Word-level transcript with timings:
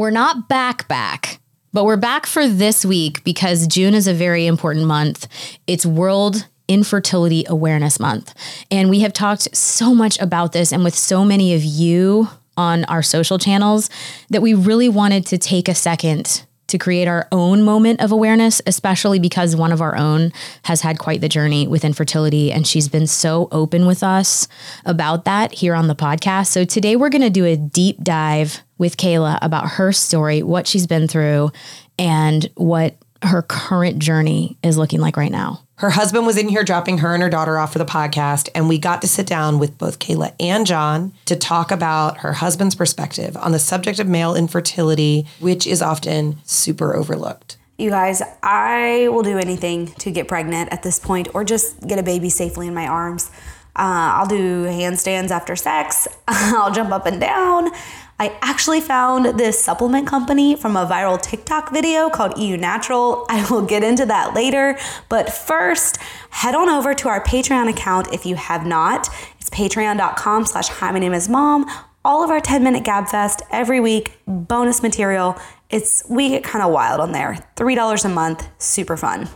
We're 0.00 0.08
not 0.08 0.48
back 0.48 0.88
back, 0.88 1.40
but 1.74 1.84
we're 1.84 1.98
back 1.98 2.24
for 2.24 2.48
this 2.48 2.86
week 2.86 3.22
because 3.22 3.66
June 3.66 3.92
is 3.92 4.06
a 4.06 4.14
very 4.14 4.46
important 4.46 4.86
month. 4.86 5.28
It's 5.66 5.84
World 5.84 6.48
Infertility 6.68 7.44
Awareness 7.46 8.00
Month. 8.00 8.32
And 8.70 8.88
we 8.88 9.00
have 9.00 9.12
talked 9.12 9.54
so 9.54 9.94
much 9.94 10.18
about 10.18 10.52
this 10.52 10.72
and 10.72 10.84
with 10.84 10.94
so 10.94 11.22
many 11.22 11.52
of 11.52 11.62
you 11.62 12.28
on 12.56 12.86
our 12.86 13.02
social 13.02 13.36
channels 13.36 13.90
that 14.30 14.40
we 14.40 14.54
really 14.54 14.88
wanted 14.88 15.26
to 15.26 15.36
take 15.36 15.68
a 15.68 15.74
second 15.74 16.46
to 16.68 16.78
create 16.78 17.06
our 17.06 17.28
own 17.30 17.62
moment 17.62 18.00
of 18.00 18.10
awareness, 18.10 18.62
especially 18.66 19.18
because 19.18 19.54
one 19.54 19.70
of 19.70 19.82
our 19.82 19.96
own 19.96 20.32
has 20.62 20.80
had 20.80 20.98
quite 20.98 21.20
the 21.20 21.28
journey 21.28 21.68
with 21.68 21.84
infertility 21.84 22.50
and 22.50 22.66
she's 22.66 22.88
been 22.88 23.06
so 23.06 23.48
open 23.52 23.84
with 23.84 24.02
us 24.02 24.48
about 24.86 25.26
that 25.26 25.52
here 25.52 25.74
on 25.74 25.88
the 25.88 25.94
podcast. 25.94 26.46
So 26.46 26.64
today 26.64 26.96
we're 26.96 27.10
going 27.10 27.20
to 27.20 27.28
do 27.28 27.44
a 27.44 27.54
deep 27.54 28.02
dive 28.02 28.62
with 28.80 28.96
Kayla 28.96 29.38
about 29.42 29.68
her 29.72 29.92
story, 29.92 30.42
what 30.42 30.66
she's 30.66 30.86
been 30.86 31.06
through, 31.06 31.52
and 31.98 32.50
what 32.54 32.96
her 33.22 33.42
current 33.42 33.98
journey 33.98 34.56
is 34.62 34.78
looking 34.78 35.00
like 35.00 35.18
right 35.18 35.30
now. 35.30 35.62
Her 35.76 35.90
husband 35.90 36.26
was 36.26 36.38
in 36.38 36.48
here 36.48 36.64
dropping 36.64 36.98
her 36.98 37.12
and 37.12 37.22
her 37.22 37.28
daughter 37.28 37.58
off 37.58 37.74
for 37.74 37.78
the 37.78 37.84
podcast, 37.84 38.48
and 38.54 38.70
we 38.70 38.78
got 38.78 39.02
to 39.02 39.06
sit 39.06 39.26
down 39.26 39.58
with 39.58 39.76
both 39.76 39.98
Kayla 39.98 40.34
and 40.40 40.66
John 40.66 41.12
to 41.26 41.36
talk 41.36 41.70
about 41.70 42.18
her 42.18 42.32
husband's 42.32 42.74
perspective 42.74 43.36
on 43.36 43.52
the 43.52 43.58
subject 43.58 43.98
of 43.98 44.08
male 44.08 44.34
infertility, 44.34 45.26
which 45.40 45.66
is 45.66 45.82
often 45.82 46.38
super 46.44 46.96
overlooked. 46.96 47.58
You 47.76 47.90
guys, 47.90 48.22
I 48.42 49.08
will 49.08 49.22
do 49.22 49.36
anything 49.36 49.88
to 49.98 50.10
get 50.10 50.26
pregnant 50.26 50.72
at 50.72 50.82
this 50.82 50.98
point 50.98 51.28
or 51.34 51.44
just 51.44 51.86
get 51.86 51.98
a 51.98 52.02
baby 52.02 52.30
safely 52.30 52.66
in 52.66 52.74
my 52.74 52.86
arms. 52.86 53.30
Uh, 53.76 54.20
I'll 54.20 54.26
do 54.26 54.64
handstands 54.64 55.30
after 55.30 55.54
sex. 55.56 56.08
I'll 56.28 56.72
jump 56.72 56.90
up 56.90 57.06
and 57.06 57.20
down. 57.20 57.70
I 58.20 58.36
actually 58.42 58.82
found 58.82 59.38
this 59.38 59.58
supplement 59.58 60.06
company 60.06 60.54
from 60.54 60.76
a 60.76 60.84
viral 60.84 61.20
TikTok 61.20 61.72
video 61.72 62.10
called 62.10 62.36
EU 62.36 62.58
Natural. 62.58 63.24
I 63.30 63.50
will 63.50 63.64
get 63.64 63.82
into 63.82 64.04
that 64.04 64.34
later. 64.34 64.78
But 65.08 65.32
first, 65.32 65.96
head 66.28 66.54
on 66.54 66.68
over 66.68 66.92
to 66.92 67.08
our 67.08 67.24
Patreon 67.24 67.70
account 67.70 68.12
if 68.12 68.26
you 68.26 68.34
have 68.34 68.66
not. 68.66 69.08
It's 69.40 69.48
patreon.com 69.48 70.44
slash 70.44 70.68
hi, 70.68 70.92
my 70.92 70.98
name 70.98 71.14
is 71.14 71.30
mom. 71.30 71.64
All 72.04 72.22
of 72.22 72.28
our 72.28 72.42
10 72.42 72.62
minute 72.62 72.84
gab 72.84 73.08
fest 73.08 73.40
every 73.50 73.80
week, 73.80 74.18
bonus 74.26 74.82
material. 74.82 75.38
It's 75.70 76.02
we 76.08 76.30
get 76.30 76.42
kind 76.42 76.64
of 76.64 76.72
wild 76.72 76.98
on 77.00 77.12
there. 77.12 77.38
$3 77.54 78.04
a 78.04 78.08
month, 78.08 78.48
super 78.58 78.96
fun. 78.96 79.28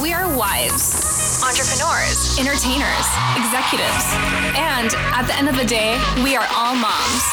We 0.00 0.12
are 0.12 0.30
wives, 0.38 1.42
entrepreneurs, 1.42 2.38
entertainers, 2.38 3.06
executives, 3.34 4.06
and 4.54 4.94
at 5.10 5.26
the 5.26 5.34
end 5.34 5.48
of 5.48 5.56
the 5.56 5.66
day, 5.66 5.98
we 6.22 6.36
are 6.36 6.46
all 6.54 6.76
moms 6.76 7.24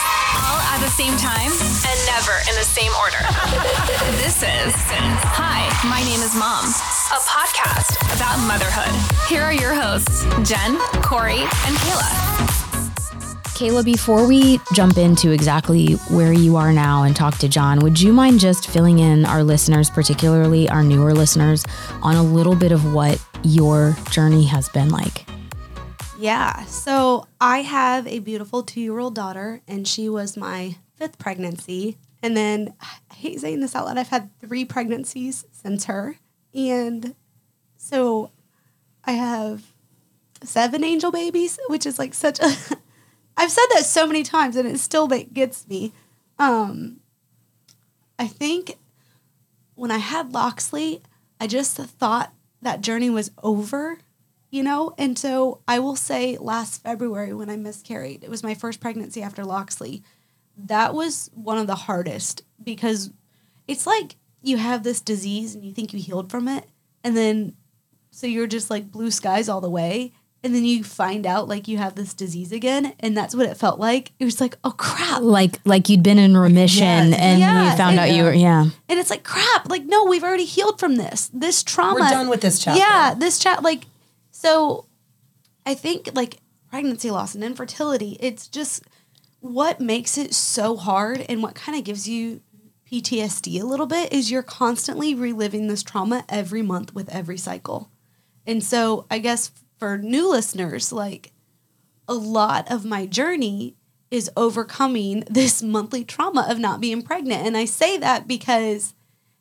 all 0.50 0.62
at 0.74 0.82
the 0.82 0.90
same 0.90 1.14
time 1.18 1.52
and 1.54 1.98
never 2.10 2.34
in 2.50 2.56
the 2.58 2.66
same 2.66 2.92
order. 2.98 3.22
this 4.18 4.42
is 4.42 4.74
Hi, 5.38 5.70
my 5.88 6.02
name 6.02 6.22
is 6.22 6.34
Mom, 6.34 6.66
a 6.66 7.22
podcast 7.30 8.02
about 8.18 8.42
motherhood. 8.50 8.94
Here 9.30 9.44
are 9.44 9.54
your 9.54 9.76
hosts, 9.76 10.26
Jen, 10.42 10.78
Corey, 11.04 11.42
and 11.42 11.76
Kayla. 11.86 12.59
Kayla, 13.60 13.84
before 13.84 14.26
we 14.26 14.58
jump 14.72 14.98
into 14.98 15.32
exactly 15.32 15.96
where 16.08 16.32
you 16.32 16.56
are 16.56 16.72
now 16.72 17.04
and 17.04 17.14
talk 17.14 17.38
to 17.40 17.50
John, 17.50 17.80
would 17.80 18.00
you 18.00 18.14
mind 18.14 18.40
just 18.40 18.70
filling 18.70 19.00
in 19.00 19.26
our 19.26 19.44
listeners, 19.44 19.90
particularly 19.90 20.70
our 20.70 20.82
newer 20.82 21.14
listeners, 21.14 21.66
on 22.02 22.16
a 22.16 22.24
little 22.24 22.56
bit 22.56 22.72
of 22.72 22.94
what 22.94 23.22
your 23.44 23.98
journey 24.12 24.46
has 24.46 24.70
been 24.70 24.88
like? 24.88 25.26
Yeah. 26.18 26.64
So 26.68 27.28
I 27.42 27.64
have 27.64 28.08
a 28.08 28.20
beautiful 28.20 28.64
two 28.64 28.80
year 28.80 28.98
old 28.98 29.14
daughter, 29.14 29.62
and 29.68 29.86
she 29.86 30.08
was 30.08 30.38
my 30.38 30.78
fifth 30.96 31.18
pregnancy. 31.18 31.98
And 32.24 32.38
then 32.38 32.74
I 32.80 33.14
hate 33.14 33.42
saying 33.42 33.60
this 33.60 33.76
out 33.76 33.88
loud, 33.88 33.98
I've 33.98 34.08
had 34.08 34.30
three 34.40 34.64
pregnancies 34.64 35.44
since 35.52 35.84
her. 35.84 36.16
And 36.54 37.14
so 37.76 38.32
I 39.04 39.12
have 39.12 39.74
seven 40.46 40.82
angel 40.86 41.12
babies, 41.12 41.60
which 41.68 41.86
is 41.86 42.00
like 42.00 42.14
such 42.14 42.40
a. 42.40 42.56
I've 43.38 43.52
said 43.52 43.66
that 43.74 43.86
so 43.86 44.06
many 44.06 44.24
times 44.24 44.56
and 44.56 44.68
it 44.68 44.80
still 44.80 45.08
gets 45.08 45.68
me. 45.68 45.94
Um, 46.38 47.00
I 48.18 48.28
think 48.28 48.78
when 49.76 49.92
I 49.92 49.98
had 49.98 50.34
Loxley, 50.34 51.02
I 51.40 51.48
just 51.48 51.78
thought 51.78 52.34
that 52.62 52.82
journey 52.82 53.10
was 53.10 53.32
over 53.42 54.00
you 54.52 54.64
know? 54.64 54.94
And 54.98 55.18
so 55.18 55.62
I 55.68 55.80
will 55.80 55.96
say 55.96 56.38
last 56.38 56.84
February 56.84 57.34
when 57.34 57.50
I 57.50 57.56
miscarried, 57.56 58.24
it 58.24 58.30
was 58.30 58.44
my 58.44 58.54
first 58.54 58.80
pregnancy 58.80 59.22
after 59.22 59.44
Loxley. 59.44 60.04
That 60.58 60.94
was 60.94 61.30
one 61.34 61.58
of 61.58 61.68
the 61.68 61.76
hardest 61.76 62.44
because 62.62 63.12
it's 63.68 63.86
like 63.86 64.16
you 64.42 64.58
have 64.58 64.84
this 64.84 65.02
disease 65.02 65.56
and 65.56 65.64
you 65.64 65.74
think 65.74 65.94
you 65.94 66.00
healed 66.00 66.32
from 66.32 66.48
it. 66.48 66.66
And 67.04 67.16
then, 67.16 67.56
so 68.12 68.28
you're 68.28 68.48
just 68.48 68.70
like 68.70 68.92
blue 68.92 69.12
skies 69.12 69.50
all 69.50 69.62
the 69.62 69.70
way. 69.70 70.14
And 70.42 70.56
then 70.56 70.64
you 70.64 70.84
find 70.84 71.26
out 71.26 71.50
like 71.50 71.68
you 71.68 71.78
have 71.78 71.96
this 71.96 72.14
disease 72.14 72.52
again. 72.52 72.94
And 73.00 73.16
that's 73.16 73.36
what 73.36 73.46
it 73.46 73.58
felt 73.58 73.80
like. 73.80 74.14
It 74.20 74.26
was 74.26 74.40
like, 74.40 74.58
oh 74.64 74.72
crap. 74.72 75.22
Like, 75.22 75.60
like 75.66 75.90
you'd 75.90 76.04
been 76.04 76.18
in 76.18 76.38
remission 76.38 77.10
yes. 77.10 77.20
and 77.20 77.40
yes. 77.40 77.72
you 77.72 77.78
found 77.78 78.00
and, 78.00 78.00
out 78.00 78.16
you 78.16 78.24
were, 78.24 78.34
yeah. 78.34 78.62
And 78.88 79.00
it's 79.00 79.10
like, 79.10 79.24
crap. 79.24 79.70
Like, 79.70 79.86
no, 79.86 80.06
we've 80.06 80.24
already 80.24 80.46
healed 80.46 80.80
from 80.80 80.96
this. 80.96 81.30
This 81.34 81.62
trauma. 81.62 82.00
We're 82.00 82.10
done 82.10 82.30
with 82.30 82.42
this 82.42 82.60
chapter. 82.60 82.80
Yeah. 82.80 83.16
This 83.18 83.38
chat, 83.38 83.64
like, 83.64 83.86
so 84.32 84.86
I 85.66 85.74
think 85.74 86.10
like 86.14 86.38
pregnancy 86.70 87.12
loss 87.12 87.36
and 87.36 87.44
infertility, 87.44 88.18
it's 88.22 88.48
just 88.48 88.84
what 89.42 89.80
makes 89.80 90.18
it 90.18 90.34
so 90.34 90.78
hard 90.78 91.26
and 91.28 91.44
what 91.44 91.56
kind 91.56 91.78
of 91.78 91.84
gives 91.84 92.08
you 92.08 92.42
PTSD 92.92 93.62
a 93.62 93.66
little 93.66 93.86
bit 93.86 94.12
is 94.12 94.32
you're 94.32 94.42
constantly 94.42 95.14
reliving 95.14 95.68
this 95.68 95.84
trauma 95.84 96.26
every 96.28 96.62
month 96.62 96.94
with 96.96 97.10
every 97.10 97.38
cycle. 97.38 97.92
And 98.48 98.64
so 98.64 99.06
I 99.12 99.20
guess 99.20 99.52
for 99.80 99.98
new 99.98 100.30
listeners, 100.30 100.92
like 100.92 101.32
a 102.08 102.14
lot 102.14 102.70
of 102.72 102.86
my 102.86 103.06
journey 103.06 103.76
is 104.12 104.30
overcoming 104.36 105.24
this 105.30 105.62
monthly 105.62 106.04
trauma 106.04 106.46
of 106.50 106.60
not 106.60 106.82
being 106.82 107.02
pregnant. 107.02 107.46
And 107.46 107.56
I 107.56 107.66
say 107.66 107.98
that 107.98 108.28
because 108.28 108.94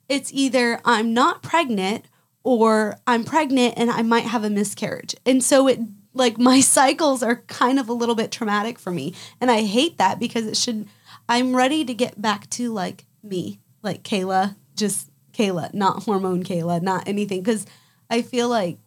it's 0.08 0.32
either 0.32 0.80
I'm 0.84 1.12
not 1.12 1.42
pregnant 1.42 2.04
or 2.44 2.96
I'm 3.06 3.24
pregnant 3.24 3.74
and 3.76 3.90
I 3.90 4.02
might 4.02 4.24
have 4.24 4.44
a 4.44 4.50
miscarriage. 4.50 5.14
And 5.26 5.42
so 5.42 5.66
it 5.66 5.80
like 6.14 6.38
my 6.38 6.60
cycles 6.60 7.22
are 7.22 7.36
kind 7.46 7.78
of 7.78 7.88
a 7.88 7.94
little 7.94 8.14
bit 8.14 8.30
traumatic 8.30 8.78
for 8.78 8.90
me. 8.90 9.14
And 9.40 9.50
I 9.50 9.62
hate 9.62 9.98
that 9.98 10.18
because 10.18 10.46
it 10.46 10.56
should 10.56 10.86
I'm 11.28 11.56
ready 11.56 11.84
to 11.84 11.94
get 11.94 12.20
back 12.20 12.48
to 12.50 12.72
like 12.72 13.04
me, 13.22 13.60
like 13.82 14.02
Kayla, 14.02 14.56
just 14.76 15.10
Kayla, 15.32 15.72
not 15.74 16.04
hormone 16.04 16.44
Kayla, 16.44 16.80
not 16.82 17.08
anything 17.08 17.42
cuz 17.42 17.66
I 18.10 18.22
feel 18.22 18.48
like 18.48 18.78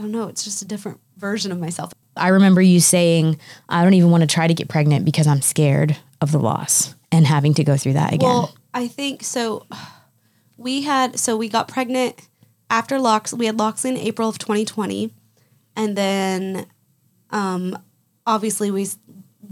I 0.00 0.02
don't 0.02 0.12
know, 0.12 0.28
it's 0.28 0.44
just 0.44 0.62
a 0.62 0.64
different 0.64 0.98
version 1.18 1.52
of 1.52 1.60
myself. 1.60 1.92
I 2.16 2.28
remember 2.28 2.62
you 2.62 2.80
saying, 2.80 3.38
I 3.68 3.84
don't 3.84 3.92
even 3.92 4.10
want 4.10 4.22
to 4.22 4.26
try 4.26 4.46
to 4.46 4.54
get 4.54 4.66
pregnant 4.66 5.04
because 5.04 5.26
I'm 5.26 5.42
scared 5.42 5.94
of 6.22 6.32
the 6.32 6.38
loss 6.38 6.94
and 7.12 7.26
having 7.26 7.52
to 7.52 7.64
go 7.64 7.76
through 7.76 7.92
that 7.92 8.14
again. 8.14 8.26
Well, 8.26 8.54
I 8.72 8.88
think 8.88 9.22
so. 9.22 9.66
We 10.56 10.80
had, 10.80 11.18
so 11.18 11.36
we 11.36 11.50
got 11.50 11.68
pregnant 11.68 12.18
after 12.70 12.98
Lox, 12.98 13.34
we 13.34 13.44
had 13.44 13.58
Loxley 13.58 13.90
in 13.90 13.98
April 13.98 14.26
of 14.26 14.38
2020, 14.38 15.12
and 15.76 15.98
then 15.98 16.64
um, 17.28 17.76
obviously 18.26 18.70
we 18.70 18.88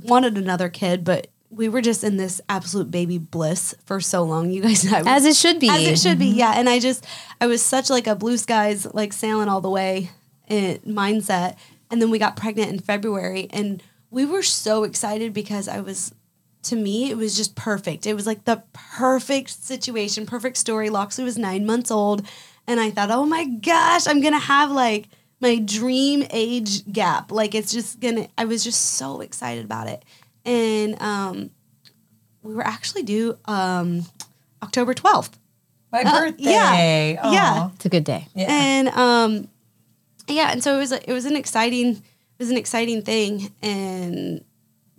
wanted 0.02 0.38
another 0.38 0.70
kid, 0.70 1.04
but 1.04 1.26
we 1.50 1.68
were 1.68 1.82
just 1.82 2.02
in 2.02 2.16
this 2.16 2.40
absolute 2.48 2.90
baby 2.90 3.18
bliss 3.18 3.74
for 3.84 4.00
so 4.00 4.22
long. 4.22 4.50
You 4.50 4.62
guys 4.62 4.90
know, 4.90 5.02
as 5.04 5.26
it 5.26 5.36
should 5.36 5.60
be, 5.60 5.68
as 5.68 5.86
it 5.86 5.98
should 5.98 6.18
mm-hmm. 6.18 6.32
be, 6.32 6.38
yeah. 6.38 6.54
And 6.56 6.70
I 6.70 6.78
just, 6.78 7.06
I 7.38 7.48
was 7.48 7.60
such 7.60 7.90
like 7.90 8.06
a 8.06 8.14
blue 8.14 8.38
skies, 8.38 8.86
like 8.94 9.12
sailing 9.12 9.48
all 9.48 9.60
the 9.60 9.68
way 9.68 10.10
in 10.48 10.78
mindset. 10.80 11.56
And 11.90 12.02
then 12.02 12.10
we 12.10 12.18
got 12.18 12.36
pregnant 12.36 12.70
in 12.70 12.78
February, 12.80 13.48
and 13.50 13.82
we 14.10 14.26
were 14.26 14.42
so 14.42 14.84
excited 14.84 15.32
because 15.32 15.68
I 15.68 15.80
was 15.80 16.14
to 16.64 16.76
me, 16.76 17.08
it 17.08 17.16
was 17.16 17.36
just 17.36 17.54
perfect. 17.54 18.06
It 18.06 18.14
was 18.14 18.26
like 18.26 18.44
the 18.44 18.62
perfect 18.72 19.50
situation, 19.50 20.26
perfect 20.26 20.56
story. 20.56 20.90
Loxley 20.90 21.24
was 21.24 21.38
nine 21.38 21.64
months 21.64 21.90
old 21.90 22.26
and 22.68 22.78
I 22.78 22.90
thought, 22.90 23.10
oh 23.10 23.24
my 23.24 23.46
gosh, 23.46 24.06
I'm 24.06 24.20
gonna 24.20 24.38
have 24.38 24.70
like 24.70 25.08
my 25.40 25.58
dream 25.58 26.24
age 26.30 26.90
gap. 26.92 27.32
Like 27.32 27.54
it's 27.54 27.72
just 27.72 27.98
gonna. 27.98 28.28
I 28.36 28.44
was 28.44 28.62
just 28.62 28.96
so 28.96 29.20
excited 29.22 29.64
about 29.64 29.88
it, 29.88 30.04
and 30.44 31.00
um, 31.00 31.50
we 32.42 32.54
were 32.54 32.66
actually 32.66 33.02
due 33.02 33.38
um, 33.46 34.04
October 34.62 34.94
twelfth. 34.94 35.38
My 35.90 36.02
uh, 36.02 36.20
birthday. 36.20 36.42
Yeah, 36.42 37.22
Aww. 37.22 37.32
yeah, 37.32 37.70
it's 37.74 37.86
a 37.86 37.88
good 37.88 38.04
day. 38.04 38.28
Yeah. 38.34 38.46
And 38.50 38.88
um, 38.88 39.48
yeah, 40.28 40.50
and 40.52 40.62
so 40.62 40.76
it 40.76 40.78
was. 40.78 40.92
It 40.92 41.12
was 41.12 41.24
an 41.24 41.36
exciting. 41.36 41.88
It 41.96 42.38
was 42.38 42.50
an 42.50 42.56
exciting 42.56 43.02
thing, 43.02 43.52
and 43.62 44.44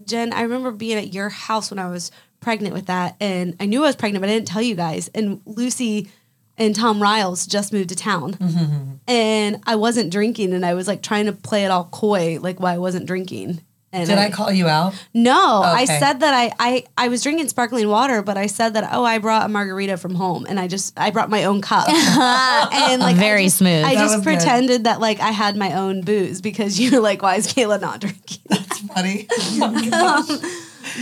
Jen, 0.05 0.33
I 0.33 0.41
remember 0.41 0.71
being 0.71 0.97
at 0.97 1.13
your 1.13 1.29
house 1.29 1.69
when 1.71 1.79
I 1.79 1.89
was 1.89 2.11
pregnant 2.39 2.73
with 2.73 2.87
that, 2.87 3.15
and 3.19 3.55
I 3.59 3.65
knew 3.65 3.83
I 3.83 3.87
was 3.87 3.95
pregnant, 3.95 4.21
but 4.21 4.29
I 4.29 4.33
didn't 4.33 4.47
tell 4.47 4.61
you 4.61 4.75
guys. 4.75 5.09
And 5.13 5.41
Lucy 5.45 6.09
and 6.59 6.75
Tom 6.75 7.01
Riles 7.01 7.47
just 7.47 7.71
moved 7.73 7.89
to 7.89 7.95
town. 7.95 8.33
Mm-hmm. 8.33 8.93
And 9.07 9.63
I 9.65 9.75
wasn't 9.75 10.11
drinking 10.11 10.53
and 10.53 10.65
I 10.65 10.73
was 10.73 10.87
like 10.87 11.01
trying 11.01 11.25
to 11.25 11.31
play 11.31 11.63
it 11.63 11.71
all 11.71 11.85
coy, 11.85 12.37
like 12.39 12.59
why 12.59 12.73
I 12.73 12.77
wasn't 12.77 13.05
drinking. 13.05 13.61
And 13.91 14.07
Did 14.07 14.19
I 14.19 14.30
call 14.30 14.51
you 14.51 14.68
out? 14.68 14.94
No, 15.15 15.62
I 15.63 15.86
said 15.86 16.19
that 16.19 16.31
I, 16.33 16.51
I 16.59 16.83
I 16.95 17.07
was 17.07 17.24
drinking 17.24 17.47
sparkling 17.50 17.88
water, 17.89 18.21
but 18.21 18.38
I 18.38 18.45
said 18.45 18.75
that 18.75 18.88
oh 18.94 19.03
I 19.03 19.18
brought 19.18 19.45
a 19.45 19.50
margarita 19.50 19.97
from 19.97 20.13
home 20.13 20.45
and 20.47 20.59
I 20.59 20.68
just 20.68 20.94
I 21.00 21.09
brought 21.09 21.30
my 21.31 21.45
own 21.45 21.59
cup 21.62 21.89
and 21.89 23.01
like 23.01 23.15
I 23.15 23.19
Very 23.19 23.45
just- 23.45 23.57
smooth. 23.57 23.83
I 23.83 23.95
That 23.95 24.01
just 24.01 24.18
was 24.18 24.25
good. 24.25 24.38
pretended 24.38 24.83
that 24.83 25.00
like 25.00 25.19
I 25.19 25.31
had 25.31 25.56
my 25.57 25.74
own 25.74 26.01
booze 26.01 26.39
because 26.39 26.80
you're 26.80 27.01
like 27.01 27.24
why 27.24 27.36
is 27.38 27.47
Kayla 27.51 27.81
not 27.81 28.00
drinking? 28.01 28.38
That's 28.50 28.80
funny. 28.81 29.27
Um, 29.62 30.39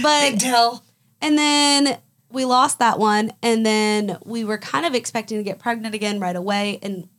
but 0.02 0.40
Tell. 0.40 0.82
and 1.22 1.38
then 1.38 1.98
we 2.32 2.46
lost 2.46 2.80
that 2.80 3.00
one 3.00 3.32
and 3.44 3.66
then 3.66 4.18
we 4.26 4.46
were 4.46 4.58
kind 4.58 4.86
of 4.86 4.96
expecting 4.96 5.38
to 5.38 5.44
get 5.44 5.60
pregnant 5.60 5.94
again 5.94 6.20
right 6.22 6.36
away 6.36 6.80
and 6.82 7.10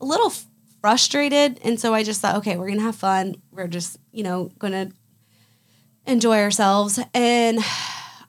a 0.00 0.04
little 0.06 0.28
f- 0.28 0.46
frustrated. 0.80 1.60
And 1.64 1.80
so 1.80 1.94
I 1.94 2.02
just 2.02 2.20
thought 2.20 2.36
okay 2.36 2.56
we're 2.56 2.68
gonna 2.68 2.82
have 2.82 2.96
fun. 2.96 3.36
We're 3.50 3.68
just 3.68 3.98
you 4.12 4.22
know 4.22 4.50
gonna 4.58 4.90
enjoy 6.06 6.38
ourselves. 6.38 6.98
And 7.14 7.60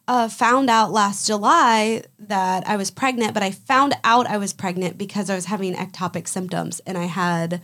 uh, 0.09 0.27
found 0.27 0.71
out 0.71 0.91
last 0.91 1.27
July 1.27 2.01
that 2.17 2.67
I 2.67 2.77
was 2.77 2.89
pregnant, 2.89 3.35
but 3.35 3.43
I 3.43 3.51
found 3.51 3.93
out 4.03 4.25
I 4.25 4.37
was 4.37 4.53
pregnant 4.53 4.97
because 4.97 5.29
I 5.29 5.35
was 5.35 5.45
having 5.45 5.75
ectopic 5.75 6.27
symptoms. 6.27 6.81
And 6.87 6.97
I 6.97 7.05
had 7.05 7.61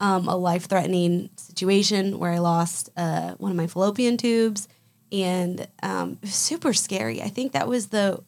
um, 0.00 0.26
a 0.26 0.34
life 0.34 0.68
threatening 0.68 1.28
situation 1.36 2.18
where 2.18 2.32
I 2.32 2.38
lost 2.38 2.88
uh, 2.96 3.34
one 3.34 3.50
of 3.50 3.58
my 3.58 3.66
fallopian 3.66 4.16
tubes. 4.16 4.68
And 5.12 5.68
um, 5.82 6.12
it 6.22 6.22
was 6.22 6.34
super 6.34 6.72
scary. 6.72 7.20
I 7.20 7.28
think 7.28 7.52
that 7.52 7.68
was 7.68 7.88
the, 7.88 8.24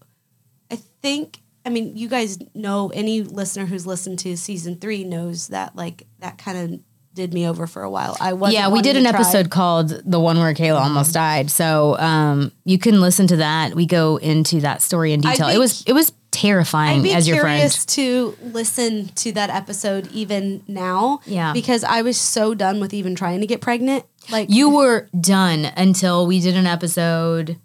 I 0.70 0.76
think, 0.76 1.40
I 1.64 1.70
mean, 1.70 1.96
you 1.96 2.08
guys 2.08 2.38
know, 2.54 2.90
any 2.94 3.22
listener 3.22 3.66
who's 3.66 3.86
listened 3.86 4.18
to 4.20 4.36
season 4.36 4.76
three 4.76 5.04
knows 5.04 5.48
that 5.48 5.74
like 5.74 6.06
that 6.20 6.38
kind 6.38 6.58
of 6.58 6.80
did 7.14 7.32
me 7.32 7.46
over 7.46 7.66
for 7.66 7.82
a 7.82 7.90
while. 7.90 8.16
I 8.20 8.32
was 8.32 8.52
yeah, 8.52 8.68
we 8.68 8.82
did 8.82 8.96
an 8.96 9.06
episode 9.06 9.48
called 9.50 9.88
the 10.04 10.18
one 10.20 10.38
where 10.38 10.52
Kayla 10.52 10.80
almost 10.80 11.14
died. 11.14 11.50
So 11.50 11.96
um, 11.98 12.52
you 12.64 12.78
can 12.78 13.00
listen 13.00 13.26
to 13.28 13.36
that. 13.36 13.74
We 13.74 13.86
go 13.86 14.16
into 14.16 14.60
that 14.60 14.82
story 14.82 15.12
in 15.12 15.20
detail. 15.20 15.48
It 15.48 15.58
was 15.58 15.84
it 15.86 15.92
was 15.92 16.10
I'd 16.10 16.32
terrifying 16.32 17.02
be 17.02 17.12
as 17.12 17.28
your 17.28 17.40
friend. 17.40 17.58
curious 17.58 17.86
to 17.86 18.36
listen 18.42 19.08
to 19.14 19.32
that 19.32 19.50
episode 19.50 20.10
even 20.12 20.64
now. 20.66 21.20
Yeah. 21.24 21.52
Because 21.52 21.84
I 21.84 22.02
was 22.02 22.20
so 22.20 22.54
done 22.54 22.80
with 22.80 22.92
even 22.92 23.14
trying 23.14 23.40
to 23.40 23.46
get 23.46 23.60
pregnant. 23.60 24.04
Like 24.30 24.50
You 24.50 24.70
were 24.70 25.08
done 25.18 25.66
until 25.76 26.26
we 26.26 26.40
did 26.40 26.56
an 26.56 26.66
episode. 26.66 27.58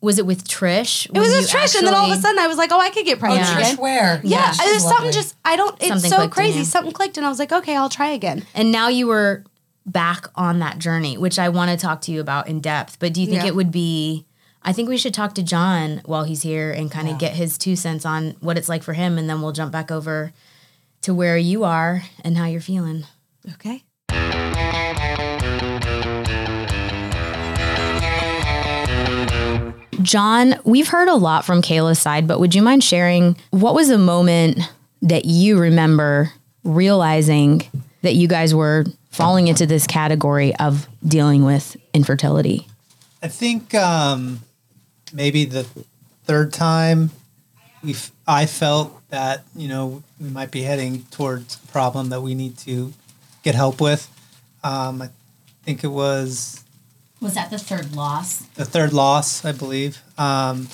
Was 0.00 0.18
it 0.18 0.26
with 0.26 0.46
Trish? 0.46 1.06
it 1.06 1.18
was 1.18 1.28
with 1.30 1.50
Trish, 1.50 1.76
and 1.76 1.86
then 1.86 1.94
all 1.94 2.10
of 2.10 2.16
a 2.16 2.20
sudden 2.20 2.38
I 2.38 2.46
was 2.46 2.56
like, 2.56 2.70
oh, 2.70 2.78
I 2.80 2.90
could 2.90 3.04
get 3.04 3.18
pregnant 3.18 3.46
Yeah. 3.48 3.58
again. 3.58 3.74
Trish 3.76 3.78
where? 3.80 4.20
Yeah, 4.22 4.52
she's 4.52 4.70
it 4.70 4.74
was 4.74 4.88
something 4.88 5.10
just 5.12 5.34
I 5.44 5.56
don't. 5.56 5.74
It's 5.80 5.88
Something 5.88 6.10
so 6.10 6.28
crazy. 6.28 6.64
Something 6.64 6.92
clicked, 6.92 7.16
and 7.16 7.26
I 7.26 7.28
was 7.28 7.38
like, 7.40 7.50
okay, 7.52 7.76
I'll 7.76 7.88
try 7.88 8.10
again. 8.10 8.44
And 8.54 8.70
now 8.70 8.88
you 8.88 9.06
were 9.08 9.44
back 9.86 10.26
on 10.36 10.58
that 10.60 10.78
journey, 10.78 11.16
which 11.18 11.38
I 11.38 11.48
want 11.48 11.70
to 11.70 11.76
talk 11.76 12.00
to 12.02 12.12
you 12.12 12.20
about 12.20 12.46
in 12.46 12.60
depth. 12.60 12.98
But 13.00 13.12
do 13.12 13.20
you 13.20 13.26
think 13.26 13.42
Yeah. 13.42 13.48
it 13.48 13.54
would 13.56 13.72
be? 13.72 14.24
I 14.62 14.72
think 14.72 14.88
we 14.88 14.98
should 14.98 15.14
talk 15.14 15.34
to 15.36 15.42
John 15.42 16.02
while 16.04 16.24
he's 16.24 16.42
here 16.42 16.70
and 16.70 16.90
kind 16.90 17.08
of 17.08 17.18
get 17.18 17.32
his 17.34 17.56
two 17.58 17.74
cents 17.74 18.04
on 18.04 18.36
what 18.40 18.58
it's 18.58 18.68
like 18.68 18.82
for 18.82 18.92
him, 18.92 19.16
and 19.18 19.28
then 19.30 19.40
we'll 19.40 19.52
jump 19.52 19.72
back 19.72 19.90
over 19.90 20.32
to 21.02 21.14
where 21.14 21.38
you 21.38 21.64
are 21.64 22.02
and 22.22 22.36
how 22.36 22.44
you're 22.46 22.60
feeling. 22.60 23.04
Okay. 23.54 23.82
John, 30.02 30.54
we've 30.64 30.88
heard 30.88 31.08
a 31.08 31.14
lot 31.14 31.44
from 31.44 31.62
Kayla's 31.62 31.98
side, 31.98 32.26
but 32.26 32.40
would 32.40 32.54
you 32.54 32.62
mind 32.62 32.84
sharing 32.84 33.36
what 33.50 33.74
was 33.74 33.90
a 33.90 33.98
moment 33.98 34.60
that 35.02 35.24
you 35.24 35.58
remember 35.58 36.32
realizing 36.64 37.62
that 38.02 38.14
you 38.14 38.28
guys 38.28 38.54
were 38.54 38.84
falling 39.10 39.48
into 39.48 39.66
this 39.66 39.86
category 39.86 40.54
of 40.56 40.88
dealing 41.06 41.44
with 41.44 41.76
infertility? 41.92 42.66
I 43.22 43.28
think 43.28 43.74
um, 43.74 44.40
maybe 45.12 45.44
the 45.44 45.64
third 46.24 46.52
time 46.52 47.10
we 47.82 47.92
f- 47.92 48.12
I 48.26 48.46
felt 48.46 49.00
that 49.10 49.44
you 49.56 49.68
know 49.68 50.02
we 50.20 50.28
might 50.28 50.50
be 50.50 50.62
heading 50.62 51.04
towards 51.10 51.56
a 51.56 51.66
problem 51.68 52.10
that 52.10 52.20
we 52.20 52.34
need 52.34 52.58
to 52.58 52.92
get 53.42 53.54
help 53.54 53.80
with. 53.80 54.08
Um, 54.62 55.02
I 55.02 55.10
think 55.64 55.84
it 55.84 55.88
was 55.88 56.64
Was 57.20 57.34
that 57.34 57.50
the 57.50 57.58
third 57.58 57.94
loss? 57.96 58.42
the 58.54 58.64
third 58.64 58.92
loss, 58.92 59.44
I 59.44 59.52
believe. 59.52 59.98
Um, 60.16 60.68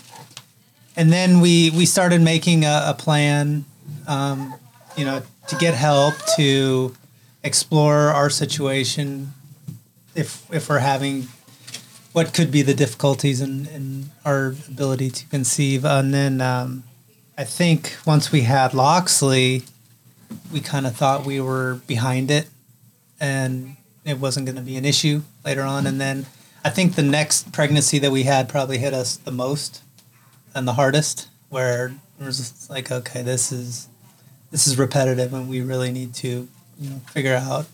and 0.96 1.12
then 1.12 1.40
we 1.40 1.70
we 1.70 1.86
started 1.86 2.20
making 2.20 2.64
a, 2.64 2.82
a 2.86 2.94
plan, 2.94 3.64
um, 4.06 4.54
you 4.96 5.04
know, 5.04 5.22
to 5.48 5.56
get 5.56 5.74
help 5.74 6.14
to 6.36 6.94
explore 7.42 8.10
our 8.10 8.30
situation. 8.30 9.32
If 10.14 10.46
if 10.52 10.68
we're 10.68 10.78
having 10.78 11.28
what 12.12 12.32
could 12.32 12.52
be 12.52 12.62
the 12.62 12.74
difficulties 12.74 13.40
in, 13.40 13.66
in 13.66 14.10
our 14.24 14.54
ability 14.68 15.10
to 15.10 15.26
conceive, 15.28 15.84
and 15.84 16.14
then 16.14 16.40
um, 16.40 16.84
I 17.36 17.44
think 17.44 17.96
once 18.06 18.30
we 18.30 18.42
had 18.42 18.72
Loxley, 18.72 19.62
we 20.52 20.60
kind 20.60 20.86
of 20.86 20.94
thought 20.94 21.26
we 21.26 21.40
were 21.40 21.80
behind 21.88 22.30
it, 22.30 22.48
and 23.18 23.76
it 24.04 24.20
wasn't 24.20 24.46
going 24.46 24.56
to 24.56 24.62
be 24.62 24.76
an 24.76 24.84
issue 24.84 25.22
later 25.44 25.62
on. 25.62 25.86
And 25.86 26.00
then 26.00 26.26
I 26.64 26.70
think 26.70 26.94
the 26.94 27.02
next 27.02 27.52
pregnancy 27.52 27.98
that 27.98 28.10
we 28.10 28.22
had 28.22 28.48
probably 28.48 28.78
hit 28.78 28.94
us 28.94 29.16
the 29.16 29.30
most 29.30 29.82
and 30.54 30.66
the 30.66 30.72
hardest, 30.72 31.28
where 31.50 31.94
it 32.18 32.24
was 32.24 32.68
like, 32.70 32.90
okay, 32.90 33.22
this 33.22 33.52
is 33.52 33.88
this 34.50 34.66
is 34.66 34.78
repetitive, 34.78 35.34
and 35.34 35.48
we 35.48 35.60
really 35.60 35.92
need 35.92 36.14
to 36.14 36.48
you 36.78 36.90
know 36.90 37.00
figure 37.10 37.34
out 37.34 37.66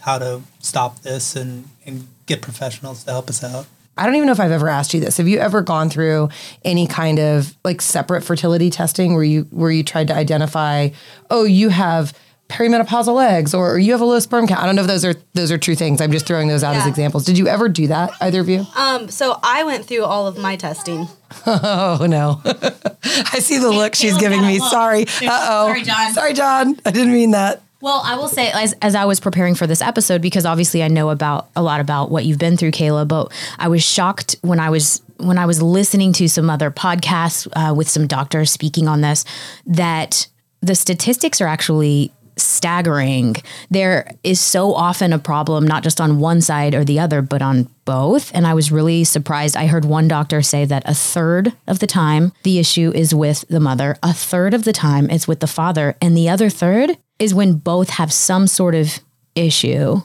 how 0.00 0.18
to 0.18 0.42
stop 0.60 1.00
this 1.00 1.34
and 1.34 1.68
and 1.86 2.06
get 2.26 2.42
professionals 2.42 3.04
to 3.04 3.10
help 3.10 3.28
us 3.30 3.42
out. 3.42 3.66
I 3.96 4.06
don't 4.06 4.16
even 4.16 4.26
know 4.26 4.32
if 4.32 4.40
I've 4.40 4.50
ever 4.50 4.68
asked 4.68 4.92
you 4.92 5.00
this. 5.00 5.18
Have 5.18 5.28
you 5.28 5.38
ever 5.38 5.62
gone 5.62 5.88
through 5.88 6.28
any 6.64 6.86
kind 6.86 7.18
of 7.20 7.56
like 7.64 7.80
separate 7.80 8.22
fertility 8.22 8.68
testing 8.68 9.14
where 9.14 9.24
you 9.24 9.42
where 9.50 9.70
you 9.70 9.84
tried 9.84 10.08
to 10.08 10.14
identify, 10.14 10.90
oh, 11.30 11.44
you 11.44 11.68
have 11.68 12.12
perimenopausal 12.48 13.24
eggs 13.24 13.54
or 13.54 13.78
you 13.78 13.92
have 13.92 14.00
a 14.00 14.04
low 14.04 14.20
sperm 14.20 14.46
count? 14.46 14.60
I 14.62 14.66
don't 14.66 14.76
know 14.76 14.82
if 14.82 14.88
those 14.88 15.04
are 15.04 15.14
those 15.34 15.50
are 15.50 15.58
true 15.58 15.74
things. 15.74 16.00
I'm 16.00 16.12
just 16.12 16.26
throwing 16.26 16.48
those 16.48 16.62
out 16.62 16.76
as 16.76 16.86
examples. 16.86 17.24
Did 17.24 17.38
you 17.38 17.48
ever 17.48 17.68
do 17.68 17.86
that, 17.88 18.12
either 18.20 18.40
of 18.40 18.48
you? 18.48 18.66
Um. 18.76 19.08
So 19.08 19.38
I 19.42 19.64
went 19.64 19.86
through 19.86 20.04
all 20.04 20.26
of 20.26 20.38
my 20.38 20.56
testing. 20.56 21.08
Oh 21.46 22.06
no. 22.08 22.40
I 22.44 23.40
see 23.40 23.58
the 23.58 23.68
look 23.68 23.96
she's 23.96 24.16
giving 24.18 24.40
me. 24.42 24.60
Sorry. 24.60 25.02
Uh 25.02 25.06
oh. 25.26 25.66
Sorry, 25.66 25.82
John. 25.82 26.12
Sorry, 26.12 26.32
John. 26.32 26.78
I 26.86 26.92
didn't 26.92 27.12
mean 27.12 27.32
that. 27.32 27.60
Well, 27.84 28.00
I 28.02 28.16
will 28.16 28.28
say, 28.28 28.50
as, 28.50 28.72
as 28.80 28.94
I 28.94 29.04
was 29.04 29.20
preparing 29.20 29.54
for 29.54 29.66
this 29.66 29.82
episode, 29.82 30.22
because 30.22 30.46
obviously 30.46 30.82
I 30.82 30.88
know 30.88 31.10
about 31.10 31.50
a 31.54 31.62
lot 31.62 31.80
about 31.82 32.10
what 32.10 32.24
you've 32.24 32.38
been 32.38 32.56
through, 32.56 32.70
Kayla, 32.70 33.06
but 33.06 33.30
I 33.58 33.68
was 33.68 33.82
shocked 33.82 34.36
when 34.40 34.58
I 34.58 34.70
was 34.70 35.02
when 35.18 35.36
I 35.36 35.44
was 35.44 35.60
listening 35.60 36.14
to 36.14 36.28
some 36.28 36.48
other 36.48 36.70
podcasts 36.70 37.46
uh, 37.52 37.74
with 37.74 37.88
some 37.88 38.06
doctors 38.06 38.50
speaking 38.50 38.88
on 38.88 39.02
this 39.02 39.24
that 39.66 40.28
the 40.62 40.74
statistics 40.74 41.42
are 41.42 41.46
actually 41.46 42.10
staggering. 42.36 43.36
There 43.70 44.10
is 44.22 44.40
so 44.40 44.74
often 44.74 45.12
a 45.12 45.18
problem, 45.18 45.66
not 45.66 45.82
just 45.82 46.00
on 46.00 46.18
one 46.18 46.40
side 46.40 46.74
or 46.74 46.84
the 46.84 46.98
other, 46.98 47.22
but 47.22 47.42
on 47.42 47.68
both. 47.84 48.34
And 48.34 48.46
I 48.46 48.54
was 48.54 48.72
really 48.72 49.04
surprised. 49.04 49.56
I 49.56 49.66
heard 49.66 49.84
one 49.84 50.08
doctor 50.08 50.42
say 50.42 50.64
that 50.64 50.82
a 50.86 50.94
third 50.94 51.52
of 51.66 51.78
the 51.78 51.86
time 51.86 52.32
the 52.42 52.58
issue 52.58 52.92
is 52.94 53.14
with 53.14 53.44
the 53.48 53.60
mother, 53.60 53.96
a 54.02 54.12
third 54.12 54.54
of 54.54 54.64
the 54.64 54.72
time 54.72 55.10
it's 55.10 55.28
with 55.28 55.40
the 55.40 55.46
father, 55.46 55.96
and 56.00 56.16
the 56.16 56.28
other 56.28 56.50
third 56.50 56.96
is 57.18 57.34
when 57.34 57.54
both 57.54 57.90
have 57.90 58.12
some 58.12 58.46
sort 58.46 58.74
of 58.74 59.00
issue. 59.34 60.00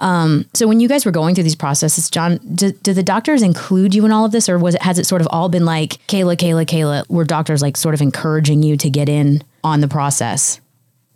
Um, 0.00 0.46
so 0.52 0.66
when 0.66 0.80
you 0.80 0.88
guys 0.88 1.06
were 1.06 1.12
going 1.12 1.34
through 1.34 1.44
these 1.44 1.54
processes, 1.54 2.10
John, 2.10 2.38
do, 2.54 2.72
do 2.72 2.92
the 2.92 3.04
doctors 3.04 3.40
include 3.40 3.94
you 3.94 4.04
in 4.04 4.10
all 4.10 4.24
of 4.24 4.32
this, 4.32 4.48
or 4.48 4.58
was 4.58 4.74
it 4.74 4.82
has 4.82 4.98
it 4.98 5.06
sort 5.06 5.20
of 5.20 5.28
all 5.30 5.48
been 5.48 5.64
like 5.64 5.92
Kayla, 6.08 6.36
Kayla, 6.36 6.66
Kayla? 6.66 7.08
Were 7.08 7.24
doctors 7.24 7.62
like 7.62 7.76
sort 7.76 7.94
of 7.94 8.00
encouraging 8.00 8.64
you 8.64 8.76
to 8.78 8.90
get 8.90 9.08
in 9.08 9.42
on 9.62 9.80
the 9.80 9.88
process? 9.88 10.60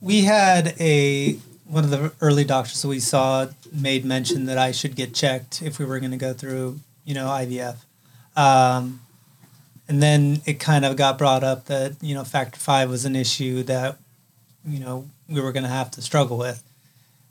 We 0.01 0.23
had 0.23 0.75
a 0.81 1.39
one 1.65 1.85
of 1.85 1.91
the 1.91 2.13
early 2.21 2.45
doctors 2.45 2.81
that 2.83 2.89
we 2.89 3.01
saw 3.01 3.49
made 3.73 4.05
mention 4.05 4.47
that 4.47 4.57
I 4.59 4.71
should 4.73 4.95
get 4.95 5.13
checked 5.15 5.63
if 5.63 5.79
we 5.79 5.85
were 5.85 5.99
going 5.99 6.13
to 6.13 6.17
go 6.17 6.33
through, 6.33 6.79
you 7.05 7.13
know, 7.15 7.27
IVF. 7.27 7.77
Um, 8.37 9.01
and 9.89 10.01
then 10.03 10.43
it 10.47 10.61
kind 10.61 10.85
of 10.85 10.97
got 10.97 11.19
brought 11.19 11.43
up 11.43 11.67
that 11.67 11.95
you 12.03 12.15
know 12.15 12.25
factor 12.25 12.59
five 12.59 12.91
was 12.91 13.05
an 13.05 13.17
issue 13.17 13.63
that 13.65 13.97
you 14.67 14.79
know 14.81 15.07
we 15.29 15.41
were 15.41 15.53
going 15.53 15.63
to 15.63 15.69
have 15.69 15.91
to 15.93 16.03
struggle 16.03 16.39
with. 16.39 16.63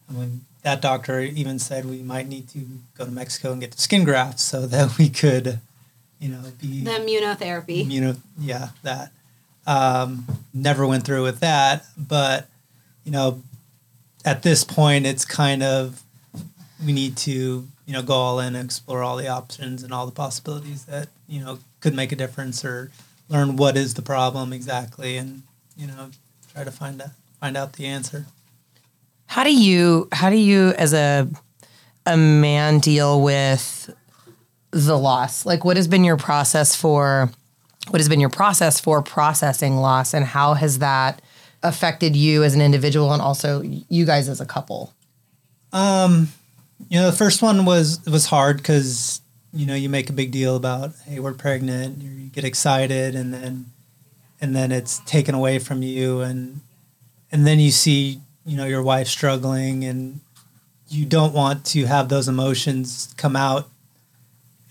I 0.10 0.14
mean, 0.14 0.42
that 0.64 0.82
doctor 0.82 1.20
even 1.22 1.60
said 1.60 1.86
we 1.86 2.02
might 2.02 2.28
need 2.28 2.48
to 2.50 2.60
go 2.98 3.06
to 3.06 3.12
Mexico 3.12 3.52
and 3.52 3.62
get 3.62 3.72
the 3.72 3.82
skin 3.82 4.04
grafts 4.04 4.44
so 4.44 4.68
that 4.68 4.98
we 4.98 5.10
could, 5.10 5.60
you 6.20 6.30
know, 6.30 6.42
be 6.62 6.82
The 6.84 6.92
immunotherapy. 6.92 7.90
you 7.90 8.02
know, 8.02 8.16
yeah, 8.40 8.70
that. 8.84 9.12
Um, 9.68 10.26
never 10.54 10.86
went 10.86 11.06
through 11.06 11.24
with 11.24 11.40
that, 11.40 11.86
but 11.98 12.48
you 13.06 13.12
know, 13.12 13.42
at 14.26 14.44
this 14.44 14.64
point, 14.64 15.06
it's 15.06 15.24
kind 15.24 15.64
of 15.64 16.04
we 16.86 16.92
need 16.92 17.16
to 17.16 17.68
you 17.86 17.94
know 17.94 18.02
go 18.02 18.14
all 18.14 18.40
in 18.40 18.56
and 18.56 18.66
explore 18.66 19.02
all 19.02 19.16
the 19.16 19.28
options 19.28 19.84
and 19.84 19.94
all 19.94 20.06
the 20.06 20.12
possibilities 20.12 20.86
that 20.86 21.08
you 21.28 21.40
know 21.40 21.60
could 21.80 21.96
make 21.96 22.12
a 22.12 22.16
difference 22.16 22.66
or 22.66 22.92
learn 23.30 23.56
what 23.56 23.78
is 23.78 23.94
the 23.94 24.02
problem 24.02 24.52
exactly 24.52 25.16
and 25.18 25.44
you 25.78 25.88
know 25.88 26.10
try 26.54 26.64
to 26.64 26.72
find 26.72 27.02
out 27.02 27.10
find 27.40 27.56
out 27.56 27.74
the 27.74 27.86
answer. 27.86 28.26
How 29.28 29.44
do 29.44 29.54
you 29.54 30.08
how 30.12 30.30
do 30.30 30.38
you 30.38 30.70
as 30.78 30.94
a 30.94 31.28
a 32.06 32.18
man 32.18 32.80
deal 32.80 33.22
with 33.22 33.94
the 34.72 34.98
loss? 34.98 35.46
Like, 35.46 35.64
what 35.64 35.78
has 35.78 35.88
been 35.88 36.04
your 36.04 36.18
process 36.18 36.76
for? 36.76 37.32
What 37.90 38.00
has 38.00 38.10
been 38.10 38.20
your 38.20 38.30
process 38.30 38.80
for 38.80 39.02
processing 39.04 39.78
loss, 39.78 40.14
and 40.14 40.26
how 40.26 40.56
has 40.56 40.80
that 40.80 41.22
affected 41.66 42.16
you 42.16 42.44
as 42.44 42.56
an 42.56 42.62
individual, 42.62 43.12
and 43.12 43.22
also 43.22 43.62
you 43.62 44.06
guys 44.06 44.30
as 44.30 44.40
a 44.40 44.46
couple? 44.46 44.94
Um, 45.74 46.30
you 46.90 47.00
know, 47.00 47.10
the 47.10 47.18
first 47.18 47.42
one 47.42 47.66
was 47.66 48.00
was 48.06 48.28
hard 48.28 48.58
because 48.58 49.22
you 49.54 49.66
know 49.66 49.76
you 49.76 49.90
make 49.90 50.10
a 50.10 50.14
big 50.14 50.32
deal 50.32 50.56
about 50.56 50.94
hey 51.06 51.20
we're 51.20 51.34
pregnant, 51.34 52.02
you 52.02 52.30
get 52.30 52.44
excited, 52.44 53.16
and 53.16 53.34
then 53.34 53.66
and 54.40 54.56
then 54.56 54.72
it's 54.72 55.00
taken 55.00 55.36
away 55.36 55.60
from 55.60 55.82
you, 55.82 56.22
and 56.22 56.62
and 57.32 57.46
then 57.46 57.60
you 57.60 57.72
see 57.72 58.22
you 58.46 58.58
know 58.58 58.66
your 58.66 58.84
wife 58.84 59.08
struggling, 59.08 59.84
and 59.84 60.20
you 60.88 61.06
don't 61.06 61.34
want 61.34 61.66
to 61.66 61.86
have 61.86 62.10
those 62.10 62.28
emotions 62.28 63.14
come 63.18 63.36
out 63.36 63.68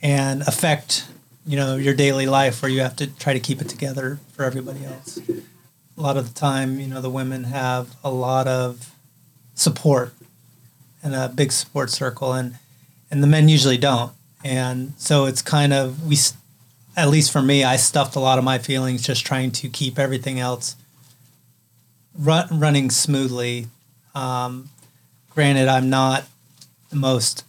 and 0.02 0.42
affect 0.42 1.06
you 1.46 1.56
know 1.56 1.76
your 1.76 1.94
daily 1.94 2.26
life 2.26 2.62
where 2.62 2.70
you 2.70 2.80
have 2.80 2.96
to 2.96 3.06
try 3.06 3.32
to 3.32 3.40
keep 3.40 3.60
it 3.60 3.68
together 3.68 4.18
for 4.32 4.44
everybody 4.44 4.84
else. 4.84 5.18
A 5.96 6.00
lot 6.00 6.16
of 6.16 6.32
the 6.32 6.38
time, 6.38 6.80
you 6.80 6.86
know, 6.86 7.00
the 7.00 7.10
women 7.10 7.44
have 7.44 7.94
a 8.02 8.10
lot 8.10 8.48
of 8.48 8.90
support 9.54 10.12
and 11.02 11.14
a 11.14 11.28
big 11.28 11.52
support 11.52 11.90
circle 11.90 12.32
and 12.32 12.56
and 13.10 13.22
the 13.22 13.28
men 13.28 13.48
usually 13.48 13.78
don't. 13.78 14.12
And 14.42 14.94
so 14.96 15.26
it's 15.26 15.40
kind 15.40 15.72
of 15.72 16.06
we 16.06 16.16
at 16.96 17.08
least 17.08 17.32
for 17.32 17.42
me 17.42 17.64
i 17.64 17.76
stuffed 17.76 18.16
a 18.16 18.20
lot 18.20 18.38
of 18.38 18.44
my 18.44 18.58
feelings 18.58 19.02
just 19.02 19.26
trying 19.26 19.50
to 19.50 19.68
keep 19.68 19.98
everything 19.98 20.38
else 20.38 20.76
run, 22.16 22.46
running 22.52 22.90
smoothly. 22.90 23.66
Um, 24.14 24.70
granted 25.30 25.66
i'm 25.66 25.90
not 25.90 26.24
the 26.90 26.96
most 26.96 27.44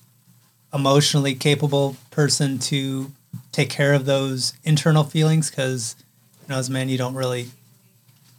emotionally 0.74 1.36
capable 1.36 1.96
person 2.10 2.58
to 2.58 3.12
take 3.52 3.70
care 3.70 3.94
of 3.94 4.06
those 4.06 4.54
internal 4.64 5.04
feelings 5.04 5.50
because 5.52 5.96
you 6.42 6.50
know 6.50 6.58
as 6.58 6.70
men 6.70 6.90
you 6.90 6.98
don't 6.98 7.14
really 7.14 7.48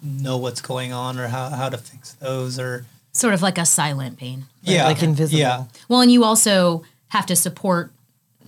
know 0.06 0.36
what's 0.38 0.60
going 0.60 0.92
on 0.92 1.18
or 1.18 1.28
how, 1.28 1.48
how 1.50 1.68
to 1.68 1.78
fix 1.78 2.12
those 2.14 2.58
or 2.58 2.86
Sort 3.12 3.32
of 3.34 3.40
like 3.42 3.56
a 3.58 3.64
silent 3.66 4.18
pain. 4.18 4.44
yeah 4.62 4.84
like 4.86 5.02
invisible. 5.02 5.38
yeah 5.38 5.64
Well, 5.88 6.00
and 6.02 6.12
you 6.12 6.22
also 6.24 6.84
have 7.08 7.24
to 7.26 7.36
support, 7.36 7.90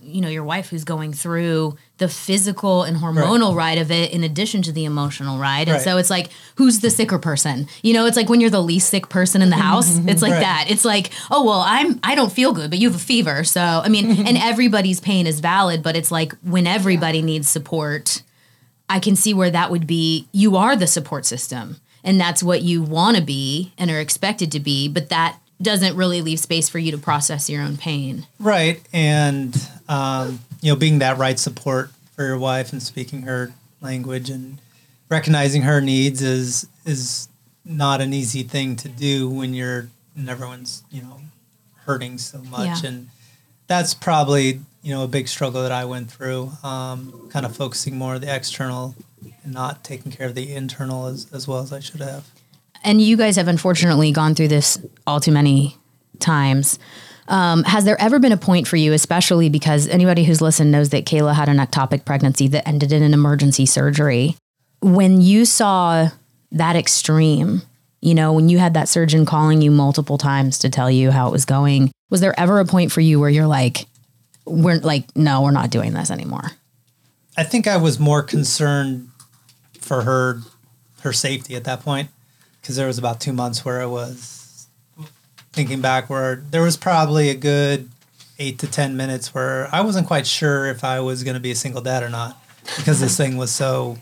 you 0.01 0.21
know, 0.21 0.27
your 0.29 0.43
wife 0.43 0.69
who's 0.69 0.83
going 0.83 1.11
through 1.13 1.75
the 1.97 2.07
physical 2.07 2.83
and 2.83 2.97
hormonal 2.97 3.55
ride 3.55 3.77
of 3.79 3.89
it 3.91 4.11
in 4.13 4.23
addition 4.23 4.61
to 4.63 4.71
the 4.71 4.85
emotional 4.85 5.37
ride. 5.39 5.67
And 5.67 5.75
Right. 5.75 5.81
so 5.83 5.97
it's 5.97 6.09
like, 6.11 6.29
who's 6.55 6.79
the 6.81 6.89
sicker 6.89 7.17
person? 7.19 7.67
You 7.83 7.93
know, 7.93 8.05
it's 8.05 8.15
like 8.15 8.29
when 8.29 8.39
you're 8.41 8.49
the 8.49 8.61
least 8.61 8.89
sick 8.89 9.09
person 9.09 9.41
in 9.41 9.49
the 9.49 9.55
house. 9.57 9.97
It's 10.07 10.21
like 10.21 10.33
Right. 10.33 10.39
that. 10.41 10.65
It's 10.69 10.85
like, 10.85 11.11
oh 11.31 11.43
well, 11.43 11.63
I'm 11.65 11.99
I 12.03 12.13
don't 12.15 12.31
feel 12.31 12.53
good, 12.53 12.69
but 12.69 12.79
you 12.79 12.89
have 12.89 12.95
a 12.99 13.03
fever. 13.03 13.43
So 13.43 13.61
I 13.61 13.89
mean, 13.89 14.27
and 14.27 14.37
everybody's 14.51 14.99
pain 14.99 15.25
is 15.27 15.39
valid, 15.39 15.81
but 15.83 15.95
it's 15.95 16.11
like 16.11 16.33
when 16.43 16.67
everybody 16.67 17.21
needs 17.21 17.49
support, 17.49 18.21
I 18.89 18.99
can 18.99 19.15
see 19.15 19.33
where 19.33 19.51
that 19.51 19.69
would 19.71 19.85
be 19.87 20.27
you 20.31 20.55
are 20.57 20.75
the 20.75 20.87
support 20.87 21.25
system 21.25 21.77
and 22.03 22.19
that's 22.19 22.41
what 22.41 22.61
you 22.63 22.81
want 22.81 23.17
to 23.17 23.23
be 23.23 23.71
and 23.77 23.91
are 23.91 23.99
expected 23.99 24.51
to 24.53 24.59
be, 24.59 24.87
but 24.87 25.09
that 25.09 25.37
doesn't 25.61 25.95
really 25.95 26.21
leave 26.21 26.39
space 26.39 26.69
for 26.69 26.79
you 26.79 26.91
to 26.91 26.97
process 26.97 27.49
your 27.49 27.61
own 27.61 27.75
pain. 27.77 28.25
Right, 28.39 28.81
and 28.93 29.55
um, 29.89 30.39
you 30.61 30.71
know, 30.71 30.77
being 30.77 30.99
that 30.99 31.17
right 31.17 31.37
support 31.37 31.91
for 32.15 32.25
your 32.25 32.37
wife 32.37 32.71
and 32.71 32.81
speaking 32.81 33.23
her 33.23 33.53
language 33.81 34.29
and 34.29 34.59
recognizing 35.09 35.63
her 35.63 35.81
needs 35.81 36.21
is 36.21 36.67
is 36.85 37.27
not 37.65 37.99
an 38.01 38.13
easy 38.13 38.41
thing 38.43 38.75
to 38.77 38.87
do 38.89 39.29
when 39.29 39.53
you're 39.53 39.89
and 40.15 40.29
everyone's 40.29 40.83
you 40.89 41.01
know 41.01 41.19
hurting 41.85 42.17
so 42.17 42.39
much, 42.43 42.83
Yeah. 42.83 42.89
and 42.89 43.09
that's 43.69 43.93
probably 43.93 44.59
you 44.81 44.93
know 44.93 45.05
a 45.05 45.07
big 45.07 45.29
struggle 45.29 45.61
that 45.63 45.71
I 45.71 45.85
went 45.85 46.11
through. 46.11 46.51
Um, 46.63 47.29
kind 47.31 47.45
of 47.45 47.55
focusing 47.55 47.97
more 47.97 48.15
on 48.15 48.21
the 48.21 48.35
external 48.35 48.95
and 49.43 49.53
not 49.53 49.85
taking 49.85 50.11
care 50.11 50.27
of 50.27 50.35
the 50.35 50.53
internal 50.53 51.05
as, 51.05 51.31
as 51.31 51.47
well 51.47 51.59
as 51.59 51.71
I 51.71 51.79
should 51.79 52.01
have. 52.01 52.29
And 52.83 53.01
you 53.01 53.15
guys 53.15 53.37
have 53.37 53.47
unfortunately 53.47 54.11
gone 54.11 54.35
through 54.35 54.49
this 54.49 54.77
all 55.05 55.19
too 55.19 55.31
many 55.31 55.77
times. 56.19 56.79
Um, 57.27 57.63
has 57.65 57.85
there 57.85 58.01
ever 58.01 58.17
been 58.17 58.31
a 58.31 58.37
point 58.37 58.67
for 58.67 58.75
you, 58.75 58.91
especially 58.91 59.49
because 59.49 59.87
anybody 59.87 60.23
who's 60.23 60.41
listened 60.41 60.71
knows 60.71 60.89
that 60.89 61.05
Kayla 61.05 61.35
had 61.35 61.47
an 61.47 61.57
ectopic 61.57 62.03
pregnancy 62.03 62.47
that 62.47 62.67
ended 62.67 62.91
in 62.91 63.03
an 63.03 63.13
emergency 63.13 63.65
surgery? 63.65 64.35
When 64.81 65.21
you 65.21 65.45
saw 65.45 66.09
that 66.51 66.75
extreme, 66.75 67.61
you 68.01 68.15
know, 68.15 68.33
when 68.33 68.49
you 68.49 68.57
had 68.57 68.73
that 68.73 68.89
surgeon 68.89 69.25
calling 69.25 69.61
you 69.61 69.69
multiple 69.69 70.17
times 70.17 70.57
to 70.59 70.69
tell 70.69 70.89
you 70.89 71.11
how 71.11 71.27
it 71.27 71.31
was 71.31 71.45
going, 71.45 71.91
was 72.09 72.21
there 72.21 72.37
ever 72.39 72.59
a 72.59 72.65
point 72.65 72.91
for 72.91 73.01
you 73.01 73.19
where 73.19 73.29
you're 73.29 73.47
like, 73.47 73.85
we're 74.45 74.79
like, 74.79 75.15
no, 75.15 75.41
we're 75.41 75.51
not 75.51 75.69
doing 75.69 75.93
this 75.93 76.11
anymore? 76.11 76.51
I 77.37 77.43
think 77.43 77.67
I 77.67 77.77
was 77.77 77.99
more 77.99 78.23
concerned 78.23 79.09
for 79.79 80.03
her 80.03 80.41
her 81.01 81.13
safety 81.13 81.55
at 81.55 81.63
that 81.63 81.81
point 81.81 82.09
because 82.61 82.75
there 82.75 82.87
was 82.87 82.97
about 82.97 83.21
two 83.21 83.31
months 83.31 83.63
where 83.63 83.81
I 83.81 83.85
was 83.85 84.67
thinking 85.53 85.79
back 85.81 86.09
where 86.09 86.43
there 86.51 86.61
was 86.61 86.75
probably 86.75 87.29
a 87.29 87.35
good 87.35 87.89
eight 88.37 88.59
to 88.59 88.67
ten 88.67 88.97
minutes 88.97 89.33
where 89.33 89.73
I 89.73 89.81
wasn't 89.81 90.07
quite 90.07 90.27
sure 90.27 90.65
if 90.67 90.83
I 90.83 90.99
was 90.99 91.23
going 91.23 91.35
to 91.35 91.39
be 91.39 91.51
a 91.51 91.55
single 91.55 91.81
dad 91.81 92.03
or 92.03 92.09
not 92.09 92.37
because 92.77 92.99
this 92.99 93.15
thing 93.15 93.37
was 93.37 93.51
so 93.51 93.97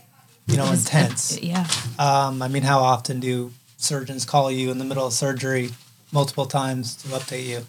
you 0.46 0.56
know 0.56 0.70
intense. 0.72 1.40
Yeah. 1.40 1.66
Um, 1.98 2.42
I 2.42 2.48
mean, 2.48 2.62
how 2.62 2.80
often 2.80 3.20
do 3.20 3.52
surgeons 3.76 4.24
call 4.24 4.50
you 4.50 4.70
in 4.70 4.78
the 4.78 4.84
middle 4.84 5.06
of 5.06 5.12
surgery 5.12 5.70
multiple 6.12 6.46
times 6.46 6.96
to 6.96 7.08
update 7.08 7.46
you? 7.46 7.66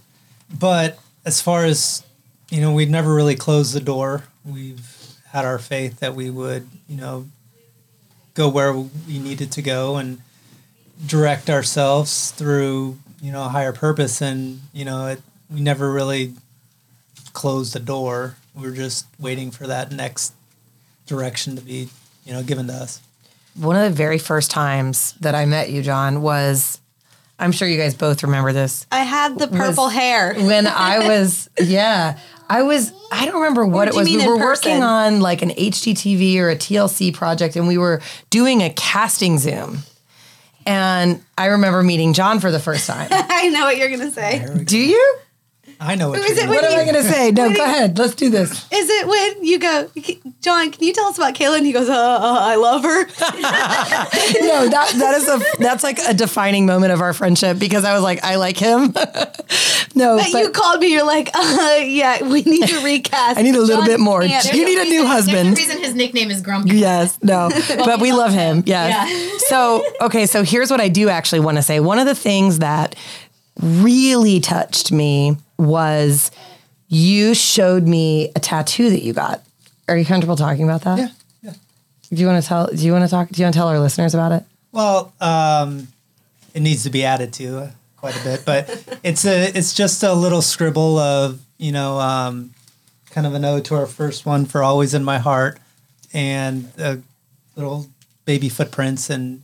But 0.58 1.00
as 1.26 1.42
far 1.42 1.66
as 1.66 2.04
you 2.50 2.62
know, 2.62 2.74
we've 2.74 2.90
never 2.90 3.14
really 3.14 3.36
closed 3.36 3.74
the 3.74 3.80
door. 3.80 4.24
We've 4.44 5.16
had 5.30 5.46
our 5.46 5.60
faith 5.60 6.00
that 6.00 6.16
we 6.16 6.30
would, 6.30 6.68
you 6.88 6.98
know, 6.98 7.28
go 8.34 8.50
where 8.50 8.74
we 8.74 9.20
needed 9.20 9.52
to 9.54 9.62
go 9.62 9.98
and 9.98 10.22
direct 11.06 11.50
ourselves 11.50 12.32
through, 12.32 12.98
you 13.22 13.32
know, 13.32 13.46
a 13.46 13.50
higher 13.50 13.74
purpose. 13.74 14.22
And 14.22 14.62
you 14.74 14.86
know, 14.86 15.08
it, 15.08 15.22
we 15.50 15.62
never 15.62 15.92
really 15.92 16.34
closed 17.34 17.74
the 17.74 17.80
door. 17.80 18.36
We 18.56 18.64
were 18.64 18.76
just 18.76 19.06
waiting 19.20 19.52
for 19.52 19.68
that 19.68 19.92
next 19.92 20.34
direction 21.06 21.56
to 21.56 21.62
be, 21.62 21.90
you 22.26 22.34
know, 22.34 22.44
given 22.44 22.68
to 22.68 22.74
us. 22.74 23.02
One 23.56 23.76
of 23.76 23.84
the 23.84 23.96
very 23.96 24.18
first 24.18 24.52
times 24.52 25.14
that 25.20 25.36
I 25.36 25.46
met 25.46 25.70
you, 25.70 25.82
John, 25.82 26.22
was 26.22 26.80
I'm 27.40 27.52
sure 27.52 27.68
you 27.68 27.78
guys 27.78 27.96
both 27.96 28.22
remember 28.24 28.52
this. 28.54 28.86
I 28.92 29.00
had 29.04 29.40
the 29.40 29.48
purple 29.48 29.86
was- 29.86 29.94
hair. 29.94 30.34
when 30.36 30.68
I 30.68 31.00
was, 31.08 31.50
yeah, 31.60 32.20
I 32.50 32.64
was, 32.64 32.92
I 33.12 33.26
don't 33.26 33.36
remember 33.36 33.66
what 33.66 33.88
it 33.88 33.96
was. 33.96 34.08
We 34.10 34.18
were 34.18 34.38
person? 34.38 34.72
working 34.72 34.84
on 34.84 35.22
like 35.22 35.42
an 35.42 35.50
HGTV 35.52 36.38
or 36.38 36.50
a 36.50 36.56
TLC 36.56 37.14
project 37.14 37.56
and 37.56 37.68
we 37.68 37.78
were 37.78 38.02
doing 38.30 38.62
a 38.62 38.70
casting 38.72 39.38
Zoom. 39.38 39.80
And 40.66 41.24
I 41.38 41.48
remember 41.48 41.82
meeting 41.82 42.14
John 42.14 42.40
for 42.40 42.52
the 42.52 42.60
first 42.60 42.86
time. 42.86 43.08
I 43.12 43.50
know 43.50 43.62
what 43.62 43.78
you're 43.78 43.90
gonna 43.90 44.12
say. 44.12 44.46
Do 44.66 44.78
you? 44.78 45.18
I 45.82 45.96
know 45.96 46.10
what 46.10 46.20
Is 46.20 46.36
you're 46.36 46.46
it. 46.46 46.50
What 46.50 46.62
When 46.64 46.72
am 46.74 46.80
I 46.80 46.84
going 46.92 46.96
to 47.04 47.10
say? 47.10 47.32
No, 47.32 47.48
go 47.48 47.56
you- 47.56 47.64
ahead. 47.64 47.98
Let's 47.98 48.14
do 48.16 48.30
this. 48.30 48.52
Is 48.70 48.90
it 48.90 49.08
when 49.08 49.46
you 49.46 49.60
go, 49.60 49.90
John? 50.42 50.72
Can 50.72 50.84
you 50.84 50.92
tell 50.92 51.06
us 51.06 51.18
about 51.18 51.36
Kayla? 51.36 51.58
And 51.58 51.66
he 51.66 51.72
goes, 51.72 51.88
uh, 51.90 51.94
uh, 51.94 52.38
I 52.42 52.56
love 52.56 52.84
her. 52.84 53.06
No, 54.42 54.68
that 54.70 54.94
that 54.98 55.16
is 55.16 55.28
a 55.28 55.40
that's 55.60 55.84
like 55.84 56.00
a 56.08 56.14
defining 56.14 56.66
moment 56.66 56.92
of 56.92 57.02
our 57.02 57.14
friendship 57.14 57.60
because 57.60 57.84
I 57.86 57.94
was 57.94 58.04
like, 58.04 58.24
I 58.24 58.36
like 58.36 58.58
him. 58.58 58.94
no, 59.96 60.18
But, 60.18 60.30
you 60.32 60.50
called 60.52 60.80
me. 60.82 60.88
You're 60.94 61.06
like, 61.06 61.30
uh, 61.34 61.78
yeah, 61.82 62.24
we 62.24 62.42
need 62.44 62.68
to 62.68 62.84
recast. 62.84 63.38
I 63.40 63.42
need 63.42 63.56
a 63.56 63.60
little 63.60 63.78
John 63.78 63.86
bit 63.86 64.00
more. 64.00 64.22
can't- 64.22 64.54
You 64.54 64.66
need 64.66 64.80
a 64.80 64.86
new 64.86 65.06
husband. 65.06 65.58
reason 65.58 65.78
his 65.80 65.94
nickname 65.96 66.32
is 66.32 66.42
Grumpy. 66.42 66.78
Yes, 66.78 67.18
no, 67.24 67.50
but 67.78 68.02
we 68.02 68.12
love 68.12 68.32
him. 68.34 68.64
Yes. 68.66 69.48
So, 69.48 69.84
okay, 70.02 70.26
so 70.26 70.44
here's 70.44 70.72
what 70.72 70.82
I 70.82 70.90
do 70.90 71.10
actually 71.10 71.40
want 71.42 71.58
to 71.58 71.64
say. 71.64 71.80
One 71.80 72.00
of 72.00 72.06
the 72.06 72.16
things 72.16 72.60
that 72.60 72.96
really 73.62 74.40
touched 74.40 74.92
me 74.92 75.38
was 75.60 76.32
you 76.88 77.36
showed 77.36 77.88
me 77.88 78.32
a 78.36 78.40
tattoo 78.40 78.90
that 78.90 79.04
you 79.04 79.14
got. 79.14 79.44
Are 79.88 79.98
you 79.98 80.06
comfortable 80.06 80.36
talking 80.36 80.64
about 80.64 80.82
that? 80.82 80.98
Yeah, 80.98 81.10
yeah. 81.44 81.54
Do 82.12 82.22
you 82.22 82.28
want 82.28 82.42
to 82.42 82.48
tell? 82.48 82.68
Do 82.68 82.84
you 82.84 82.92
want 82.92 83.04
to 83.04 83.10
talk? 83.10 83.30
Do 83.30 83.42
you 83.42 83.46
want 83.46 83.54
to 83.54 83.60
tell 83.60 83.68
our 83.68 83.80
listeners 83.80 84.14
about 84.14 84.32
it? 84.32 84.44
Well, 84.72 85.14
um, 85.20 85.88
it 86.54 86.62
needs 86.62 86.84
to 86.84 86.90
be 86.90 87.04
added 87.04 87.34
to 87.34 87.60
uh, 87.60 87.72
quite 87.98 88.20
a 88.20 88.24
bit, 88.24 88.44
but 88.46 89.00
it's 89.04 89.26
a 89.26 89.56
it's 89.56 89.74
just 89.74 90.02
a 90.04 90.14
little 90.14 90.42
scribble 90.42 90.98
of 90.98 91.40
you 91.58 91.72
know 91.72 92.00
um, 92.00 92.52
kind 93.12 93.28
of 93.28 93.34
an 93.34 93.44
ode 93.46 93.66
to 93.66 93.76
our 93.76 93.86
first 93.88 94.26
one 94.26 94.46
for 94.46 94.64
always 94.64 94.94
in 94.94 95.04
my 95.04 95.18
heart, 95.18 95.60
and 96.14 96.72
uh, 96.80 96.98
little 97.56 97.88
baby 98.26 98.50
footprints. 98.50 99.10
And 99.10 99.42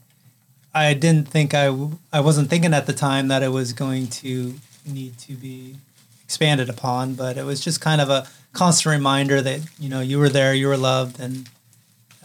I 0.74 0.94
didn't 0.94 1.28
think 1.28 1.54
I 1.54 1.66
w- 1.66 1.98
I 2.14 2.22
wasn't 2.22 2.50
thinking 2.50 2.74
at 2.74 2.86
the 2.86 2.94
time 2.94 3.28
that 3.28 3.44
it 3.44 3.50
was 3.50 3.74
going 3.74 4.08
to 4.08 4.56
need 4.86 5.18
to 5.18 5.34
be 5.34 5.76
expanded 6.26 6.70
upon, 6.70 7.14
but 7.14 7.38
it 7.38 7.46
was 7.46 7.62
just 7.62 7.82
kind 7.82 8.02
of 8.02 8.10
a 8.10 8.28
constant 8.54 8.94
reminder 8.94 9.42
that 9.42 9.62
you 9.80 9.90
know 9.90 10.02
you 10.02 10.20
were 10.20 10.30
there, 10.30 10.54
you 10.54 10.68
were 10.68 10.78
loved, 10.78 11.20
and 11.20 11.48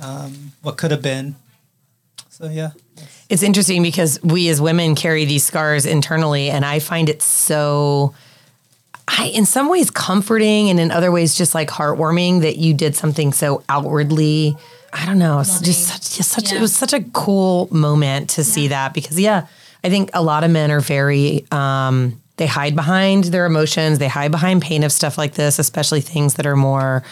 um, 0.00 0.52
what 0.62 0.76
could 0.78 0.90
have 0.90 1.02
been. 1.02 1.37
So 2.28 2.49
yeah. 2.49 2.71
It's 3.28 3.45
interesting 3.45 3.83
because 3.83 4.21
we 4.25 4.49
as 4.49 4.61
women 4.61 4.97
carry 4.97 5.25
these 5.25 5.45
scars 5.45 5.87
internally, 5.87 6.50
and 6.50 6.64
I 6.64 6.78
find 6.80 7.09
it 7.09 7.23
so. 7.23 8.14
I, 9.12 9.26
in 9.26 9.45
some 9.45 9.69
ways 9.69 9.90
comforting 9.90 10.71
and 10.71 10.78
in 10.78 10.92
other 10.92 11.11
ways 11.11 11.35
just 11.35 11.52
like 11.52 11.69
heartwarming 11.69 12.42
that 12.42 12.59
you 12.59 12.73
did 12.75 12.95
something 12.95 13.33
so 13.33 13.64
outwardly. 13.69 14.57
I 14.92 15.04
don't 15.04 15.19
know. 15.19 15.40
It's 15.40 15.61
just 15.61 15.88
such, 15.88 16.16
just 16.16 16.30
such 16.30 16.52
it 16.52 16.61
was 16.61 16.75
such 16.75 16.92
a 16.92 17.02
cool 17.02 17.69
moment 17.73 18.30
to 18.30 18.45
see 18.45 18.69
that 18.69 18.95
because 18.95 19.19
yeah, 19.19 19.49
I 19.83 19.90
think 19.90 20.11
a 20.14 20.23
lot 20.23 20.45
of 20.45 20.50
men 20.50 20.71
are 20.71 20.80
very 20.80 21.45
um 21.50 22.20
they 22.41 22.47
hide 22.47 22.75
behind 22.75 23.25
their 23.25 23.45
emotions, 23.45 23.99
they 23.99 24.09
hide 24.09 24.31
behind 24.31 24.63
pain 24.63 24.83
of 24.83 24.91
stuff 24.91 25.19
like 25.19 25.35
this, 25.35 25.59
especially 25.59 26.01
things 26.01 26.35
that 26.37 26.47
are 26.47 26.57
more 26.57 27.05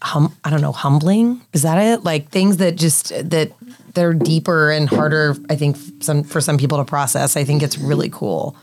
hum 0.00 0.32
I 0.44 0.50
don't 0.50 0.60
know, 0.60 0.70
humbling. 0.70 1.40
Is 1.52 1.62
that 1.62 1.76
it? 1.78 2.04
Like 2.04 2.28
things 2.28 2.58
that 2.58 2.76
just 2.76 3.08
that 3.28 3.50
they're 3.94 4.14
deeper 4.14 4.70
and 4.70 4.88
harder 4.88 5.34
I 5.50 5.56
think 5.56 5.76
some 5.98 6.22
for 6.22 6.40
some 6.40 6.56
people 6.56 6.78
to 6.78 6.84
process. 6.84 7.36
I 7.36 7.42
think 7.42 7.64
it's 7.64 7.76
really 7.78 8.08
cool 8.08 8.54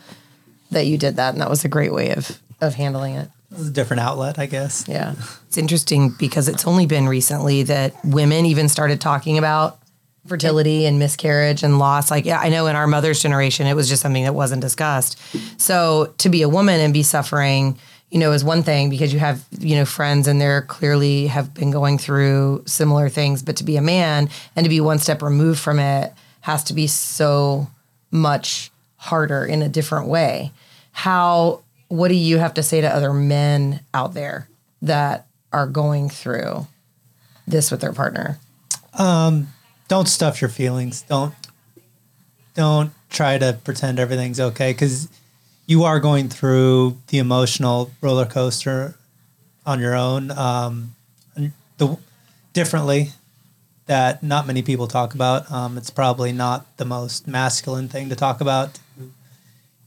that 0.72 0.86
you 0.86 0.98
did 0.98 1.18
that 1.18 1.34
and 1.34 1.42
that 1.42 1.50
was 1.50 1.65
a 1.65 1.68
great 1.68 1.92
way 1.92 2.12
of 2.12 2.39
of 2.62 2.75
handling 2.75 3.15
it. 3.15 3.30
It 3.51 3.58
was 3.58 3.68
a 3.68 3.72
different 3.72 4.00
outlet, 4.00 4.39
I 4.39 4.46
guess. 4.46 4.86
Yeah. 4.88 5.15
It's 5.48 5.58
interesting 5.58 6.12
because 6.18 6.48
it's 6.48 6.65
only 6.65 6.86
been 6.86 7.10
recently 7.10 7.63
that 7.63 7.94
women 8.06 8.46
even 8.46 8.70
started 8.70 9.01
talking 9.01 9.38
about 9.38 9.77
fertility 10.25 10.86
and 10.86 11.00
miscarriage 11.00 11.63
and 11.63 11.80
loss. 11.80 12.10
Like, 12.10 12.25
yeah, 12.25 12.39
I 12.39 12.50
know 12.50 12.68
in 12.68 12.75
our 12.75 12.88
mother's 12.88 13.22
generation, 13.22 13.68
it 13.68 13.75
was 13.75 13.89
just 13.89 14.01
something 14.01 14.24
that 14.24 14.34
wasn't 14.34 14.62
discussed. 14.62 15.20
So 15.60 16.13
to 16.20 16.30
be 16.30 16.42
a 16.42 16.50
woman 16.50 16.80
and 16.80 16.94
be 16.94 17.03
suffering, 17.03 17.77
you 18.10 18.20
know, 18.20 18.32
is 18.32 18.44
one 18.44 18.63
thing 18.63 18.89
because 18.89 19.12
you 19.12 19.20
have, 19.20 19.44
you 19.60 19.75
know, 19.75 19.86
friends 19.86 20.27
and 20.27 20.39
they're 20.39 20.62
clearly 20.62 21.27
have 21.27 21.53
been 21.53 21.72
going 21.72 21.98
through 21.98 22.63
similar 22.68 23.10
things. 23.10 23.42
But 23.42 23.58
to 23.58 23.63
be 23.63 23.75
a 23.75 23.82
man 23.82 24.30
and 24.56 24.63
to 24.63 24.70
be 24.70 24.80
one 24.80 25.00
step 25.00 25.22
removed 25.22 25.60
from 25.60 25.80
it 25.80 26.13
has 26.42 26.63
to 26.65 26.74
be 26.74 26.88
so 26.88 27.68
much 28.12 28.72
harder 28.98 29.44
in 29.44 29.62
a 29.62 29.70
different 29.70 30.08
way. 30.08 30.51
How, 30.92 31.63
what 31.88 32.10
do 32.10 32.15
you 32.15 32.38
have 32.38 32.53
to 32.53 32.63
say 32.63 32.82
to 32.82 32.88
other 32.88 33.13
men 33.13 33.82
out 33.94 34.13
there 34.13 34.48
that 34.82 35.25
are 35.51 35.68
going 35.68 36.10
through 36.10 36.68
this 37.48 37.72
with 37.72 37.82
their 37.82 37.94
partner? 37.94 38.39
Um, 38.98 39.48
Don't 39.87 40.07
stuff 40.07 40.41
your 40.41 40.49
feelings. 40.49 41.01
Don't 41.03 41.33
don't 42.53 42.91
try 43.09 43.37
to 43.37 43.59
pretend 43.63 43.99
everything's 43.99 44.39
okay 44.39 44.71
because 44.71 45.07
you 45.65 45.83
are 45.83 45.99
going 45.99 46.29
through 46.29 46.97
the 47.07 47.17
emotional 47.17 47.91
roller 48.01 48.25
coaster 48.25 48.95
on 49.65 49.79
your 49.79 49.95
own. 49.95 50.31
Um, 50.31 50.95
the 51.77 51.97
differently 52.53 53.09
that 53.85 54.23
not 54.23 54.47
many 54.47 54.61
people 54.61 54.87
talk 54.87 55.13
about. 55.13 55.51
Um, 55.51 55.77
it's 55.77 55.89
probably 55.89 56.31
not 56.31 56.77
the 56.77 56.85
most 56.85 57.27
masculine 57.27 57.89
thing 57.89 58.09
to 58.09 58.15
talk 58.15 58.41
about. 58.41 58.79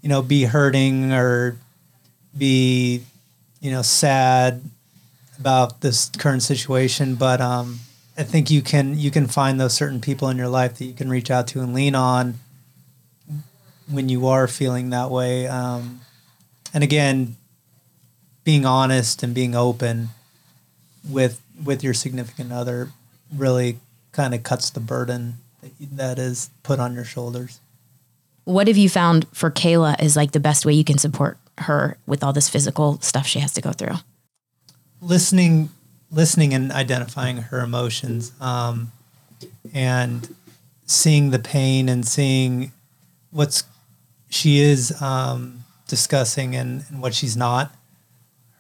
You 0.03 0.09
know, 0.09 0.23
be 0.23 0.45
hurting 0.45 1.13
or 1.13 1.57
be, 2.37 3.03
you 3.61 3.71
know, 3.71 3.83
sad 3.83 4.63
about 5.39 5.81
this 5.81 6.11
current 6.19 6.43
situation, 6.43 7.15
but 7.15 7.41
um, 7.41 7.81
I 8.19 8.23
think 8.23 8.51
you 8.51 8.63
can 8.63 8.99
you 8.99 9.11
can 9.11 9.27
find 9.27 9.61
those 9.61 9.75
certain 9.75 10.01
people 10.01 10.29
in 10.29 10.37
your 10.39 10.49
life 10.49 10.79
that 10.79 10.85
you 10.87 10.95
can 10.95 11.11
reach 11.11 11.31
out 11.31 11.47
to 11.49 11.61
and 11.61 11.75
lean 11.75 11.95
on 11.95 12.39
when 13.91 14.09
you 14.09 14.27
are 14.27 14.49
feeling 14.49 14.91
that 14.91 15.11
way. 15.11 15.47
Um, 15.47 16.01
and 16.73 16.83
again, 16.83 17.37
being 18.45 18.65
honest 18.65 19.23
and 19.23 19.35
being 19.35 19.55
open 19.55 20.09
with 21.09 21.41
with 21.65 21.85
your 21.85 21.95
significant 21.95 22.53
other 22.53 22.91
really 23.35 23.79
kind 24.13 24.35
of 24.35 24.43
cuts 24.43 24.71
the 24.71 24.81
burden 24.81 25.35
that, 25.61 25.73
you- 25.79 25.89
that 25.93 26.19
is 26.19 26.51
put 26.63 26.81
on 26.81 26.95
your 26.95 27.05
shoulders. 27.05 27.61
What 28.45 28.69
have 28.69 28.77
you 28.77 28.89
found 28.89 29.27
for 29.33 29.51
Kayla 29.51 30.01
is 30.03 30.17
like 30.17 30.33
the 30.33 30.41
best 30.41 30.65
way 30.65 30.73
you 30.73 30.85
can 30.85 30.99
support 30.99 31.37
her 31.59 31.97
with 32.07 32.23
all 32.23 32.33
this 32.33 32.49
physical 32.49 33.01
stuff 33.01 33.27
she 33.27 33.41
has 33.41 33.53
to 33.55 33.61
go 33.61 33.73
through? 33.73 33.97
listening 35.03 35.69
listening 36.11 36.55
and 36.55 36.73
identifying 36.73 37.39
her 37.39 37.61
emotions 37.61 38.33
um, 38.41 38.93
and 39.75 40.35
seeing 40.87 41.31
the 41.31 41.39
pain 41.39 41.89
and 41.89 42.07
seeing 42.07 42.73
what's 43.31 43.65
she 44.29 44.59
is 44.59 45.01
um, 45.01 45.65
discussing 45.89 46.55
and, 46.55 46.85
and 46.89 47.01
what 47.01 47.15
she's 47.15 47.37
not. 47.37 47.73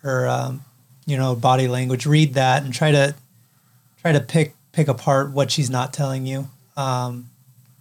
Her 0.02 0.28
um, 0.28 0.64
you 1.06 1.16
know 1.16 1.34
body 1.34 1.68
language 1.68 2.06
read 2.06 2.34
that 2.34 2.62
and 2.62 2.72
try 2.72 2.92
to 2.92 3.14
try 4.00 4.12
to 4.12 4.20
pick 4.20 4.54
pick 4.72 4.88
apart 4.88 5.30
what 5.30 5.50
she's 5.50 5.70
not 5.70 5.92
telling 5.92 6.26
you 6.26 6.48
um, 6.76 7.30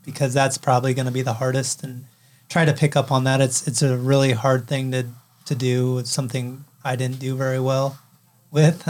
because 0.06 0.34
that's 0.34 0.58
probably 0.58 0.94
going 0.94 1.06
to 1.06 1.12
be 1.12 1.22
the 1.22 1.34
hardest. 1.34 1.84
And 1.84 2.06
try 2.50 2.66
to 2.66 2.74
pick 2.74 2.96
up 2.96 3.12
on 3.12 3.24
that. 3.26 3.42
It's 3.42 3.68
it's 3.68 3.82
a 3.82 3.98
really 3.98 4.32
hard 4.32 4.68
thing 4.68 4.92
to 4.92 5.06
to 5.46 5.56
do. 5.56 5.98
It's 6.00 6.12
something 6.12 6.66
I 6.84 6.96
didn't 6.96 7.20
do 7.20 7.36
very 7.36 7.60
well 7.60 8.00
with 8.52 8.88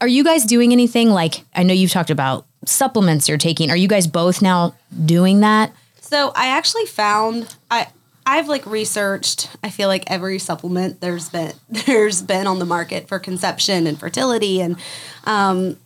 Are 0.00 0.08
you 0.08 0.24
guys 0.24 0.44
doing 0.44 0.72
anything 0.72 1.10
like 1.10 1.44
I 1.54 1.62
know 1.62 1.74
you've 1.74 1.90
talked 1.90 2.10
about 2.10 2.46
supplements 2.64 3.28
you're 3.28 3.38
taking. 3.38 3.70
Are 3.70 3.76
you 3.76 3.88
guys 3.88 4.06
both 4.06 4.42
now 4.42 4.74
doing 5.04 5.40
that? 5.40 5.72
So 6.00 6.32
I 6.34 6.48
actually 6.48 6.86
found 6.86 7.54
I 7.70 7.88
I've 8.26 8.48
like 8.48 8.66
researched. 8.66 9.50
I 9.62 9.70
feel 9.70 9.88
like 9.88 10.10
every 10.10 10.38
supplement 10.38 11.00
there's 11.00 11.30
been 11.30 11.52
there's 11.68 12.22
been 12.22 12.46
on 12.46 12.58
the 12.58 12.66
market 12.66 13.08
for 13.08 13.18
conception 13.18 13.86
and 13.86 13.98
fertility 13.98 14.60
and 14.60 14.76
um, 15.24 15.76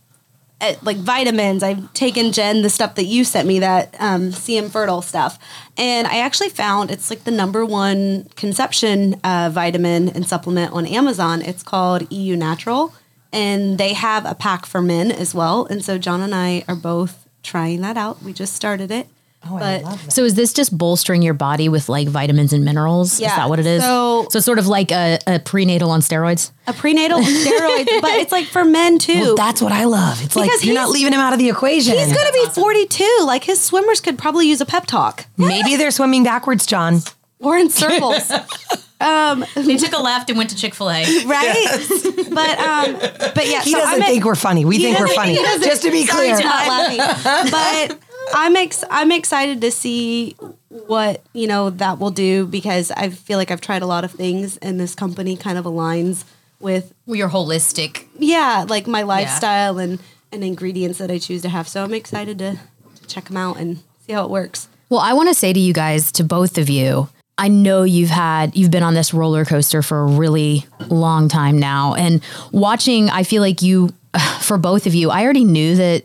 eh, 0.60 0.76
like 0.82 0.96
vitamins. 0.96 1.62
I've 1.62 1.92
taken 1.92 2.32
Jen 2.32 2.62
the 2.62 2.70
stuff 2.70 2.96
that 2.96 3.04
you 3.04 3.24
sent 3.24 3.46
me 3.46 3.60
that 3.60 3.94
um, 3.98 4.30
CM 4.30 4.70
Fertile 4.70 5.02
stuff, 5.02 5.38
and 5.76 6.08
I 6.08 6.18
actually 6.18 6.50
found 6.50 6.90
it's 6.90 7.08
like 7.10 7.24
the 7.24 7.30
number 7.30 7.64
one 7.64 8.28
conception 8.36 9.14
uh, 9.22 9.50
vitamin 9.52 10.08
and 10.08 10.26
supplement 10.26 10.72
on 10.72 10.86
Amazon. 10.86 11.40
It's 11.40 11.62
called 11.62 12.10
EU 12.12 12.36
Natural, 12.36 12.92
and 13.34 13.76
they 13.78 13.92
have 13.92 14.24
a 14.24 14.34
pack 14.34 14.64
for 14.64 14.80
men 14.80 15.10
as 15.12 15.34
well. 15.34 15.66
And 15.66 15.84
so 15.84 15.98
John 15.98 16.22
and 16.22 16.34
I 16.34 16.64
are 16.68 16.76
both 16.76 17.26
trying 17.42 17.80
that 17.82 17.96
out. 17.96 18.22
We 18.22 18.32
just 18.32 18.54
started 18.54 18.90
it. 18.90 19.08
Oh, 19.46 19.56
I 19.56 19.60
But- 19.60 19.82
love 19.84 20.04
that. 20.06 20.12
So 20.12 20.24
is 20.24 20.34
this 20.36 20.54
just 20.54 20.76
bolstering 20.78 21.20
your 21.20 21.34
body 21.34 21.68
with 21.68 21.90
like 21.90 22.08
vitamins 22.08 22.54
and 22.54 22.64
minerals? 22.64 23.12
Is 23.14 23.26
that 23.26 23.50
what 23.50 23.58
it 23.60 23.66
is? 23.66 23.82
so- 23.82 24.26
so 24.30 24.38
it's 24.38 24.46
sort 24.46 24.58
of 24.58 24.66
like 24.68 24.90
a, 24.90 25.18
a 25.26 25.38
prenatal 25.38 25.90
on 25.90 26.00
steroids. 26.00 26.50
a 26.66 26.72
prenatal 26.72 27.18
steroid, 27.20 27.84
but 28.00 28.12
it's 28.12 28.32
like 28.32 28.46
for 28.46 28.64
men 28.64 28.98
too. 28.98 29.20
Well, 29.20 29.34
that's 29.36 29.60
what 29.60 29.70
I 29.72 29.84
love. 29.84 30.22
It's 30.24 30.34
like 30.34 30.46
Because 30.46 30.64
you're 30.64 30.74
not 30.74 30.88
leaving 30.88 31.12
him 31.12 31.20
out 31.20 31.34
of 31.34 31.38
the 31.38 31.50
equation. 31.50 31.92
He's 31.94 32.10
going 32.12 32.26
to 32.26 32.32
be 32.32 32.46
42. 32.58 33.18
Like 33.26 33.44
his 33.44 33.60
swimmers 33.60 34.00
could 34.00 34.16
probably 34.16 34.48
use 34.48 34.62
a 34.62 34.66
pep 34.66 34.86
talk 34.86 35.26
Maybe 35.36 35.76
they're 35.76 35.90
swimming 35.90 36.24
backwards, 36.24 36.64
John. 36.64 37.00
Or 37.40 37.56
in 37.58 37.70
circles, 37.70 38.28
They 39.00 39.76
took 39.76 39.92
a 39.92 40.00
left 40.00 40.30
and 40.30 40.38
went 40.38 40.50
to 40.50 40.56
Chick 40.56 40.74
Fil 40.74 40.90
A. 40.90 41.02
right? 41.26 41.86
but 42.30 42.58
um, 42.58 42.94
but 43.34 43.46
yeah, 43.48 43.60
He 43.62 43.72
so 43.72 43.78
doesn't 43.78 44.02
I'm 44.02 44.02
think 44.02 44.24
we're 44.24 44.34
funny. 44.34 44.64
We 44.64 44.78
think 44.78 44.98
we're 44.98 45.08
funny. 45.08 45.34
he 45.36 45.42
Just 45.64 45.82
to 45.82 45.90
be 45.90 46.06
Sorry 46.06 46.28
clear. 46.28 46.36
to 46.38 46.44
not 46.44 46.66
laughing, 46.68 47.50
but 47.50 47.98
I'm 48.34 48.56
ex- 48.56 48.84
I'm 48.90 49.12
excited 49.12 49.60
to 49.60 49.70
see 49.70 50.36
what 50.68 51.22
you 51.34 51.46
know 51.46 51.70
that 51.70 51.98
will 51.98 52.10
do 52.10 52.46
because 52.46 52.90
I 52.92 53.10
feel 53.10 53.36
like 53.36 53.50
I've 53.50 53.60
tried 53.60 53.82
a 53.82 53.86
lot 53.86 54.04
of 54.04 54.10
things 54.12 54.56
and 54.58 54.80
this 54.80 54.94
company 54.94 55.36
kind 55.36 55.58
of 55.58 55.64
aligns 55.66 56.24
with 56.60 56.94
Well, 57.04 57.16
you're 57.16 57.28
holistic. 57.28 58.06
yeah, 58.18 58.64
like 58.68 58.86
my 58.86 59.02
lifestyle 59.02 59.78
and 59.78 59.98
and 60.32 60.42
ingredients 60.42 60.98
that 60.98 61.10
I 61.10 61.18
choose 61.18 61.42
to 61.42 61.48
have. 61.50 61.68
So 61.68 61.84
I'm 61.84 61.92
excited 61.94 62.38
to, 62.38 62.58
to 62.96 63.06
check 63.06 63.26
them 63.26 63.36
out 63.36 63.58
and 63.58 63.80
see 64.06 64.14
how 64.14 64.24
it 64.24 64.30
works. 64.30 64.66
Well, 64.88 65.00
I 65.00 65.12
want 65.12 65.28
to 65.28 65.34
say 65.34 65.52
to 65.52 65.60
you 65.60 65.72
guys, 65.74 66.10
to 66.12 66.24
both 66.24 66.56
of 66.58 66.68
you, 66.70 67.08
I 67.36 67.48
know 67.48 67.82
you've 67.82 68.10
had 68.10 68.56
you've 68.56 68.70
been 68.70 68.82
on 68.82 68.94
this 68.94 69.12
roller 69.12 69.44
coaster 69.44 69.82
for 69.82 70.02
a 70.02 70.06
really 70.06 70.66
long 70.88 71.28
time 71.28 71.58
now, 71.58 71.94
and 71.94 72.22
watching, 72.52 73.10
I 73.10 73.24
feel 73.24 73.42
like 73.42 73.62
you, 73.62 73.90
for 74.40 74.58
both 74.58 74.86
of 74.86 74.94
you, 74.94 75.10
I 75.10 75.24
already 75.24 75.44
knew 75.44 75.76
that 75.76 76.04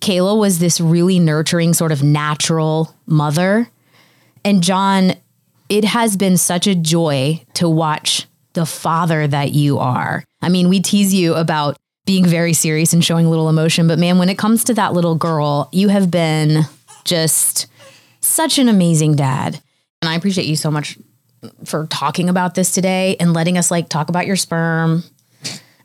Kayla 0.00 0.38
was 0.38 0.58
this 0.58 0.80
really 0.80 1.18
nurturing, 1.18 1.74
sort 1.74 1.92
of 1.92 2.02
natural 2.02 2.94
mother, 3.06 3.68
and 4.44 4.62
John, 4.62 5.12
it 5.68 5.84
has 5.84 6.16
been 6.16 6.36
such 6.36 6.66
a 6.66 6.74
joy 6.74 7.42
to 7.54 7.68
watch 7.68 8.26
the 8.54 8.66
father 8.66 9.26
that 9.26 9.52
you 9.52 9.78
are. 9.78 10.24
I 10.42 10.48
mean, 10.48 10.68
we 10.68 10.80
tease 10.80 11.14
you 11.14 11.34
about 11.34 11.76
being 12.06 12.24
very 12.24 12.54
serious 12.54 12.92
and 12.92 13.04
showing 13.04 13.28
little 13.28 13.48
emotion, 13.48 13.86
but 13.86 13.98
man, 13.98 14.18
when 14.18 14.28
it 14.28 14.38
comes 14.38 14.64
to 14.64 14.74
that 14.74 14.94
little 14.94 15.14
girl, 15.14 15.68
you 15.72 15.88
have 15.88 16.10
been 16.10 16.62
just 17.04 17.66
such 18.20 18.58
an 18.58 18.68
amazing 18.68 19.14
dad. 19.14 19.62
And 20.02 20.08
I 20.08 20.14
appreciate 20.14 20.46
you 20.46 20.56
so 20.56 20.70
much 20.70 20.98
for 21.64 21.86
talking 21.86 22.28
about 22.28 22.54
this 22.54 22.72
today 22.72 23.16
and 23.20 23.32
letting 23.32 23.58
us 23.58 23.70
like 23.70 23.88
talk 23.88 24.08
about 24.08 24.26
your 24.26 24.36
sperm. 24.36 25.04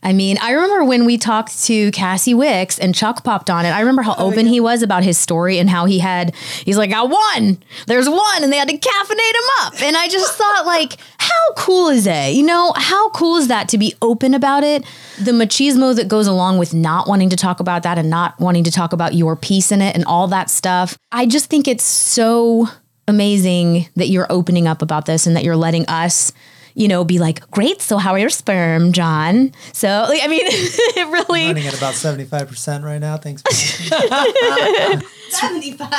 I 0.06 0.14
mean, 0.14 0.38
I 0.40 0.52
remember 0.52 0.84
when 0.84 1.06
we 1.06 1.18
talked 1.18 1.64
to 1.64 1.90
Cassie 1.90 2.36
Wicks 2.36 2.78
and 2.78 2.94
Chuck 2.94 3.24
popped 3.24 3.50
on 3.50 3.66
it. 3.66 3.70
I 3.70 3.80
remember 3.80 4.04
how 4.04 4.14
oh 4.20 4.28
open 4.28 4.46
he 4.46 4.60
was 4.60 4.84
about 4.84 5.04
his 5.04 5.18
story 5.18 5.58
and 5.58 5.68
how 5.68 5.86
he 5.86 5.98
had, 5.98 6.36
he's 6.64 6.78
like, 6.78 6.94
I 6.94 7.02
one, 7.02 7.58
there's 7.88 8.08
one, 8.08 8.44
and 8.44 8.54
they 8.54 8.58
had 8.58 8.70
to 8.70 8.78
caffeinate 8.78 9.10
him 9.18 9.50
up. 9.62 9.82
And 9.82 9.98
I 9.98 10.08
just 10.08 10.36
thought, 10.36 10.64
like, 10.68 10.98
how 11.18 11.54
cool 11.58 11.90
is 11.90 12.06
it? 12.06 12.36
You 12.36 12.46
know, 12.46 12.72
how 12.76 13.10
cool 13.10 13.38
is 13.38 13.48
that 13.48 13.68
to 13.70 13.80
be 13.80 13.96
open 14.00 14.36
about 14.36 14.64
it? 14.64 14.86
The 15.20 15.32
machismo 15.32 15.96
that 15.96 16.08
goes 16.08 16.28
along 16.28 16.60
with 16.60 16.74
not 16.74 17.08
wanting 17.08 17.32
to 17.32 17.36
talk 17.36 17.60
about 17.60 17.82
that 17.82 17.98
and 17.98 18.08
not 18.08 18.40
wanting 18.40 18.64
to 18.66 18.72
talk 18.72 18.94
about 18.94 19.16
your 19.16 19.36
piece 19.36 19.72
in 19.72 19.82
it 19.82 19.96
and 19.96 20.06
all 20.06 20.28
that 20.28 20.52
stuff. 20.52 21.00
I 21.12 21.26
just 21.26 21.50
think 21.50 21.68
it's 21.68 21.84
so 21.84 22.70
amazing 23.08 23.88
that 23.96 24.08
you're 24.10 24.28
opening 24.30 24.68
up 24.68 24.82
about 24.82 25.06
this 25.06 25.28
and 25.28 25.36
that 25.36 25.44
you're 25.44 25.56
letting 25.56 25.86
us 25.88 26.32
you 26.76 26.88
know, 26.90 27.04
be 27.06 27.20
like, 27.20 27.50
great. 27.52 27.82
So 27.82 27.98
how 27.98 28.12
are 28.12 28.20
your 28.20 28.30
sperm, 28.30 28.92
John? 28.92 29.54
So, 29.72 30.06
like, 30.10 30.22
I 30.22 30.28
mean, 30.28 30.42
it 30.46 31.12
really, 31.12 31.48
Running 31.48 31.68
at 31.68 31.78
about 31.78 31.94
75% 31.94 32.84
right 32.84 33.00
now. 33.00 33.18
Thanks. 33.18 33.42
Seventy-five. 35.30 35.90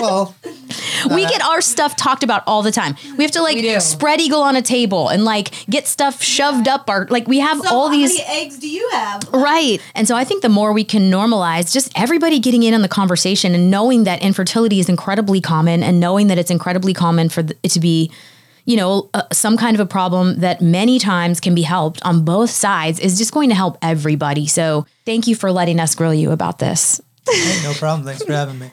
well, 0.00 0.34
we 1.14 1.24
uh, 1.24 1.28
get 1.28 1.42
our 1.42 1.60
stuff 1.60 1.96
talked 1.96 2.24
about 2.24 2.42
all 2.46 2.62
the 2.62 2.72
time. 2.72 2.96
We 3.16 3.24
have 3.24 3.30
to 3.32 3.42
like 3.42 3.80
spread 3.80 4.20
eagle 4.20 4.42
on 4.42 4.56
a 4.56 4.62
table 4.62 5.08
and 5.08 5.24
like 5.24 5.52
get 5.66 5.86
stuff 5.86 6.22
shoved 6.22 6.68
up 6.68 6.90
our, 6.90 7.06
like 7.08 7.28
we 7.28 7.38
have 7.38 7.64
all 7.66 7.88
how 7.88 7.94
these. 7.94 8.18
many 8.18 8.24
eggs 8.28 8.58
do 8.58 8.68
you 8.68 8.88
have? 8.92 9.22
Right. 9.32 9.80
And 9.94 10.08
so 10.08 10.16
I 10.16 10.24
think 10.24 10.42
the 10.42 10.48
more 10.48 10.72
we 10.72 10.84
can 10.84 11.10
normalize 11.10 11.72
just 11.72 11.92
everybody 11.94 12.40
getting 12.40 12.62
in 12.62 12.74
on 12.74 12.82
the 12.82 12.88
conversation 12.88 13.54
and 13.54 13.70
knowing 13.70 14.04
that 14.04 14.22
infertility 14.22 14.80
is 14.80 14.88
incredibly 14.88 15.40
common 15.40 15.82
and 15.82 16.00
knowing 16.00 16.26
that 16.26 16.38
it's 16.38 16.50
incredibly 16.50 16.92
common 16.92 17.28
for 17.28 17.44
it 17.62 17.70
to 17.70 17.80
be, 17.80 18.10
you 18.64 18.76
know, 18.76 19.10
uh, 19.14 19.22
some 19.32 19.56
kind 19.56 19.76
of 19.76 19.80
a 19.80 19.86
problem 19.86 20.40
that 20.40 20.60
many 20.60 20.98
times 20.98 21.40
can 21.40 21.54
be 21.54 21.62
helped 21.62 22.00
on 22.04 22.24
both 22.24 22.50
sides 22.50 22.98
is 23.00 23.18
just 23.18 23.32
going 23.32 23.48
to 23.48 23.54
help 23.54 23.78
everybody. 23.82 24.46
So 24.46 24.86
thank 25.04 25.26
you 25.26 25.34
for 25.34 25.50
letting 25.52 25.80
us 25.80 25.94
grill 25.94 26.14
you 26.14 26.30
about 26.30 26.58
this. 26.58 27.00
hey, 27.28 27.60
no 27.62 27.72
problem. 27.74 28.06
Thanks 28.06 28.22
for 28.22 28.32
having 28.32 28.58
me. 28.58 28.70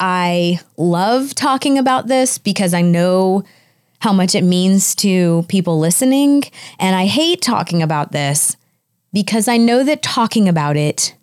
I 0.00 0.60
love 0.78 1.34
talking 1.34 1.76
about 1.76 2.06
this 2.06 2.38
because 2.38 2.72
I 2.72 2.80
know 2.80 3.44
how 4.00 4.14
much 4.14 4.34
it 4.34 4.44
means 4.44 4.94
to 4.96 5.44
people 5.48 5.78
listening. 5.78 6.44
And 6.78 6.96
I 6.96 7.04
hate 7.04 7.42
talking 7.42 7.82
about 7.82 8.12
this 8.12 8.56
because 9.12 9.46
I 9.46 9.58
know 9.58 9.84
that 9.84 10.02
talking 10.02 10.48
about 10.48 10.76
it 10.76 11.14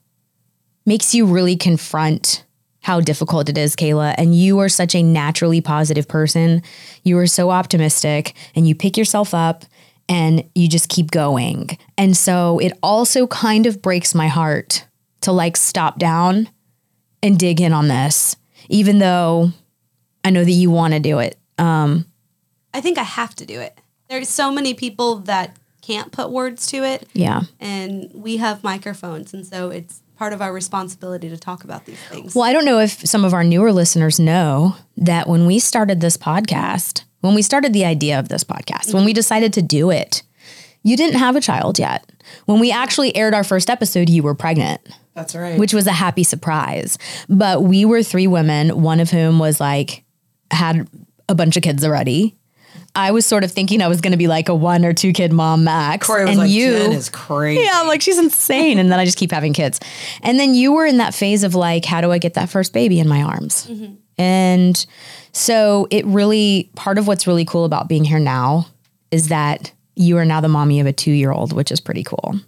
makes 0.85 1.15
you 1.15 1.25
really 1.25 1.55
confront 1.55 2.43
how 2.87 3.01
difficult 3.01 3.49
it 3.49 3.57
is, 3.57 3.75
Kayla. 3.75 4.15
And 4.17 4.33
you 4.33 4.59
are 4.59 4.69
such 4.69 4.95
a 4.95 5.03
naturally 5.03 5.59
positive 5.59 6.07
person. 6.07 6.61
You 7.03 7.17
are 7.17 7.27
so 7.27 7.49
optimistic 7.49 8.33
and 8.55 8.65
you 8.65 8.75
pick 8.75 8.95
yourself 8.95 9.33
up 9.33 9.65
and 10.07 10.45
you 10.55 10.69
just 10.69 10.87
keep 10.87 11.11
going. 11.11 11.77
And 11.97 12.15
so 12.15 12.59
it 12.59 12.71
also 12.81 13.27
kind 13.27 13.65
of 13.65 13.81
breaks 13.81 14.15
my 14.15 14.29
heart 14.29 14.85
to 15.19 15.33
like 15.33 15.57
stop 15.57 15.99
down 15.99 16.47
and 17.21 17.37
dig 17.37 17.59
in 17.59 17.73
on 17.73 17.89
this, 17.89 18.37
even 18.69 18.99
though 18.99 19.51
I 20.23 20.29
know 20.29 20.45
that 20.45 20.51
you 20.51 20.71
want 20.71 20.93
to 20.93 21.01
do 21.01 21.19
it. 21.19 21.37
Um, 21.57 22.05
I 22.73 22.79
think 22.79 22.97
I 22.97 23.03
have 23.03 23.35
to 23.35 23.45
do 23.45 23.59
it. 23.59 23.77
There's 24.09 24.29
so 24.29 24.49
many 24.49 24.73
people 24.73 25.17
that 25.25 25.57
can't 25.81 26.13
put 26.13 26.31
words 26.31 26.67
to 26.67 26.85
it, 26.85 27.05
Yeah. 27.13 27.41
and 27.59 28.09
we 28.13 28.37
have 28.37 28.63
microphones, 28.63 29.33
and 29.33 29.45
so 29.45 29.71
it's 29.71 30.01
part 30.17 30.33
of 30.33 30.41
our 30.41 30.51
responsibility 30.51 31.29
to 31.29 31.37
talk 31.37 31.63
about 31.63 31.85
these 31.85 31.99
things. 32.09 32.35
Well, 32.35 32.43
I 32.43 32.53
don't 32.53 32.65
know 32.65 32.79
if 32.79 33.07
some 33.07 33.23
of 33.23 33.33
our 33.33 33.43
newer 33.43 33.71
listeners 33.71 34.19
know 34.19 34.75
that 34.97 35.27
when 35.27 35.45
we 35.45 35.59
started 35.59 36.01
this 36.01 36.17
podcast, 36.17 37.03
when 37.21 37.35
we 37.35 37.41
started 37.41 37.73
the 37.73 37.85
idea 37.85 38.19
of 38.19 38.29
this 38.29 38.43
podcast, 38.43 38.93
when 38.93 39.05
we 39.05 39.13
decided 39.13 39.53
to 39.53 39.61
do 39.61 39.89
it, 39.91 40.23
you 40.83 40.97
didn't 40.97 41.19
have 41.19 41.35
a 41.35 41.41
child 41.41 41.79
yet. 41.79 42.09
When 42.45 42.59
we 42.59 42.71
actually 42.71 43.15
aired 43.15 43.33
our 43.33 43.43
first 43.43 43.69
episode, 43.69 44.09
you 44.09 44.23
were 44.23 44.35
pregnant. 44.35 44.81
That's 45.13 45.33
right. 45.33 45.57
which 45.57 45.73
was 45.73 45.87
a 45.87 45.91
happy 45.91 46.23
surprise. 46.23 46.99
But 47.27 47.63
we 47.63 47.85
were 47.85 48.03
three 48.03 48.27
women, 48.27 48.83
one 48.83 48.99
of 48.99 49.09
whom 49.09 49.39
was 49.39 49.59
like, 49.59 50.03
had 50.51 50.87
a 51.27 51.33
bunch 51.33 51.57
of 51.57 51.63
kids 51.63 51.83
already. 51.83 52.35
I 52.97 53.11
was 53.11 53.27
sort 53.27 53.43
of 53.43 53.51
thinking 53.51 53.83
I 53.83 53.87
was 53.87 54.01
going 54.01 54.11
to 54.11 54.17
be 54.17 54.27
like 54.27 54.49
a 54.49 54.55
one 54.55 54.83
or 54.83 54.91
two 54.91 55.13
kid 55.13 55.31
mom 55.31 55.63
max. 55.63 56.07
Corey 56.07 56.23
was 56.23 56.31
and 56.31 56.39
like, 56.39 56.49
you, 56.49 56.71
Jen 56.71 56.91
is 56.93 57.09
crazy. 57.09 57.61
yeah, 57.61 57.73
I'm 57.75 57.87
like, 57.87 58.01
she's 58.01 58.17
insane. 58.17 58.79
and 58.79 58.91
then 58.91 58.99
I 58.99 59.05
just 59.05 59.19
keep 59.19 59.31
having 59.31 59.53
kids. 59.53 59.79
And 60.23 60.39
then 60.39 60.55
you 60.55 60.73
were 60.73 60.85
in 60.85 60.97
that 60.97 61.13
phase 61.13 61.43
of 61.43 61.53
like, 61.53 61.85
how 61.85 62.01
do 62.01 62.11
I 62.11 62.17
get 62.17 62.33
that 62.33 62.49
first 62.49 62.73
baby 62.73 62.99
in 62.99 63.07
my 63.07 63.21
arms? 63.21 63.67
Mm-hmm. 63.67 63.93
And 64.17 64.85
so 65.31 65.87
it 65.91 66.05
really, 66.07 66.71
part 66.75 66.97
of 66.97 67.07
what's 67.07 67.27
really 67.27 67.45
cool 67.45 67.65
about 67.65 67.87
being 67.87 68.03
here 68.03 68.19
now 68.19 68.65
is 69.11 69.27
that 69.27 69.71
you 69.95 70.17
are 70.17 70.25
now 70.25 70.41
the 70.41 70.49
mommy 70.49 70.79
of 70.79 70.87
a 70.87 70.93
two 70.93 71.11
year 71.11 71.31
old, 71.31 71.53
which 71.53 71.71
is 71.71 71.79
pretty 71.79 72.03
cool. 72.03 72.39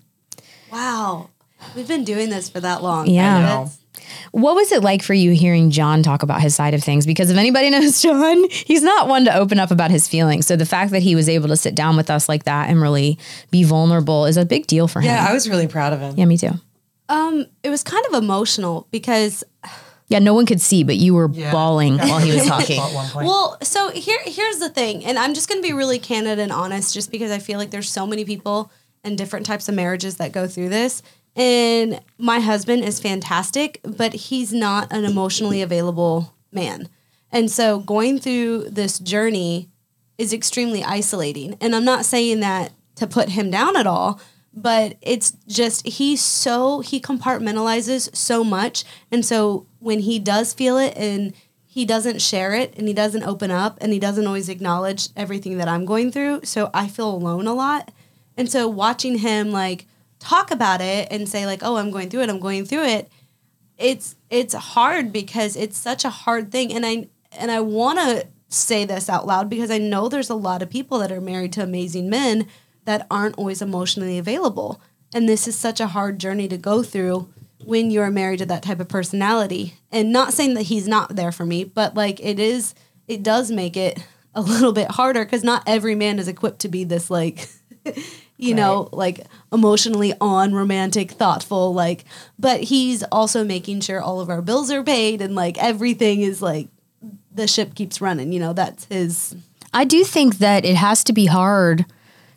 wow, 0.71 1.29
we've 1.75 1.87
been 1.87 2.03
doing 2.03 2.31
this 2.31 2.49
for 2.49 2.59
that 2.59 2.81
long. 2.81 3.05
Yeah. 3.07 3.67
That's- 3.99 4.29
What 4.31 4.55
was 4.55 4.71
it 4.71 4.81
like 4.83 5.03
for 5.03 5.13
you 5.13 5.31
hearing 5.31 5.69
John 5.71 6.03
talk 6.03 6.23
about 6.23 6.41
his 6.41 6.55
side 6.55 6.73
of 6.73 6.83
things? 6.83 7.05
Because 7.05 7.29
if 7.29 7.37
anybody 7.37 7.69
knows 7.71 8.01
John, 8.01 8.49
he's 8.49 8.81
not 8.83 9.07
one 9.07 9.25
to 9.25 9.35
open 9.35 9.59
up 9.59 9.71
about 9.71 9.91
his 9.91 10.07
feelings. 10.07 10.45
So 10.47 10.55
the 10.55 10.65
fact 10.65 10.91
that 10.91 11.01
he 11.03 11.15
was 11.15 11.27
able 11.29 11.47
to 11.49 11.57
sit 11.57 11.75
down 11.75 11.97
with 11.97 12.09
us 12.09 12.27
like 12.29 12.43
that 12.45 12.69
and 12.69 12.81
really 12.81 13.17
be 13.51 13.63
vulnerable 13.63 14.25
is 14.25 14.37
a 14.37 14.45
big 14.45 14.67
deal 14.67 14.87
for 14.87 14.99
him. 15.01 15.05
yeah, 15.07 15.25
I 15.29 15.33
was 15.33 15.49
really 15.49 15.67
proud 15.67 15.93
of 15.93 15.99
him. 15.99 16.15
yeah, 16.17 16.25
me 16.25 16.37
too. 16.37 16.51
Um, 17.09 17.45
it 17.63 17.69
was 17.69 17.83
kind 17.83 18.05
of 18.07 18.13
emotional 18.23 18.87
because 18.91 19.43
Yeah, 20.09 20.19
no 20.19 20.33
one 20.33 20.45
could 20.45 20.61
see, 20.61 20.83
but 20.83 20.95
you 20.97 21.13
were 21.15 21.27
bawling 21.27 21.97
while 21.97 22.19
he 22.19 22.31
was 22.33 22.45
talking. 22.47 22.79
At 22.81 22.93
one 22.93 23.07
point. 23.09 23.25
Well, 23.27 23.57
so 23.63 23.89
here 23.91 24.19
here's 24.25 24.57
the 24.59 24.69
thing, 24.69 25.03
and 25.05 25.17
I'm 25.17 25.33
just 25.33 25.49
going 25.49 25.61
to 25.61 25.67
be 25.67 25.73
really 25.73 25.99
candid 25.99 26.39
and 26.39 26.51
honest, 26.51 26.93
just 26.93 27.11
because 27.11 27.31
I 27.31 27.39
feel 27.39 27.57
like 27.59 27.71
there's 27.71 27.89
so 27.89 28.05
many 28.07 28.25
people 28.25 28.71
and 29.03 29.17
different 29.17 29.45
types 29.45 29.69
of 29.69 29.75
marriages 29.75 30.17
that 30.17 30.31
go 30.31 30.47
through 30.47 30.69
this. 30.69 31.01
And 31.39 32.01
my 32.17 32.41
husband 32.41 32.83
is 32.83 32.99
fantastic, 32.99 33.79
but 33.83 34.13
he's 34.13 34.51
not 34.51 34.91
an 34.91 35.05
emotionally 35.05 35.61
available 35.61 36.33
man. 36.51 36.89
And 37.31 37.49
so 37.49 37.79
going 37.79 38.19
through 38.19 38.65
this 38.69 38.99
journey 38.99 39.69
is 40.17 40.33
extremely 40.33 40.83
isolating. 40.83 41.55
And 41.61 41.73
I'm 41.73 41.85
not 41.85 42.03
saying 42.03 42.41
that 42.41 42.73
to 42.95 43.07
put 43.07 43.29
him 43.29 43.49
down 43.49 43.77
at 43.77 43.87
all, 43.87 44.19
but 44.53 44.97
it's 45.01 45.31
just 45.47 45.87
he's 45.87 46.21
so 46.21 46.81
he 46.81 46.99
compartmentalizes 46.99 48.13
so 48.13 48.43
much. 48.43 48.83
And 49.09 49.25
so 49.25 49.65
when 49.79 49.99
he 49.99 50.19
does 50.19 50.53
feel 50.53 50.77
it 50.77 50.93
and 50.97 51.33
he 51.65 51.85
doesn't 51.85 52.21
share 52.21 52.53
it 52.53 52.73
and 52.75 52.85
he 52.85 52.93
doesn't 52.93 53.23
open 53.23 53.49
up 53.49 53.77
and 53.79 53.93
he 53.93 53.99
doesn't 53.99 54.27
always 54.27 54.49
acknowledge 54.49 55.07
everything 55.15 55.57
that 55.57 55.69
I'm 55.69 55.85
going 55.85 56.11
through, 56.11 56.41
so 56.43 56.69
I 56.73 56.89
feel 56.89 57.09
alone 57.09 57.47
a 57.47 57.53
lot. 57.53 57.91
And 58.35 58.51
so 58.51 58.67
watching 58.67 59.19
him 59.19 59.51
like 59.51 59.85
talk 60.19 60.51
about 60.51 60.81
it 60.81 61.07
and 61.11 61.27
say 61.27 61.45
like, 61.45 61.61
"Oh, 61.63 61.77
I'm 61.77 61.91
going 61.91 62.09
through 62.09 62.21
it. 62.21 62.29
I'm 62.29 62.39
going 62.39 62.65
through 62.65 62.85
it." 62.85 63.09
It's 63.77 64.15
it's 64.29 64.53
hard 64.53 65.11
because 65.11 65.55
it's 65.55 65.77
such 65.77 66.03
a 66.05 66.09
hard 66.09 66.51
thing 66.51 66.73
and 66.73 66.85
I 66.85 67.07
and 67.31 67.51
I 67.51 67.61
want 67.61 67.99
to 67.99 68.27
say 68.49 68.83
this 68.83 69.09
out 69.09 69.27
loud 69.27 69.49
because 69.49 69.71
I 69.71 69.77
know 69.77 70.09
there's 70.09 70.29
a 70.29 70.35
lot 70.35 70.61
of 70.61 70.69
people 70.69 70.99
that 70.99 71.11
are 71.11 71.21
married 71.21 71.53
to 71.53 71.63
amazing 71.63 72.09
men 72.09 72.47
that 72.85 73.05
aren't 73.09 73.37
always 73.37 73.61
emotionally 73.61 74.17
available. 74.17 74.81
And 75.13 75.29
this 75.29 75.47
is 75.47 75.57
such 75.57 75.79
a 75.79 75.87
hard 75.87 76.19
journey 76.19 76.47
to 76.47 76.57
go 76.57 76.83
through 76.83 77.29
when 77.63 77.91
you're 77.91 78.09
married 78.09 78.39
to 78.39 78.45
that 78.47 78.63
type 78.63 78.79
of 78.79 78.87
personality. 78.87 79.75
And 79.91 80.11
not 80.11 80.33
saying 80.33 80.55
that 80.55 80.63
he's 80.63 80.87
not 80.87 81.15
there 81.15 81.31
for 81.31 81.45
me, 81.45 81.63
but 81.63 81.95
like 81.95 82.19
it 82.19 82.39
is 82.39 82.73
it 83.07 83.23
does 83.23 83.51
make 83.51 83.77
it 83.77 84.03
a 84.35 84.41
little 84.41 84.71
bit 84.71 84.91
harder 84.91 85.25
cuz 85.25 85.43
not 85.43 85.63
every 85.67 85.95
man 85.95 86.19
is 86.19 86.27
equipped 86.27 86.59
to 86.59 86.67
be 86.67 86.83
this 86.83 87.09
like 87.09 87.49
you 88.39 88.55
know, 88.55 88.87
like 88.93 89.19
emotionally 89.51 90.13
on, 90.21 90.53
romantic, 90.53 91.11
thoughtful, 91.11 91.73
like, 91.73 92.05
but 92.39 92.61
he's 92.61 93.03
also 93.03 93.43
making 93.43 93.81
sure 93.81 94.01
all 94.01 94.21
of 94.21 94.29
our 94.29 94.41
bills 94.41 94.71
are 94.71 94.83
paid 94.83 95.21
and 95.21 95.35
like 95.35 95.57
everything 95.57 96.21
is 96.21 96.41
like 96.41 96.69
the 97.35 97.47
ship 97.47 97.75
keeps 97.75 97.99
running, 97.99 98.31
you 98.31 98.39
know, 98.39 98.53
that's 98.53 98.85
his. 98.85 99.35
I 99.73 99.83
do 99.83 100.03
think 100.05 100.37
that 100.37 100.63
it 100.65 100.75
has 100.75 101.03
to 101.03 101.13
be 101.13 101.25
hard 101.25 101.85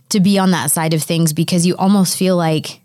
to 0.09 0.21
be 0.21 0.39
on 0.39 0.51
that 0.51 0.71
side 0.73 0.93
of 0.93 1.03
things 1.03 1.33
because 1.33 1.65
you 1.65 1.77
almost 1.77 2.19
feel 2.19 2.37
like 2.37 2.81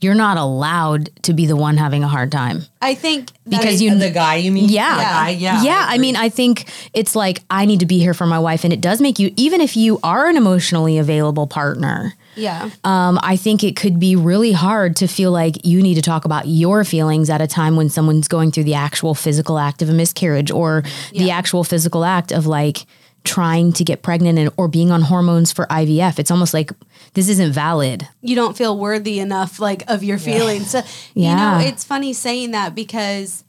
you're 0.00 0.14
not 0.14 0.36
allowed 0.36 1.08
to 1.22 1.32
be 1.32 1.46
the 1.46 1.56
one 1.56 1.76
having 1.76 2.04
a 2.04 2.08
hard 2.08 2.30
time. 2.30 2.62
I 2.82 2.94
think 2.94 3.30
Because 3.48 3.80
I- 3.80 3.84
you 3.84 3.94
The 3.94 4.10
guy, 4.10 4.36
you 4.36 4.52
mean? 4.52 4.68
Yeah. 4.68 4.96
The 4.96 5.02
guy, 5.02 5.28
yeah. 5.30 5.62
Yeah. 5.62 5.86
I, 5.88 5.98
mean, 5.98 6.16
I 6.16 6.28
think 6.28 6.68
it's 6.92 7.16
like 7.16 7.42
I 7.48 7.64
need 7.64 7.80
to 7.80 7.86
be 7.86 7.98
here 7.98 8.12
for 8.12 8.26
my 8.26 8.38
wife. 8.38 8.64
And 8.64 8.72
it 8.72 8.80
does 8.80 9.00
make 9.00 9.18
you, 9.18 9.32
even 9.36 9.60
if 9.60 9.76
you 9.76 9.98
are 10.02 10.28
an 10.28 10.36
emotionally 10.36 10.98
available 10.98 11.46
partner, 11.46 12.12
yeah, 12.36 12.70
um, 12.84 13.18
I 13.22 13.36
think 13.36 13.64
it 13.64 13.74
could 13.76 13.98
be 13.98 14.14
really 14.16 14.52
hard 14.52 14.94
to 14.96 15.08
feel 15.08 15.32
like 15.32 15.64
you 15.64 15.82
need 15.82 15.94
to 15.94 16.02
talk 16.02 16.24
about 16.24 16.46
your 16.46 16.84
feelings 16.84 17.28
at 17.30 17.40
a 17.40 17.46
time 17.46 17.76
when 17.76 17.88
someone's 17.88 18.28
going 18.28 18.52
through 18.52 18.64
the 18.64 18.74
actual 18.74 19.14
physical 19.14 19.58
act 19.58 19.82
of 19.82 19.88
a 19.88 19.92
miscarriage 19.92 20.50
or 20.50 20.84
the 21.12 21.30
actual 21.30 21.64
physical 21.64 22.04
act 22.04 22.30
of 22.32 22.46
like 22.46 22.86
trying 23.24 23.72
to 23.72 23.82
get 23.82 24.02
pregnant 24.02 24.38
and, 24.38 24.50
or 24.56 24.68
being 24.68 24.92
on 24.92 25.02
hormones 25.02 25.52
for 25.52 25.66
IVF. 25.66 26.20
It's 26.20 26.30
almost 26.30 26.54
like 26.54 26.70
this 27.14 27.28
isn't 27.28 27.50
valid. 27.52 28.06
you 28.22 28.36
don't 28.36 28.56
feel 28.56 28.78
worthy 28.78 29.18
enough 29.18 29.58
like 29.58 29.82
of 29.90 30.04
your 30.04 30.18
feelings. 30.18 30.70
So, 30.70 30.82
Yeah. 31.14 31.58
you 31.58 31.64
know, 31.64 31.68
it's 31.68 31.82
funny 31.82 32.12
saying 32.12 32.52
that 32.52 32.74
because 32.76 33.42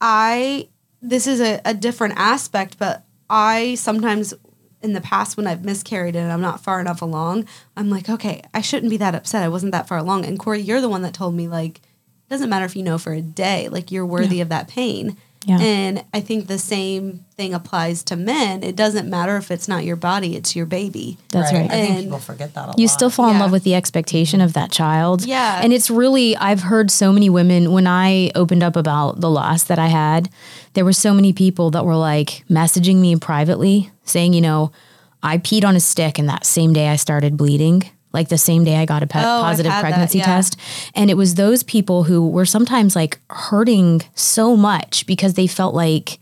I 0.00 0.68
this 1.02 1.26
is 1.26 1.40
a, 1.40 1.60
a 1.64 1.74
different 1.74 2.14
aspect, 2.16 2.78
but 2.78 3.04
I 3.30 3.74
sometimes 3.76 4.34
in 4.82 4.92
the 4.92 5.00
past 5.00 5.36
when 5.36 5.46
I've 5.46 5.64
miscarried 5.64 6.16
and 6.16 6.30
I'm 6.30 6.40
not 6.40 6.62
far 6.62 6.80
enough 6.80 7.02
along, 7.02 7.46
I'm 7.76 7.90
like, 7.90 8.08
okay, 8.08 8.42
I 8.54 8.60
shouldn't 8.60 8.90
be 8.90 8.96
that 8.98 9.14
upset. 9.14 9.42
I 9.42 9.48
wasn't 9.48 9.72
that 9.72 9.88
far 9.88 9.98
along. 9.98 10.24
And 10.24 10.38
Corey, 10.38 10.60
you're 10.60 10.80
the 10.80 10.88
one 10.88 11.02
that 11.02 11.14
told 11.14 11.34
me 11.34 11.48
like, 11.48 11.78
it 11.78 12.30
doesn't 12.30 12.50
matter 12.50 12.64
if 12.64 12.76
you 12.76 12.82
know 12.82 12.98
for 12.98 13.12
a 13.12 13.22
day, 13.22 13.68
like 13.68 13.90
you're 13.90 14.06
worthy 14.06 14.40
of 14.40 14.50
that 14.50 14.68
pain. 14.68 15.16
Yeah. 15.48 15.58
And 15.60 16.04
I 16.12 16.20
think 16.20 16.46
the 16.46 16.58
same 16.58 17.24
thing 17.34 17.54
applies 17.54 18.02
to 18.04 18.16
men. 18.16 18.62
It 18.62 18.76
doesn't 18.76 19.08
matter 19.08 19.36
if 19.38 19.50
it's 19.50 19.66
not 19.66 19.82
your 19.84 19.96
body, 19.96 20.36
it's 20.36 20.54
your 20.54 20.66
baby. 20.66 21.16
That's 21.30 21.50
right. 21.52 21.64
I 21.64 21.68
think 21.68 21.90
And- 21.90 22.04
people 22.04 22.18
forget 22.18 22.52
that 22.54 22.68
a 22.68 22.74
you 22.76 22.86
lot. 22.86 22.92
still 22.92 23.08
fall 23.08 23.30
in 23.30 23.38
love 23.38 23.50
with 23.50 23.64
the 23.64 23.74
expectation 23.74 24.42
of 24.42 24.52
that 24.52 24.70
child. 24.70 25.24
Yeah. 25.24 25.60
And 25.62 25.72
it's 25.72 25.88
really, 25.88 26.36
I've 26.36 26.60
heard 26.64 26.90
so 26.90 27.12
many 27.12 27.30
women, 27.30 27.72
when 27.72 27.86
I 27.86 28.30
opened 28.34 28.62
up 28.62 28.76
about 28.76 29.20
the 29.22 29.30
loss 29.30 29.62
that 29.64 29.78
I 29.78 29.86
had, 29.86 30.28
there 30.74 30.84
were 30.84 30.92
so 30.92 31.14
many 31.14 31.32
people 31.32 31.70
that 31.70 31.84
were 31.86 31.96
like 31.96 32.44
messaging 32.50 32.96
me 32.96 33.16
privately 33.16 33.90
saying, 34.04 34.34
you 34.34 34.42
know, 34.42 34.70
I 35.22 35.38
peed 35.38 35.64
on 35.64 35.74
a 35.76 35.80
stick 35.80 36.18
and 36.18 36.28
that 36.28 36.44
same 36.44 36.72
day 36.74 36.88
I 36.88 36.96
started 36.96 37.36
bleeding. 37.38 37.82
Like 38.12 38.28
the 38.28 38.38
same 38.38 38.64
day 38.64 38.76
I 38.76 38.86
got 38.86 39.02
a 39.02 39.06
pe- 39.06 39.20
Oh, 39.20 39.42
positive 39.42 39.70
had 39.72 39.84
that, 39.84 39.88
pregnancy 39.88 40.18
yeah. 40.18 40.24
test. 40.24 40.56
And 40.94 41.10
it 41.10 41.14
was 41.16 41.34
those 41.34 41.62
people 41.62 42.04
who 42.04 42.26
were 42.28 42.46
sometimes 42.46 42.96
like 42.96 43.18
hurting 43.30 44.02
so 44.14 44.56
much 44.56 45.06
because 45.06 45.34
they 45.34 45.46
felt 45.46 45.74
like, 45.74 46.18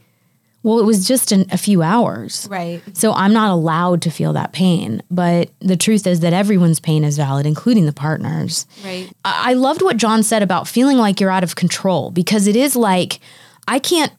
well, 0.64 0.80
it 0.80 0.84
was 0.84 1.06
just 1.06 1.30
an, 1.30 1.46
a 1.52 1.56
few 1.58 1.82
hours. 1.82 2.48
Right. 2.50 2.82
So 2.92 3.12
I'm 3.12 3.32
not 3.32 3.50
allowed 3.52 4.02
to 4.02 4.10
feel 4.10 4.32
that 4.32 4.52
pain. 4.52 5.00
But 5.12 5.50
the 5.60 5.76
truth 5.76 6.08
is 6.08 6.20
that 6.20 6.32
everyone's 6.32 6.80
pain 6.80 7.04
is 7.04 7.16
valid, 7.16 7.46
including 7.46 7.86
the 7.86 7.92
partners. 7.92 8.66
Right. 8.84 9.08
I 9.24 9.50
I 9.50 9.52
loved 9.52 9.80
what 9.80 9.96
John 9.96 10.24
said 10.24 10.42
about 10.42 10.66
feeling 10.66 10.96
like 10.98 11.20
you're 11.20 11.30
out 11.30 11.44
of 11.44 11.54
control 11.54 12.10
because 12.10 12.48
it 12.48 12.56
is 12.56 12.74
like 12.74 13.20
I 13.68 13.78
can't 13.78 14.12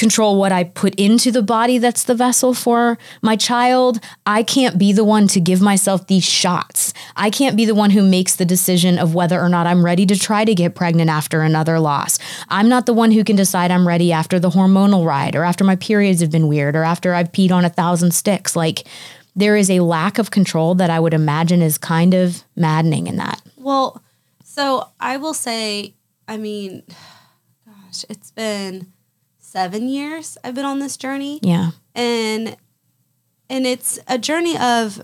control 0.00 0.38
what 0.38 0.50
I 0.50 0.64
put 0.64 0.94
into 0.94 1.30
the 1.30 1.42
body 1.42 1.76
that's 1.76 2.04
the 2.04 2.14
vessel 2.14 2.54
for 2.54 2.96
my 3.20 3.36
child. 3.36 4.00
I 4.24 4.42
can't 4.42 4.78
be 4.78 4.92
the 4.92 5.04
one 5.04 5.28
to 5.28 5.40
give 5.40 5.60
myself 5.60 6.06
these 6.06 6.24
shots. 6.24 6.94
I 7.16 7.28
can't 7.28 7.54
be 7.54 7.66
the 7.66 7.74
one 7.74 7.90
who 7.90 8.02
makes 8.02 8.36
the 8.36 8.46
decision 8.46 8.98
of 8.98 9.14
whether 9.14 9.38
or 9.38 9.50
not 9.50 9.66
I'm 9.66 9.84
ready 9.84 10.06
to 10.06 10.18
try 10.18 10.46
to 10.46 10.54
get 10.54 10.74
pregnant 10.74 11.10
after 11.10 11.42
another 11.42 11.78
loss. 11.78 12.18
I'm 12.48 12.66
not 12.66 12.86
the 12.86 12.94
one 12.94 13.12
who 13.12 13.22
can 13.22 13.36
decide 13.36 13.70
I'm 13.70 13.86
ready 13.86 14.10
after 14.10 14.40
the 14.40 14.48
hormonal 14.48 15.04
ride 15.04 15.36
or 15.36 15.44
after 15.44 15.64
my 15.64 15.76
periods 15.76 16.22
have 16.22 16.30
been 16.30 16.48
weird 16.48 16.76
or 16.76 16.82
after 16.82 17.12
I've 17.12 17.30
peed 17.30 17.52
on 17.52 17.66
a 17.66 17.70
thousand 17.70 18.14
sticks. 18.14 18.56
Like 18.56 18.86
there 19.36 19.54
is 19.54 19.70
a 19.70 19.80
lack 19.80 20.18
of 20.18 20.30
control 20.30 20.74
that 20.76 20.88
I 20.88 20.98
would 20.98 21.12
imagine 21.12 21.60
is 21.60 21.76
kind 21.76 22.14
of 22.14 22.42
maddening 22.56 23.06
in 23.06 23.16
that. 23.16 23.42
Well, 23.58 24.02
so 24.44 24.88
I 24.98 25.18
will 25.18 25.34
say, 25.34 25.92
I 26.26 26.38
mean, 26.38 26.84
gosh, 27.66 28.06
it's 28.08 28.30
been 28.30 28.92
seven 29.50 29.88
years 29.88 30.38
I've 30.44 30.54
been 30.54 30.64
on 30.64 30.78
this 30.78 30.96
journey. 30.96 31.40
Yeah. 31.42 31.70
and 31.94 32.56
and 33.48 33.66
it's 33.66 33.98
a 34.06 34.16
journey 34.18 34.56
of 34.56 35.02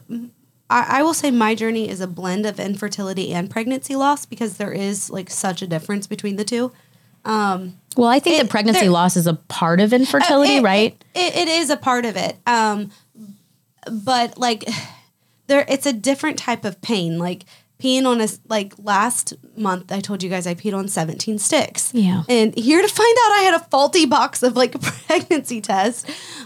I, 0.71 0.99
I 0.99 1.03
will 1.03 1.15
say 1.15 1.31
my 1.33 1.55
journey 1.57 1.89
is 1.89 2.01
a 2.01 2.07
blend 2.07 2.47
of 2.47 2.61
infertility 2.61 3.33
and 3.33 3.51
pregnancy 3.51 3.97
loss 3.97 4.25
because 4.25 4.57
there 4.57 4.73
is 4.73 5.11
like 5.11 5.31
such 5.31 5.63
a 5.63 5.67
difference 5.67 6.07
between 6.07 6.37
the 6.37 6.45
two. 6.45 6.73
Well, 7.25 8.09
I 8.09 8.21
think 8.21 8.37
It- 8.39 8.43
that 8.43 8.51
pregnancy 8.51 8.83
there- 8.83 8.91
loss 8.91 9.17
is 9.17 9.27
a 9.27 9.35
part 9.35 9.81
of 9.81 9.93
infertility, 9.93 10.57
It- 10.57 10.63
right? 10.63 11.05
It, 11.15 11.35
it 11.37 11.49
is 11.49 11.71
a 11.71 11.77
part 11.77 12.05
of 12.05 12.17
it. 12.17 12.37
Um, 12.47 12.91
but 13.91 14.39
like 14.39 14.65
there, 15.49 15.65
it's 15.69 15.87
a 15.87 15.93
different 15.93 16.39
type 16.39 16.65
of 16.65 16.81
pain. 16.83 17.19
Like 17.19 17.45
peeing 17.79 18.07
on 18.07 18.21
a 18.21 18.29
like 18.49 18.75
last 18.83 19.35
month, 19.57 19.93
I 19.93 20.01
told 20.01 20.23
you 20.23 20.31
guys 20.31 20.47
I 20.47 20.55
peed 20.55 20.75
on 20.77 20.89
seventeen 20.89 21.39
sticks. 21.39 21.93
Yeah. 21.95 22.23
and 22.29 22.55
here 22.57 22.81
to 22.81 22.89
find 22.89 23.17
out, 23.25 23.33
I 23.33 23.41
had 23.45 23.55
a 23.61 23.65
faulty 23.67 24.07
box 24.07 24.43
of 24.43 24.57
like 24.57 24.81
pregnancy 25.07 25.61
tests. 25.61 26.05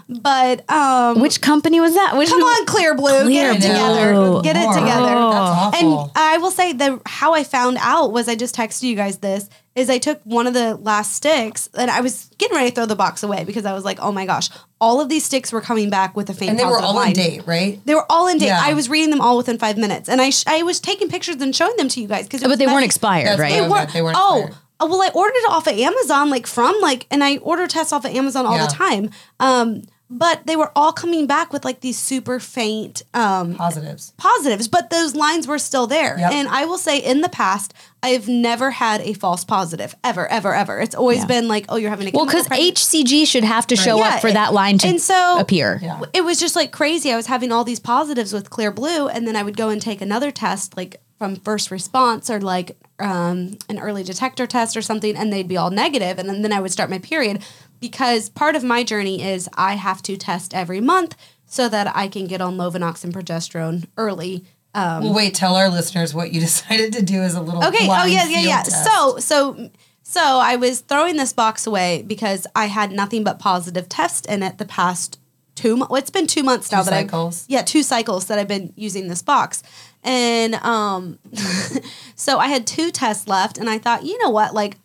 But 0.09 0.69
um, 0.69 1.21
Which 1.21 1.41
company 1.41 1.81
was 1.81 1.95
that? 1.95 2.17
Which 2.17 2.29
Come 2.31 2.41
on, 2.43 2.67
Clearblue, 2.67 3.23
Clear 3.23 3.53
get 3.53 3.55
it 3.55 3.61
Blue. 3.61 3.69
together. 3.69 4.43
Get 4.43 4.57
it 4.57 4.65
Lord. 4.65 4.75
together. 4.79 5.07
That's 5.07 5.77
And 5.81 5.87
awful. 5.89 6.13
I 6.35 6.39
will 6.39 6.51
say 6.51 6.73
that 6.73 7.01
how 7.07 7.35
I 7.35 7.45
found 7.45 7.77
out 7.81 8.13
was 8.13 8.29
I 8.29 8.35
just 8.37 8.55
texted 8.55 8.83
you 8.85 8.95
guys 8.97 9.19
this 9.19 9.49
is 9.75 9.89
I 9.91 9.99
took 9.99 10.21
one 10.25 10.47
of 10.47 10.55
the 10.55 10.75
last 10.77 11.15
sticks 11.15 11.69
and 11.75 11.91
I 11.91 12.01
was 12.01 12.31
getting 12.39 12.57
ready 12.57 12.71
to 12.71 12.75
throw 12.75 12.87
the 12.87 12.97
box 12.97 13.23
away 13.23 13.45
because 13.45 13.65
I 13.65 13.73
was 13.73 13.85
like, 13.85 13.99
oh 14.01 14.13
my 14.13 14.27
gosh, 14.27 14.49
all 14.81 15.01
of 15.01 15.09
these 15.09 15.25
sticks 15.25 15.53
were 15.53 15.61
coming 15.61 15.91
back 15.91 16.17
with 16.17 16.29
a 16.31 16.35
faint 16.35 16.51
and 16.53 16.59
they 16.59 16.65
were 16.65 16.79
all 16.79 16.95
line. 16.95 17.09
in 17.09 17.13
date, 17.15 17.47
right? 17.47 17.81
They 17.85 17.95
were 17.95 18.05
all 18.11 18.27
in 18.29 18.39
date. 18.39 18.47
Yeah. 18.47 18.61
I 18.63 18.75
was 18.75 18.89
reading 18.89 19.11
them 19.11 19.21
all 19.21 19.37
within 19.37 19.59
five 19.59 19.77
minutes, 19.79 20.09
and 20.09 20.21
I 20.21 20.31
sh- 20.31 20.45
I 20.47 20.63
was 20.63 20.81
taking 20.81 21.09
pictures 21.09 21.37
and 21.37 21.55
showing 21.55 21.77
them 21.77 21.89
to 21.89 22.01
you 22.01 22.09
guys 22.09 22.25
because 22.25 22.43
but 22.43 22.59
they 22.59 22.67
weren't 22.67 22.85
expired, 22.85 23.27
That's 23.29 23.41
right? 23.41 23.53
they 23.53 23.61
were, 23.69 23.87
they 23.87 24.03
weren't. 24.03 24.17
oh, 24.19 24.39
expired. 24.47 24.59
uh, 24.81 24.87
well, 24.91 25.03
I 25.03 25.11
ordered 25.15 25.37
it 25.37 25.51
off 25.51 25.67
of 25.67 25.79
Amazon, 25.79 26.31
like 26.31 26.47
from 26.47 26.75
like, 26.81 27.07
and 27.11 27.23
I 27.23 27.37
order 27.39 27.67
tests 27.67 27.93
off 27.93 28.05
of 28.05 28.13
Amazon 28.15 28.47
all 28.47 28.57
Yeah. 28.57 28.67
the 28.67 28.73
time. 28.73 29.11
Um, 29.39 29.83
but 30.13 30.45
they 30.47 30.57
were 30.57 30.73
all 30.75 30.93
coming 30.93 31.27
back 31.27 31.53
with 31.53 31.65
like 31.65 31.81
these 31.81 31.99
super 31.99 32.41
faint 32.41 33.03
um, 33.15 33.55
Positives. 33.55 34.13
positives, 34.17 34.67
but 34.67 34.91
those 34.91 35.15
lines 35.15 35.47
were 35.47 35.59
still 35.59 35.87
there. 35.87 36.19
Yep. 36.19 36.33
And 36.33 36.49
I 36.49 36.65
will 36.65 36.79
say, 36.79 36.99
in 36.99 37.21
the 37.21 37.29
past, 37.29 37.73
I 38.03 38.09
have 38.11 38.27
never 38.29 38.73
had 38.73 39.01
a 39.03 39.13
false 39.13 39.45
positive 39.45 39.95
ever, 40.03 40.27
ever, 40.27 40.53
ever. 40.55 40.81
It's 40.81 40.95
always 40.97 41.19
Yeah. 41.21 41.27
been 41.27 41.49
like, 41.49 41.67
oh, 41.69 41.77
you're 41.77 41.91
having 41.91 42.09
a 42.09 42.11
Well, 42.13 42.27
because. 42.27 42.49
HCG 42.49 43.25
should 43.27 43.45
have 43.45 43.67
to 43.69 43.77
show 43.77 43.99
Yeah, 43.99 44.15
up 44.17 44.21
for 44.21 44.33
that 44.33 44.53
line 44.53 44.79
to 44.79 44.89
and 44.89 45.01
so- 45.01 45.39
appear. 45.39 45.79
Yeah. 45.83 46.01
it 46.13 46.25
was 46.25 46.41
just 46.41 46.57
like 46.57 46.73
crazy. 46.73 47.13
I 47.13 47.17
was 47.17 47.27
having 47.27 47.53
all 47.53 47.63
these 47.63 47.79
positives 47.81 48.33
with 48.33 48.51
Clearblue, 48.51 49.11
and 49.15 49.29
then 49.29 49.37
I 49.37 49.43
would 49.45 49.57
go 49.57 49.69
and 49.69 49.81
take 49.81 50.01
another 50.01 50.31
test, 50.33 50.77
like 50.77 51.01
from 51.19 51.37
first 51.37 51.71
response 51.71 52.31
or 52.31 52.41
like 52.41 52.77
um, 52.99 53.57
an 53.69 53.79
early 53.79 54.03
detector 54.03 54.47
test 54.47 54.77
or 54.77 54.83
something, 54.83 55.15
and 55.17 55.33
they'd 55.33 55.49
be 55.49 55.57
all 55.57 55.71
negative, 55.71 56.19
and 56.19 56.29
then, 56.29 56.43
then 56.43 56.53
I 56.53 56.61
would 56.61 56.71
start 56.73 56.91
my 56.91 56.99
period 56.99 57.43
because 57.81 58.29
part 58.29 58.57
of 58.57 58.63
my 58.63 58.85
journey 58.85 59.23
is 59.23 59.49
I 59.55 59.75
have 59.75 60.03
to 60.03 60.17
test 60.17 60.55
every 60.55 60.81
month 60.81 61.17
so 61.47 61.69
that 61.69 61.95
I 61.97 62.07
can 62.09 62.27
get 62.27 62.41
on 62.41 62.57
Lovenox 62.57 63.03
and 63.03 63.13
progesterone 63.13 63.87
early. 63.97 64.45
Um, 64.73 65.05
well, 65.05 65.15
wait, 65.15 65.35
tell 65.35 65.57
our 65.57 65.69
listeners 65.69 66.15
what 66.15 66.33
you 66.33 66.41
decided 66.49 66.93
to 66.93 67.03
do 67.03 67.21
as 67.21 67.35
a 67.35 67.41
little 67.41 67.65
Okay. 67.65 67.89
Oh 67.89 68.05
yeah, 68.05 68.29
yeah, 68.29 68.41
yeah. 68.41 68.63
test. 68.63 68.85
So 68.85 69.19
so 69.19 69.71
so 70.03 70.21
I 70.21 70.57
was 70.57 70.81
throwing 70.81 71.17
this 71.17 71.33
box 71.33 71.67
away 71.67 72.03
because 72.07 72.47
I 72.55 72.67
had 72.67 72.93
nothing 72.93 73.25
but 73.25 73.39
positive 73.39 73.89
tests 73.89 74.27
in 74.27 74.43
it 74.43 74.59
the 74.59 74.65
past 74.65 75.19
two 75.55 75.77
months. 75.77 75.91
Well, 75.91 75.99
it's 75.99 76.11
been 76.11 76.27
two 76.27 76.43
months 76.43 76.71
now 76.71 76.83
Two 76.83 76.91
that 76.91 77.03
cycles? 77.03 77.47
I 77.49 77.55
yeah 77.55 77.63
two 77.63 77.83
cycles 77.83 78.27
that 78.27 78.39
I've 78.39 78.49
been 78.49 78.73
using 78.77 79.09
this 79.09 79.23
box, 79.23 79.63
and 80.05 80.55
um, 80.57 81.19
so 82.15 82.39
I 82.39 82.49
had 82.49 82.67
two 82.67 82.91
tests 82.91 83.27
left, 83.27 83.59
and 83.59 83.69
I 83.69 83.79
thought, 83.79 84.05
you 84.05 84.23
know 84.23 84.31
what, 84.31 84.55
like 84.55 84.77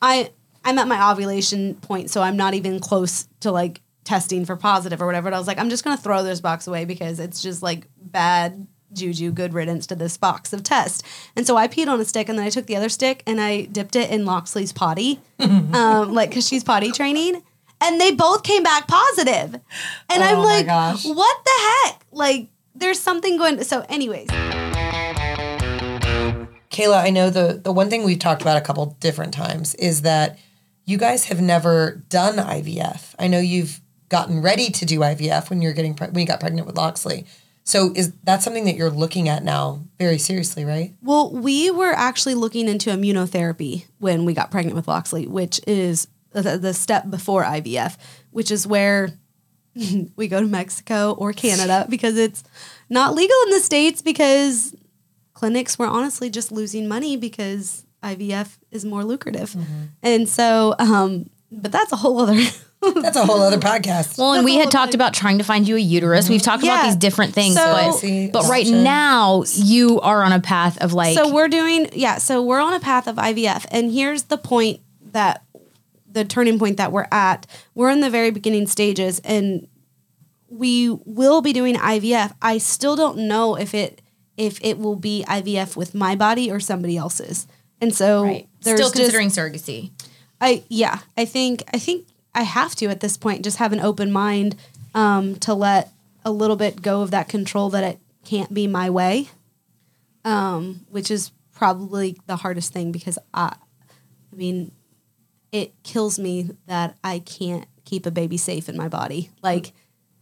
I 0.00 0.30
I'm 0.64 0.78
at 0.78 0.88
my 0.88 1.10
ovulation 1.10 1.74
point, 1.76 2.10
so 2.10 2.22
I'm 2.22 2.36
not 2.36 2.54
even 2.54 2.80
close 2.80 3.28
to 3.40 3.50
like 3.52 3.80
testing 4.04 4.44
for 4.44 4.56
positive 4.56 5.00
or 5.02 5.06
whatever. 5.06 5.28
And 5.28 5.34
I 5.34 5.38
was 5.38 5.46
like, 5.46 5.58
I'm 5.58 5.70
just 5.70 5.84
gonna 5.84 5.96
throw 5.96 6.22
this 6.22 6.40
box 6.40 6.66
away 6.66 6.84
because 6.84 7.20
it's 7.20 7.42
just 7.42 7.62
like 7.62 7.86
bad 7.96 8.66
juju, 8.92 9.32
good 9.32 9.52
riddance 9.54 9.86
to 9.88 9.94
this 9.96 10.16
box 10.16 10.52
of 10.52 10.62
test. 10.62 11.02
And 11.36 11.46
so 11.46 11.56
I 11.56 11.66
peed 11.68 11.88
on 11.88 12.00
a 12.00 12.04
stick, 12.04 12.28
and 12.28 12.38
then 12.38 12.46
I 12.46 12.50
took 12.50 12.66
the 12.66 12.76
other 12.76 12.88
stick 12.88 13.22
and 13.26 13.40
I 13.40 13.62
dipped 13.62 13.96
it 13.96 14.10
in 14.10 14.24
Loxley's 14.24 14.72
potty, 14.72 15.20
um, 15.38 16.12
like 16.14 16.30
because 16.30 16.46
she's 16.46 16.62
potty 16.64 16.92
training. 16.92 17.42
And 17.80 18.00
they 18.00 18.12
both 18.12 18.44
came 18.44 18.62
back 18.62 18.86
positive. 18.88 19.54
And 20.08 20.22
I'm 20.22 20.38
Oh 20.38 20.42
like, 20.42 20.64
gosh. 20.66 21.04
what 21.04 21.44
the 21.44 21.50
heck? 21.90 22.00
Like, 22.12 22.48
there's 22.74 22.98
something 23.00 23.36
going. 23.36 23.62
So, 23.64 23.84
anyways, 23.90 24.28
Kayla, 26.70 27.02
I 27.02 27.10
know 27.10 27.30
the 27.30 27.60
the 27.62 27.72
one 27.72 27.88
thing 27.90 28.04
we've 28.04 28.18
talked 28.18 28.42
about 28.42 28.56
a 28.56 28.60
couple 28.60 28.86
different 29.00 29.32
times 29.34 29.74
is 29.76 30.02
that 30.02 30.38
you 30.84 30.98
guys 30.98 31.26
have 31.26 31.40
never 31.40 32.02
done 32.08 32.36
IVF. 32.36 33.14
I 33.18 33.26
know 33.26 33.38
you've 33.38 33.80
gotten 34.08 34.42
ready 34.42 34.70
to 34.70 34.84
do 34.84 35.00
IVF 35.00 35.50
when 35.50 35.62
you're 35.62 35.72
getting 35.72 35.94
pre- 35.94 36.08
when 36.08 36.20
you 36.20 36.26
got 36.26 36.40
pregnant 36.40 36.66
with 36.66 36.76
Loxley. 36.76 37.26
So 37.64 37.92
is 37.96 38.12
that 38.24 38.42
something 38.42 38.66
that 38.66 38.76
you're 38.76 38.90
looking 38.90 39.28
at 39.28 39.42
now 39.42 39.84
very 39.98 40.18
seriously, 40.18 40.66
right? 40.66 40.94
Well, 41.02 41.32
we 41.32 41.70
were 41.70 41.92
actually 41.92 42.34
looking 42.34 42.68
into 42.68 42.90
immunotherapy 42.90 43.86
when 43.98 44.26
we 44.26 44.34
got 44.34 44.50
pregnant 44.50 44.76
with 44.76 44.86
Loxley, 44.86 45.26
which 45.26 45.60
is 45.66 46.06
the, 46.32 46.58
the 46.58 46.74
step 46.74 47.08
before 47.08 47.42
IVF, 47.42 47.96
which 48.32 48.50
is 48.50 48.66
where 48.66 49.14
we 50.16 50.28
go 50.28 50.40
to 50.40 50.46
Mexico 50.46 51.12
or 51.12 51.32
Canada 51.32 51.86
because 51.90 52.18
it's 52.18 52.44
not 52.90 53.14
legal 53.14 53.36
in 53.44 53.50
the 53.50 53.60
States 53.60 54.02
because 54.02 54.74
clinics 55.32 55.78
were 55.78 55.86
honestly 55.86 56.28
just 56.28 56.52
losing 56.52 56.86
money 56.86 57.16
because 57.16 57.83
IVF 58.04 58.58
is 58.70 58.84
more 58.84 59.02
lucrative. 59.04 59.56
And 60.02 60.28
so, 60.28 60.74
um, 60.78 61.30
but 61.50 61.72
that's 61.72 61.92
a 61.92 61.96
whole 61.96 62.18
other. 62.20 62.38
That's 63.00 63.16
a 63.16 63.24
whole 63.24 63.40
other 63.40 63.56
podcast. 63.56 64.18
Well, 64.18 64.34
and 64.34 64.40
That's 64.40 64.44
we 64.44 64.56
had 64.56 64.70
talked 64.70 64.92
thing. 64.92 65.00
about 65.00 65.14
trying 65.14 65.38
to 65.38 65.44
find 65.44 65.66
you 65.66 65.76
a 65.76 65.78
uterus. 65.78 66.28
We've 66.28 66.42
talked 66.42 66.62
about 66.62 66.84
these 66.84 66.96
different 66.96 67.32
things, 67.32 67.54
So- 67.54 67.64
but 67.64 67.92
See, 67.92 68.28
but 68.28 68.44
right 68.44 68.66
now 68.66 69.42
you 69.54 70.02
are 70.02 70.22
on 70.22 70.32
a 70.32 70.40
path 70.40 70.76
of 70.82 70.92
like 70.92 71.16
so 71.16 71.32
we're 71.32 71.48
doing 71.48 71.88
yeah 71.94 72.18
so 72.18 72.42
we're 72.42 72.60
on 72.60 72.74
a 72.74 72.80
path 72.80 73.06
of 73.06 73.16
ivf 73.16 73.64
and 73.70 73.90
here's 73.90 74.24
the 74.24 74.36
point 74.36 74.80
that 75.12 75.42
the 76.10 76.26
turning 76.26 76.58
point 76.58 76.76
that 76.76 76.92
we're 76.92 77.06
at 77.10 77.46
we're 77.74 77.88
in 77.88 78.00
the 78.00 78.10
very 78.10 78.30
beginning 78.30 78.66
stages 78.66 79.18
and 79.20 79.66
we 80.50 80.90
will 81.06 81.40
be 81.40 81.52
doing 81.54 81.76
ivf 81.76 82.34
i 82.42 82.58
still 82.58 82.96
don't 82.96 83.16
know 83.16 83.54
if 83.56 83.72
it 83.72 84.02
if 84.36 84.58
it 84.62 84.78
will 84.78 84.96
be 84.96 85.24
ivf 85.26 85.74
with 85.74 85.94
my 85.94 86.14
body 86.14 86.50
or 86.50 86.60
somebody 86.60 86.96
else's 86.98 87.46
and 87.84 87.94
so 87.94 88.24
right. 88.24 88.48
there's 88.62 88.78
still 88.78 88.90
just- 88.90 88.96
considering 88.96 89.28
surrogacy. 89.28 89.90
I 90.40 90.64
yeah, 90.68 91.00
I 91.16 91.24
think 91.24 91.62
I 91.72 91.78
think 91.78 92.06
I 92.34 92.42
have 92.42 92.74
to 92.76 92.86
at 92.86 93.00
this 93.00 93.16
point 93.16 93.44
just 93.44 93.58
have 93.58 93.72
an 93.72 93.80
open 93.80 94.10
mind 94.10 94.56
um, 94.94 95.36
to 95.36 95.54
let 95.54 95.90
a 96.24 96.32
little 96.32 96.56
bit 96.56 96.82
go 96.82 97.02
of 97.02 97.10
that 97.12 97.28
control 97.28 97.70
that 97.70 97.84
it 97.84 97.98
can't 98.24 98.52
be 98.52 98.66
my 98.66 98.90
way, 98.90 99.28
um, 100.24 100.86
which 100.90 101.10
is 101.10 101.30
probably 101.52 102.18
the 102.26 102.36
hardest 102.36 102.72
thing 102.72 102.90
because 102.90 103.18
I, 103.32 103.54
I 104.32 104.36
mean, 104.36 104.72
it 105.52 105.72
kills 105.82 106.18
me 106.18 106.50
that 106.66 106.96
I 107.04 107.20
can't 107.20 107.66
keep 107.84 108.06
a 108.06 108.10
baby 108.10 108.36
safe 108.36 108.68
in 108.68 108.76
my 108.76 108.88
body. 108.88 109.30
Like, 109.42 109.72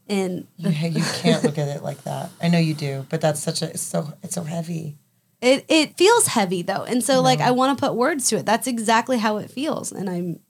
and 0.08 0.46
You, 0.56 0.70
you 0.70 1.02
can't 1.22 1.42
look 1.42 1.58
at 1.58 1.68
it 1.68 1.82
like 1.82 2.02
that. 2.04 2.30
I 2.42 2.48
know 2.48 2.58
you 2.58 2.74
do, 2.74 3.06
but 3.08 3.20
that's 3.20 3.40
such 3.40 3.62
a 3.62 3.70
it's 3.70 3.82
so 3.82 4.12
it's 4.22 4.34
so 4.34 4.42
heavy. 4.42 4.98
It 5.42 5.66
it 5.68 5.96
feels 5.98 6.28
heavy 6.28 6.62
though, 6.62 6.84
and 6.84 7.04
so 7.04 7.20
like 7.20 7.40
I 7.40 7.50
want 7.50 7.76
to 7.78 7.84
put 7.84 7.94
words 7.94 8.28
to 8.28 8.36
it. 8.36 8.46
That's 8.46 8.66
exactly 8.66 9.18
how 9.18 9.36
it 9.36 9.50
feels, 9.50 9.92
and 9.92 10.08
I'm 10.08 10.40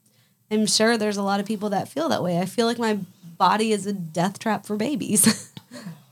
I'm 0.51 0.67
sure 0.67 0.97
there's 0.97 1.17
a 1.17 1.23
lot 1.23 1.39
of 1.39 1.45
people 1.45 1.71
that 1.71 1.89
feel 1.89 2.07
that 2.09 2.23
way. 2.23 2.39
I 2.39 2.45
feel 2.45 2.67
like 2.67 2.79
my 2.79 2.99
body 3.37 3.71
is 3.71 3.87
a 3.87 3.93
death 3.93 4.39
trap 4.39 4.65
for 4.65 4.77
babies. 4.77 5.51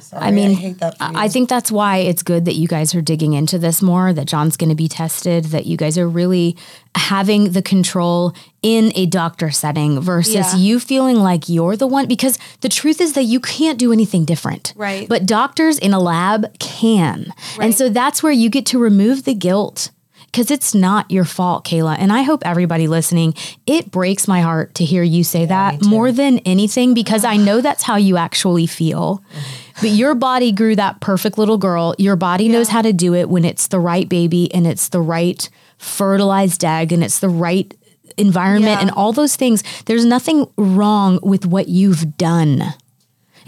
Sorry, 0.00 0.22
I 0.22 0.30
mean, 0.30 0.50
I 0.52 0.54
hate 0.54 0.78
that. 0.78 0.96
I 1.00 1.24
I 1.24 1.28
think 1.28 1.48
that's 1.48 1.70
why 1.70 1.98
it's 1.98 2.22
good 2.22 2.44
that 2.46 2.54
you 2.54 2.66
guys 2.68 2.94
are 2.94 3.02
digging 3.02 3.34
into 3.34 3.58
this 3.58 3.82
more, 3.82 4.12
that 4.12 4.26
John's 4.26 4.56
going 4.56 4.70
to 4.70 4.74
be 4.76 4.88
tested, 4.88 5.46
that 5.46 5.66
you 5.66 5.76
guys 5.76 5.98
are 5.98 6.08
really 6.08 6.56
having 6.94 7.52
the 7.52 7.60
control 7.62 8.34
in 8.62 8.92
a 8.96 9.06
doctor 9.06 9.50
setting 9.50 10.00
versus 10.00 10.34
Yeah. 10.34 10.56
you 10.56 10.80
feeling 10.80 11.16
like 11.16 11.48
you're 11.48 11.76
the 11.76 11.86
one. 11.86 12.06
Because 12.06 12.38
the 12.62 12.68
truth 12.68 13.00
is 13.00 13.12
that 13.12 13.24
you 13.24 13.38
can't 13.40 13.78
do 13.78 13.92
anything 13.92 14.24
different. 14.24 14.72
Right. 14.76 15.08
But 15.08 15.26
doctors 15.26 15.78
in 15.78 15.92
a 15.92 16.00
lab 16.00 16.58
can. 16.58 17.32
And 17.60 17.74
so 17.74 17.88
that's 17.88 18.22
where 18.22 18.32
you 18.32 18.48
get 18.48 18.64
to 18.66 18.78
remove 18.78 19.24
the 19.24 19.34
guilt. 19.34 19.90
Because 20.30 20.50
it's 20.50 20.74
not 20.74 21.10
your 21.10 21.24
fault, 21.24 21.64
Kayla. 21.64 21.96
And 21.98 22.12
I 22.12 22.22
hope 22.22 22.46
everybody 22.46 22.86
listening, 22.86 23.34
it 23.66 23.90
breaks 23.90 24.28
my 24.28 24.42
heart 24.42 24.74
to 24.74 24.84
hear 24.84 25.02
you 25.02 25.24
say 25.24 25.46
that 25.46 25.82
more 25.84 26.12
than 26.12 26.38
anything, 26.40 26.92
because 26.94 27.24
I 27.24 27.36
know 27.36 27.60
that's 27.62 27.82
how 27.82 27.96
you 27.96 28.16
actually 28.18 28.66
feel. 28.66 29.22
Mm-hmm. 29.32 29.80
But 29.80 29.90
your 29.90 30.14
body 30.14 30.52
grew 30.52 30.76
that 30.76 31.00
perfect 31.00 31.38
little 31.38 31.56
girl. 31.56 31.94
Your 31.98 32.14
body 32.16 32.48
knows 32.48 32.68
how 32.68 32.82
to 32.82 32.92
do 32.92 33.14
it 33.14 33.28
when 33.28 33.44
it's 33.44 33.68
the 33.68 33.78
right 33.80 34.08
baby 34.08 34.52
and 34.52 34.66
it's 34.66 34.88
the 34.88 35.00
right 35.00 35.48
fertilized 35.78 36.64
egg 36.64 36.92
and 36.92 37.02
it's 37.02 37.20
the 37.20 37.28
right 37.28 37.72
environment 38.16 38.72
Yeah. 38.74 38.80
and 38.80 38.90
all 38.90 39.12
those 39.12 39.36
things. 39.36 39.62
There's 39.86 40.04
nothing 40.04 40.46
wrong 40.56 41.20
with 41.22 41.46
what 41.46 41.68
you've 41.68 42.16
done. 42.18 42.64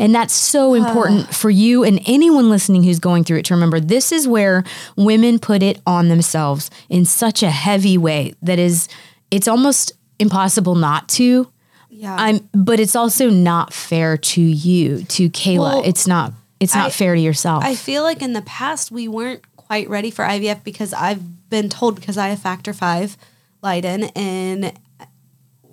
And 0.00 0.12
that's 0.14 0.34
so 0.34 0.74
important 0.80 1.32
for 1.32 1.50
you 1.50 1.84
and 1.84 2.00
anyone 2.06 2.48
listening 2.50 2.82
who's 2.82 2.98
going 2.98 3.22
through 3.22 3.38
it 3.38 3.44
to 3.44 3.54
remember 3.54 3.78
this 3.78 4.10
is 4.10 4.26
where 4.26 4.64
women 4.96 5.38
put 5.38 5.62
it 5.62 5.80
on 5.86 6.08
themselves 6.08 6.70
in 6.88 7.04
such 7.04 7.42
a 7.44 7.50
heavy 7.50 7.96
way 7.96 8.34
that 8.42 8.58
is 8.58 8.88
it's 9.30 9.46
almost 9.46 9.92
impossible 10.18 10.74
not 10.74 11.08
to. 11.10 11.48
yeah. 11.88 12.16
I'm 12.18 12.48
but 12.52 12.80
it's 12.80 12.96
also 12.96 13.30
not 13.30 13.72
fair 13.72 14.16
to 14.16 14.40
you, 14.40 15.04
to 15.04 15.30
Kayla. 15.30 15.58
Well, 15.58 15.82
it's 15.84 16.06
not 16.06 16.32
it's 16.58 16.74
not 16.74 16.86
I- 16.86 16.90
fair 16.90 17.14
to 17.14 17.20
yourself. 17.20 17.62
I 17.64 17.74
feel 17.74 18.02
like 18.02 18.22
in 18.22 18.32
the 18.32 18.42
past 18.42 18.90
we 18.90 19.06
weren't 19.06 19.44
quite 19.56 19.88
ready 19.88 20.10
for 20.10 20.24
IVF 20.24 20.64
because 20.64 20.92
I've 20.92 21.48
been 21.48 21.68
told 21.68 21.94
because 21.94 22.18
I 22.18 22.28
have 22.28 22.40
factor 22.40 22.72
five 22.72 23.16
Leiden 23.62 24.04
and 24.16 24.72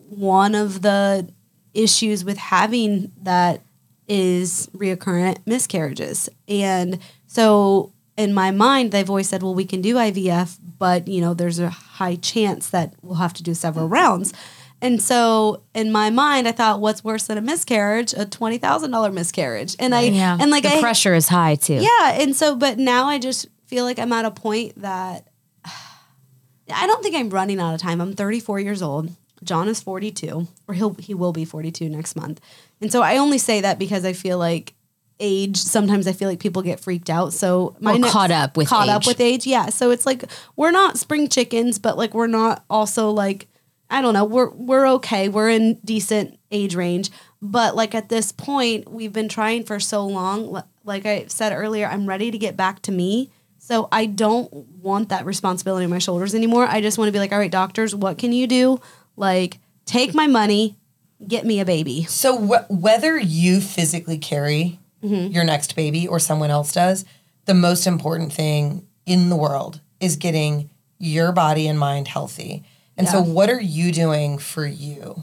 one 0.10 0.54
of 0.56 0.82
the 0.82 1.28
issues 1.74 2.24
with 2.26 2.38
having 2.38 3.12
that 3.24 3.62
is 4.08 4.68
reoccurrent 4.76 5.40
miscarriages. 5.46 6.30
And 6.48 7.00
so 7.28 7.94
in 8.18 8.34
my 8.34 8.52
mind, 8.52 8.92
they've 8.92 9.10
always 9.10 9.30
said, 9.30 9.44
well, 9.44 9.56
we 9.56 9.66
can 9.66 9.82
do 9.82 9.96
IVF, 9.96 10.58
but 10.80 11.08
you 11.08 11.22
know, 11.22 11.34
there's 11.34 11.60
a 11.60 11.70
high 11.70 12.16
chance 12.16 12.70
that 12.70 12.94
we'll 13.02 13.16
have 13.16 13.34
to 13.34 13.44
do 13.44 13.54
several 13.54 13.88
rounds. 13.88 14.34
And 14.82 15.02
so 15.02 15.64
in 15.74 15.92
my 15.92 16.10
mind, 16.10 16.48
I 16.48 16.52
thought, 16.52 16.80
what's 16.80 17.04
worse 17.04 17.28
than 17.28 17.38
a 17.38 17.42
miscarriage? 17.42 18.14
A 18.14 18.26
twenty 18.26 18.58
thousand 18.58 18.92
dollar 18.92 19.12
miscarriage. 19.12 19.76
And 19.80 19.96
I 19.96 20.02
yeah. 20.02 20.38
and 20.40 20.52
like 20.52 20.64
the 20.64 20.78
I 20.78 20.80
pressure 20.80 21.16
is 21.16 21.28
high 21.28 21.56
too. 21.56 21.76
yeah, 21.76 22.12
and 22.14 22.36
so 22.36 22.56
but 22.56 22.78
now 22.78 23.08
I 23.08 23.18
just 23.18 23.48
feel 23.66 23.86
like 23.86 23.98
I'm 23.98 24.14
at 24.14 24.26
a 24.26 24.32
point 24.32 24.80
that 24.82 25.28
I 25.66 26.86
don't 26.86 27.02
think 27.02 27.16
I'm 27.16 27.30
running 27.30 27.60
out 27.60 27.74
of 27.74 27.82
time. 27.82 28.02
I'm 28.02 28.14
34 28.14 28.60
years 28.60 28.82
old. 28.82 29.12
John 29.44 29.68
is 29.68 29.82
42, 29.82 30.48
or 30.68 30.74
he'll 30.74 30.94
he 30.96 31.14
will 31.14 31.34
be 31.34 31.46
42 31.46 31.90
next 31.90 32.16
month. 32.16 32.40
And 32.82 32.92
so 32.92 33.02
I 33.02 33.18
only 33.18 33.38
say 33.38 33.62
that 33.62 33.80
because 33.80 34.06
I 34.06 34.14
feel 34.14 34.38
like 34.38 34.74
age 35.20 35.58
sometimes 35.58 36.06
I 36.06 36.14
feel 36.14 36.30
like 36.30 36.40
people 36.40 36.62
get 36.62 36.80
freaked 36.80 37.10
out. 37.10 37.34
So 37.34 37.76
Or 37.84 37.92
oh, 37.92 38.02
caught 38.04 38.32
up 38.32 38.58
with 38.58 38.68
caught 38.68 38.90
up 38.90 39.06
with 39.06 39.20
age. 39.20 39.46
Yeah. 39.46 39.68
So 39.70 39.92
it's 39.92 40.06
like 40.06 40.26
we're 40.56 40.72
not 40.72 40.98
spring 40.98 41.28
chickens, 41.28 41.80
but 41.80 41.98
like 41.98 42.14
we're 42.14 42.28
not 42.28 42.64
also 42.70 43.12
like 43.12 43.48
I 43.90 44.02
don't 44.02 44.14
know, 44.14 44.26
we're 44.26 44.50
we're 44.52 44.88
okay. 44.96 45.30
We're 45.30 45.50
in 45.50 45.76
decent 45.84 46.38
age 46.52 46.76
range. 46.76 47.10
But 47.42 47.76
like 47.76 47.96
at 47.96 48.10
this 48.10 48.32
point, 48.32 48.90
we've 48.92 49.14
been 49.14 49.30
trying 49.30 49.64
for 49.64 49.80
so 49.80 50.06
long. 50.06 50.64
Like 50.84 51.06
I 51.06 51.26
said 51.28 51.54
earlier, 51.54 51.88
I'm 51.88 52.08
ready 52.08 52.32
to 52.32 52.38
get 52.38 52.58
back 52.58 52.82
to 52.84 52.92
me. 52.92 53.32
So 53.60 53.90
I 53.92 54.06
don't 54.06 54.52
want 54.54 55.10
that 55.10 55.26
responsibility 55.26 55.84
on 55.84 55.92
my 55.92 55.98
shoulders 55.98 56.34
anymore. 56.34 56.66
I 56.68 56.80
just 56.80 56.98
want 56.98 57.10
to 57.10 57.12
be 57.12 57.20
like, 57.20 57.34
all 57.34 57.38
right, 57.38 57.52
doctors, 57.52 57.94
what 57.94 58.18
can 58.18 58.32
you 58.32 58.48
do? 58.48 58.80
Like, 59.18 59.60
take 59.86 60.14
my 60.14 60.26
money, 60.26 60.78
get 61.26 61.46
me 61.46 61.60
a 61.60 61.66
baby. 61.66 62.04
So 62.04 62.38
wh- 62.38 62.70
whether 62.72 63.18
you 63.18 63.62
physically 63.62 64.18
carry 64.18 64.80
Mm-hmm. 65.04 65.32
your 65.32 65.44
next 65.44 65.76
baby 65.76 66.08
or 66.08 66.18
someone 66.20 66.50
else 66.50 66.72
does, 66.72 67.06
the 67.46 67.54
most 67.54 67.86
important 67.86 68.34
thing 68.34 68.88
in 69.06 69.30
the 69.30 69.36
world 69.36 69.80
is 70.00 70.16
getting 70.16 70.72
your 70.98 71.32
body 71.32 71.68
and 71.68 71.78
mind 71.80 72.08
healthy. 72.08 72.64
And 72.98 73.08
so 73.08 73.22
what 73.22 73.48
are 73.52 73.62
you 73.62 73.92
doing 73.92 74.40
for 74.40 74.66
you 74.66 75.22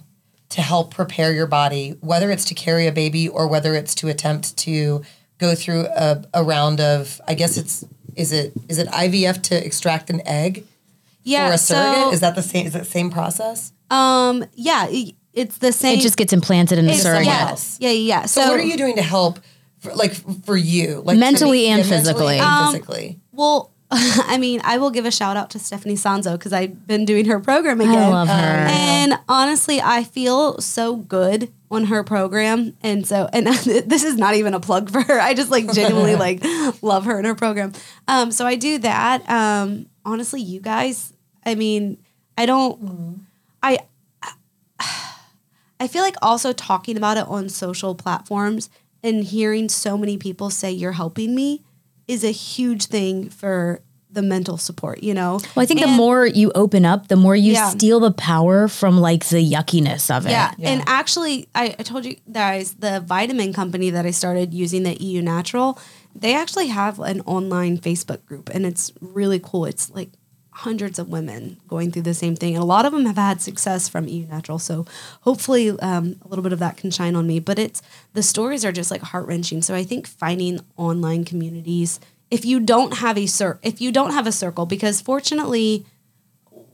to 0.50 0.60
help 0.62 0.94
prepare 0.94 1.32
your 1.34 1.48
body, 1.48 1.96
whether 2.00 2.30
it's 2.30 2.44
to 2.46 2.54
carry 2.54 2.86
a 2.86 2.92
baby 2.92 3.28
or 3.28 3.48
whether 3.48 3.74
it's 3.74 3.96
to 3.96 4.06
attempt 4.08 4.56
to 4.58 5.02
go 5.38 5.56
through 5.56 5.86
a, 5.86 6.22
a 6.32 6.44
round 6.44 6.80
of 6.80 7.20
I 7.26 7.34
guess 7.34 7.56
it's 7.56 7.84
is 8.14 8.30
it 8.30 8.52
is 8.68 8.78
it 8.78 8.86
IVF 8.88 9.42
to 9.42 9.66
extract 9.66 10.08
an 10.08 10.22
egg 10.24 10.64
Yeah. 11.24 11.50
or 11.50 11.54
a 11.54 11.58
surrogate? 11.58 12.04
so, 12.04 12.12
is 12.12 12.20
that 12.20 12.36
the 12.36 12.42
same 12.42 12.66
is 12.68 12.74
that 12.74 12.84
the 12.84 12.84
same 12.84 13.10
process? 13.10 13.72
um 13.90 14.44
yeah, 14.54 14.86
it's 15.34 15.58
the 15.58 15.72
same 15.72 15.98
It 15.98 16.02
just 16.02 16.16
gets 16.16 16.32
implanted 16.32 16.78
in 16.78 16.86
the 16.86 16.92
it's- 16.92 17.02
surrogate. 17.02 17.26
someone 17.26 17.56
Yeah, 17.80 17.90
yeah, 17.90 18.20
yeah. 18.20 18.26
So, 18.26 18.48
what 18.50 18.60
are 18.60 18.62
you 18.62 18.76
doing 18.76 18.96
to 18.96 19.02
help, 19.02 19.38
for, 19.80 19.94
like 19.94 20.14
for 20.44 20.56
you, 20.56 21.02
like 21.04 21.18
Mentally 21.18 21.60
be- 21.62 21.68
and 21.68 21.84
yeah, 21.84 21.90
mentally 21.90 21.98
physically. 22.14 22.38
and 22.38 22.46
Um, 22.46 22.72
physically? 22.72 23.20
Well, 23.32 23.70
I 23.90 24.38
mean, 24.38 24.60
I 24.64 24.78
will 24.78 24.90
give 24.90 25.04
a 25.06 25.10
shout 25.10 25.36
out 25.36 25.50
to 25.50 25.58
Stephanie 25.58 25.94
Sanzo 25.94 26.32
because 26.32 26.52
I've 26.52 26.86
been 26.86 27.04
doing 27.04 27.26
her 27.26 27.38
program 27.38 27.80
again. 27.80 27.96
I 27.98 28.08
love 28.08 28.28
her. 28.28 28.34
And 28.34 29.14
honestly, 29.28 29.80
I 29.80 30.02
feel 30.04 30.58
so 30.60 30.96
good 30.96 31.52
on 31.70 31.84
her 31.84 32.02
program. 32.02 32.76
And 32.82 33.06
so, 33.06 33.28
and 33.32 33.46
this 33.86 34.02
is 34.02 34.16
not 34.16 34.34
even 34.34 34.54
a 34.54 34.58
plug 34.60 34.90
for 34.90 35.02
her. 35.02 35.20
I 35.20 35.34
just 35.34 35.50
like 35.50 35.70
genuinely 35.72 36.16
like 36.26 36.42
love 36.82 37.04
her 37.04 37.18
and 37.18 37.26
her 37.26 37.34
program. 37.34 37.72
Um, 38.08 38.32
so 38.32 38.46
I 38.46 38.54
do 38.56 38.78
that. 38.78 39.28
Um, 39.28 39.86
honestly, 40.04 40.40
you 40.40 40.60
guys, 40.60 41.12
I 41.44 41.54
mean, 41.54 41.98
I 42.38 42.46
don't, 42.46 43.26
I, 43.62 43.78
I 45.80 45.88
feel 45.88 46.02
like 46.02 46.16
also 46.22 46.52
talking 46.52 46.96
about 46.96 47.16
it 47.16 47.26
on 47.28 47.48
social 47.48 47.94
platforms 47.94 48.70
and 49.02 49.24
hearing 49.24 49.68
so 49.68 49.98
many 49.98 50.16
people 50.16 50.50
say 50.50 50.70
you're 50.70 50.92
helping 50.92 51.34
me 51.34 51.62
is 52.08 52.24
a 52.24 52.30
huge 52.30 52.86
thing 52.86 53.28
for 53.30 53.80
the 54.10 54.22
mental 54.22 54.56
support, 54.56 55.02
you 55.02 55.12
know? 55.12 55.40
Well, 55.56 55.62
I 55.64 55.66
think 55.66 55.80
the 55.80 55.88
more 55.88 56.24
you 56.24 56.52
open 56.54 56.84
up, 56.84 57.08
the 57.08 57.16
more 57.16 57.34
you 57.34 57.52
Yeah. 57.54 57.70
steal 57.70 57.98
the 57.98 58.12
power 58.12 58.68
from 58.68 59.00
like 59.00 59.26
the 59.26 59.44
yuckiness 59.44 60.16
of 60.16 60.26
it. 60.26 60.30
Yeah. 60.30 60.52
And 60.62 60.84
actually, 60.86 61.48
I, 61.54 61.74
I 61.78 61.82
told 61.82 62.04
you 62.04 62.16
guys 62.30 62.74
the 62.74 63.00
vitamin 63.00 63.52
company 63.52 63.90
that 63.90 64.06
I 64.06 64.12
started 64.12 64.54
using, 64.54 64.84
the 64.84 64.94
EU 65.02 65.20
Natural, 65.20 65.78
they 66.14 66.34
actually 66.34 66.68
have 66.68 67.00
an 67.00 67.22
online 67.22 67.76
Facebook 67.76 68.24
group 68.24 68.48
and 68.54 68.64
it's 68.64 68.92
really 69.00 69.40
cool. 69.40 69.64
It's 69.64 69.90
like 69.90 70.10
hundreds 70.58 70.98
of 70.98 71.08
women 71.08 71.56
going 71.66 71.90
through 71.90 72.02
the 72.02 72.14
same 72.14 72.36
thing. 72.36 72.54
And 72.54 72.62
a 72.62 72.66
lot 72.66 72.86
of 72.86 72.92
them 72.92 73.06
have 73.06 73.16
had 73.16 73.42
success 73.42 73.88
from 73.88 74.06
EU 74.06 74.26
Natural. 74.26 74.58
So 74.58 74.86
hopefully 75.22 75.70
um, 75.80 76.16
a 76.22 76.28
little 76.28 76.42
bit 76.42 76.52
of 76.52 76.60
that 76.60 76.76
can 76.76 76.90
shine 76.90 77.16
on 77.16 77.26
me. 77.26 77.40
But 77.40 77.58
it's 77.58 77.82
the 78.12 78.22
stories 78.22 78.64
are 78.64 78.72
just 78.72 78.90
like 78.90 79.02
heart 79.02 79.26
wrenching. 79.26 79.62
So 79.62 79.74
I 79.74 79.82
think 79.82 80.06
finding 80.06 80.60
online 80.76 81.24
communities, 81.24 81.98
if 82.30 82.44
you 82.44 82.60
don't 82.60 82.94
have 82.98 83.18
a 83.18 83.26
if 83.62 83.80
you 83.80 83.90
don't 83.90 84.12
have 84.12 84.26
a 84.26 84.32
circle, 84.32 84.64
because 84.64 85.00
fortunately 85.00 85.84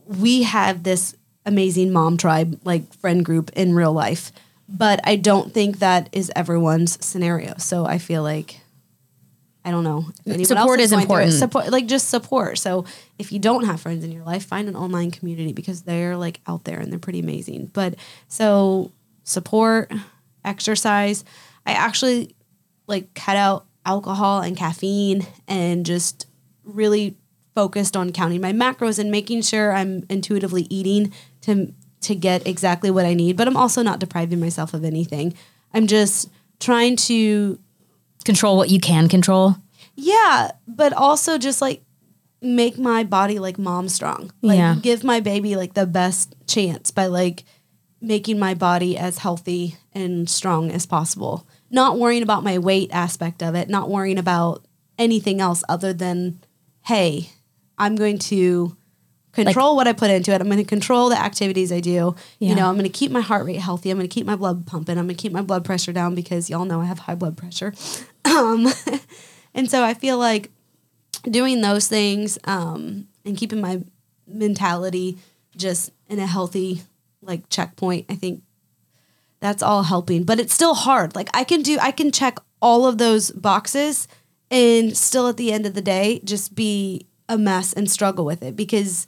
we 0.05 0.43
have 0.43 0.83
this 0.83 1.15
amazing 1.45 1.91
mom 1.91 2.17
tribe 2.17 2.59
like 2.63 2.93
friend 2.93 3.25
group 3.25 3.49
in 3.55 3.73
real 3.73 3.93
life 3.93 4.31
but 4.69 4.99
i 5.03 5.15
don't 5.15 5.53
think 5.53 5.79
that 5.79 6.07
is 6.11 6.31
everyone's 6.35 7.03
scenario 7.03 7.55
so 7.57 7.85
i 7.85 7.97
feel 7.97 8.21
like 8.21 8.60
i 9.65 9.71
don't 9.71 9.83
know 9.83 10.05
Support 10.43 10.79
is 10.79 10.91
it. 10.91 10.99
important. 10.99 11.33
support 11.33 11.69
like 11.69 11.87
just 11.87 12.09
support 12.09 12.57
so 12.57 12.85
if 13.19 13.31
you 13.31 13.39
don't 13.39 13.65
have 13.65 13.81
friends 13.81 14.03
in 14.03 14.11
your 14.11 14.23
life 14.23 14.45
find 14.45 14.67
an 14.67 14.75
online 14.75 15.11
community 15.11 15.53
because 15.53 15.83
they're 15.83 16.17
like 16.17 16.39
out 16.47 16.63
there 16.63 16.79
and 16.79 16.91
they're 16.91 16.99
pretty 16.99 17.19
amazing 17.19 17.69
but 17.73 17.95
so 18.27 18.91
support 19.23 19.91
exercise 20.43 21.23
i 21.65 21.73
actually 21.73 22.35
like 22.87 23.13
cut 23.13 23.37
out 23.37 23.65
alcohol 23.85 24.41
and 24.41 24.57
caffeine 24.57 25.25
and 25.47 25.85
just 25.85 26.27
really 26.63 27.15
focused 27.55 27.97
on 27.97 28.11
counting 28.11 28.41
my 28.41 28.53
macros 28.53 28.99
and 28.99 29.11
making 29.11 29.41
sure 29.41 29.73
I'm 29.73 30.05
intuitively 30.09 30.67
eating 30.69 31.11
to 31.41 31.73
to 32.01 32.15
get 32.15 32.47
exactly 32.47 32.89
what 32.89 33.05
I 33.05 33.13
need, 33.13 33.37
but 33.37 33.47
I'm 33.47 33.57
also 33.57 33.83
not 33.83 33.99
depriving 33.99 34.39
myself 34.39 34.73
of 34.73 34.83
anything. 34.83 35.35
I'm 35.71 35.85
just 35.85 36.29
trying 36.59 36.95
to 36.95 37.59
Control 38.23 38.57
what 38.57 38.69
you 38.69 38.79
can 38.79 39.07
control. 39.09 39.55
yeah, 39.95 40.51
but 40.67 40.93
also 40.93 41.37
just 41.37 41.61
like 41.61 41.83
make 42.41 42.77
my 42.77 43.03
body 43.03 43.39
like 43.39 43.57
mom 43.59 43.87
strong. 43.89 44.31
Like 44.41 44.57
Yeah. 44.57 44.75
give 44.81 45.03
my 45.03 45.19
baby 45.19 45.55
like 45.55 45.73
the 45.73 45.85
best 45.85 46.33
chance 46.47 46.89
by 46.91 47.05
like 47.07 47.43
making 48.01 48.39
my 48.39 48.53
body 48.55 48.97
as 48.97 49.19
healthy 49.19 49.75
and 49.93 50.27
strong 50.29 50.71
as 50.71 50.85
possible. 50.87 51.45
Not 51.69 51.99
worrying 51.99 52.23
about 52.23 52.43
my 52.43 52.57
weight 52.57 52.89
aspect 52.91 53.43
of 53.43 53.53
it, 53.55 53.69
not 53.69 53.89
worrying 53.89 54.17
about 54.17 54.65
anything 54.97 55.39
else 55.39 55.63
other 55.69 55.93
than, 55.93 56.39
hey, 56.85 57.29
I'm 57.77 57.95
going 57.95 58.17
to 58.19 58.75
control 59.31 59.75
what 59.75 59.87
I 59.87 59.93
put 59.93 60.09
into 60.09 60.31
it. 60.31 60.41
I'm 60.41 60.47
going 60.47 60.57
to 60.57 60.63
control 60.63 61.09
the 61.09 61.19
activities 61.19 61.71
I 61.71 61.79
do. 61.79 62.15
Yeah. 62.39 62.49
You 62.49 62.55
know, 62.55 62.67
I'm 62.67 62.75
going 62.75 62.83
to 62.83 62.89
keep 62.89 63.11
my 63.11 63.21
heart 63.21 63.45
rate 63.45 63.59
healthy. 63.59 63.89
I'm 63.89 63.97
going 63.97 64.07
to 64.07 64.13
keep 64.13 64.25
my 64.25 64.35
blood 64.35 64.65
pumping. 64.65 64.97
I'm 64.97 65.05
going 65.05 65.15
to 65.15 65.21
keep 65.21 65.31
my 65.31 65.41
blood 65.41 65.63
pressure 65.65 65.93
down 65.93 66.15
because 66.15 66.49
y'all 66.49 66.65
know 66.65 66.81
I 66.81 66.85
have 66.85 66.99
high 66.99 67.15
blood 67.15 67.37
pressure. 67.37 67.73
Um, 68.23 68.67
and 69.55 69.69
so 69.69 69.83
I 69.83 69.95
feel 69.95 70.17
like 70.17 70.51
doing 71.23 71.61
those 71.61 71.87
things 71.87 72.37
um, 72.43 73.07
and 73.25 73.35
keeping 73.35 73.59
my 73.59 73.81
mentality 74.27 75.17
just 75.57 75.91
in 76.07 76.19
a 76.19 76.27
healthy 76.27 76.83
like 77.23 77.49
checkpoint, 77.49 78.05
I 78.09 78.15
think 78.15 78.43
that's 79.39 79.63
all 79.63 79.83
helping. 79.83 80.23
But 80.23 80.39
it's 80.39 80.53
still 80.53 80.75
hard. 80.75 81.15
Like 81.15 81.29
I 81.33 81.43
can 81.43 81.61
do, 81.61 81.77
I 81.81 81.91
can 81.91 82.11
check 82.11 82.39
all 82.61 82.85
of 82.85 82.99
those 82.99 83.31
boxes 83.31 84.07
and 84.49 84.95
still 84.95 85.27
at 85.27 85.37
the 85.37 85.51
end 85.51 85.65
of 85.65 85.73
the 85.73 85.81
day 85.81 86.21
just 86.23 86.55
be 86.55 87.07
a 87.27 87.37
mess 87.37 87.73
and 87.73 87.89
struggle 87.89 88.25
with 88.25 88.43
it 88.43 88.55
because 88.55 89.07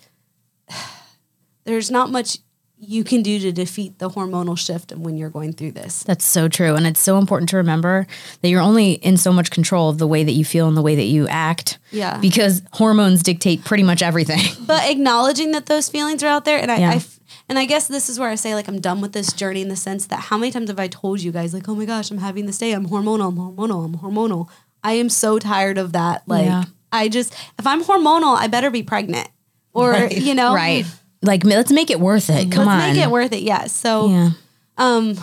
there's 1.66 1.92
not 1.92 2.10
much 2.10 2.38
you 2.86 3.04
can 3.06 3.22
do 3.22 3.40
to 3.40 3.52
defeat 3.52 3.98
the 4.00 4.10
hormonal 4.10 4.58
shift 4.58 4.92
of 4.92 5.00
when 5.00 5.16
you're 5.16 5.30
going 5.30 5.54
through 5.54 5.72
this. 5.72 6.04
That's 6.04 6.26
so 6.26 6.50
true. 6.50 6.76
And 6.76 6.86
it's 6.86 7.00
so 7.00 7.18
important 7.18 7.48
to 7.50 7.58
remember 7.58 8.06
that 8.42 8.50
you're 8.50 8.62
only 8.62 8.94
in 8.94 9.16
so 9.16 9.32
much 9.32 9.52
control 9.52 9.90
of 9.90 10.00
the 10.00 10.08
way 10.08 10.26
that 10.26 10.34
you 10.34 10.44
feel 10.44 10.68
and 10.68 10.76
the 10.76 10.82
way 10.82 10.96
that 10.96 11.04
you 11.06 11.26
act. 11.30 11.78
Yeah. 11.92 12.18
Because 12.20 12.62
hormones 12.74 13.24
dictate 13.24 13.64
pretty 13.64 13.84
much 13.84 14.02
everything. 14.02 14.42
but 14.68 14.90
acknowledging 14.90 15.52
that 15.52 15.68
those 15.68 15.88
feelings 15.88 16.24
are 16.24 16.28
out 16.28 16.44
there 16.44 16.60
and 16.60 16.70
I, 16.72 16.78
Yeah. 16.78 16.90
I 16.92 17.02
and 17.50 17.58
I 17.60 17.66
guess 17.66 17.88
this 17.88 18.10
is 18.10 18.20
where 18.20 18.30
I 18.30 18.36
say 18.36 18.54
like 18.54 18.68
I'm 18.68 18.82
done 18.82 19.00
with 19.02 19.14
this 19.14 19.32
journey 19.32 19.62
in 19.62 19.70
the 19.70 19.76
sense 19.76 20.06
that 20.08 20.18
how 20.20 20.38
many 20.38 20.52
times 20.52 20.70
have 20.70 20.80
I 20.80 20.88
told 20.88 21.22
you 21.22 21.32
guys 21.32 21.54
like 21.54 21.68
oh 21.70 21.76
my 21.76 21.86
gosh 21.86 22.12
I'm 22.12 22.18
having 22.18 22.46
this 22.48 22.58
day 22.58 22.74
I'm 22.74 22.88
hormonal 22.88 23.30
I'm 23.30 23.38
hormonal 23.38 23.86
I'm 23.86 23.98
hormonal 23.98 24.50
I 24.84 24.94
am 24.94 25.10
so 25.10 25.40
tired 25.40 25.78
of 25.78 25.94
that 25.94 26.28
like 26.28 26.46
Yeah. 26.46 26.66
I 26.92 27.08
just 27.10 27.34
if 27.58 27.66
I'm 27.66 27.84
hormonal 27.84 28.36
I 28.38 28.48
better 28.48 28.70
be 28.70 28.84
pregnant 28.84 29.30
or 29.74 29.92
Right. 29.92 30.16
you 30.18 30.34
know 30.36 30.54
right. 30.54 30.86
Like, 31.22 31.46
let's 31.46 31.72
make 31.72 31.90
it 31.90 32.00
worth 32.02 32.30
it. 32.30 32.52
Come 32.52 32.68
on. 32.68 32.80
let's 32.80 32.90
on. 32.90 32.96
make 32.96 33.06
it 33.06 33.10
worth 33.12 33.32
it 33.34 33.44
yes 33.44 33.72
so 33.72 34.10
yeah. 34.10 34.30
um 34.78 35.18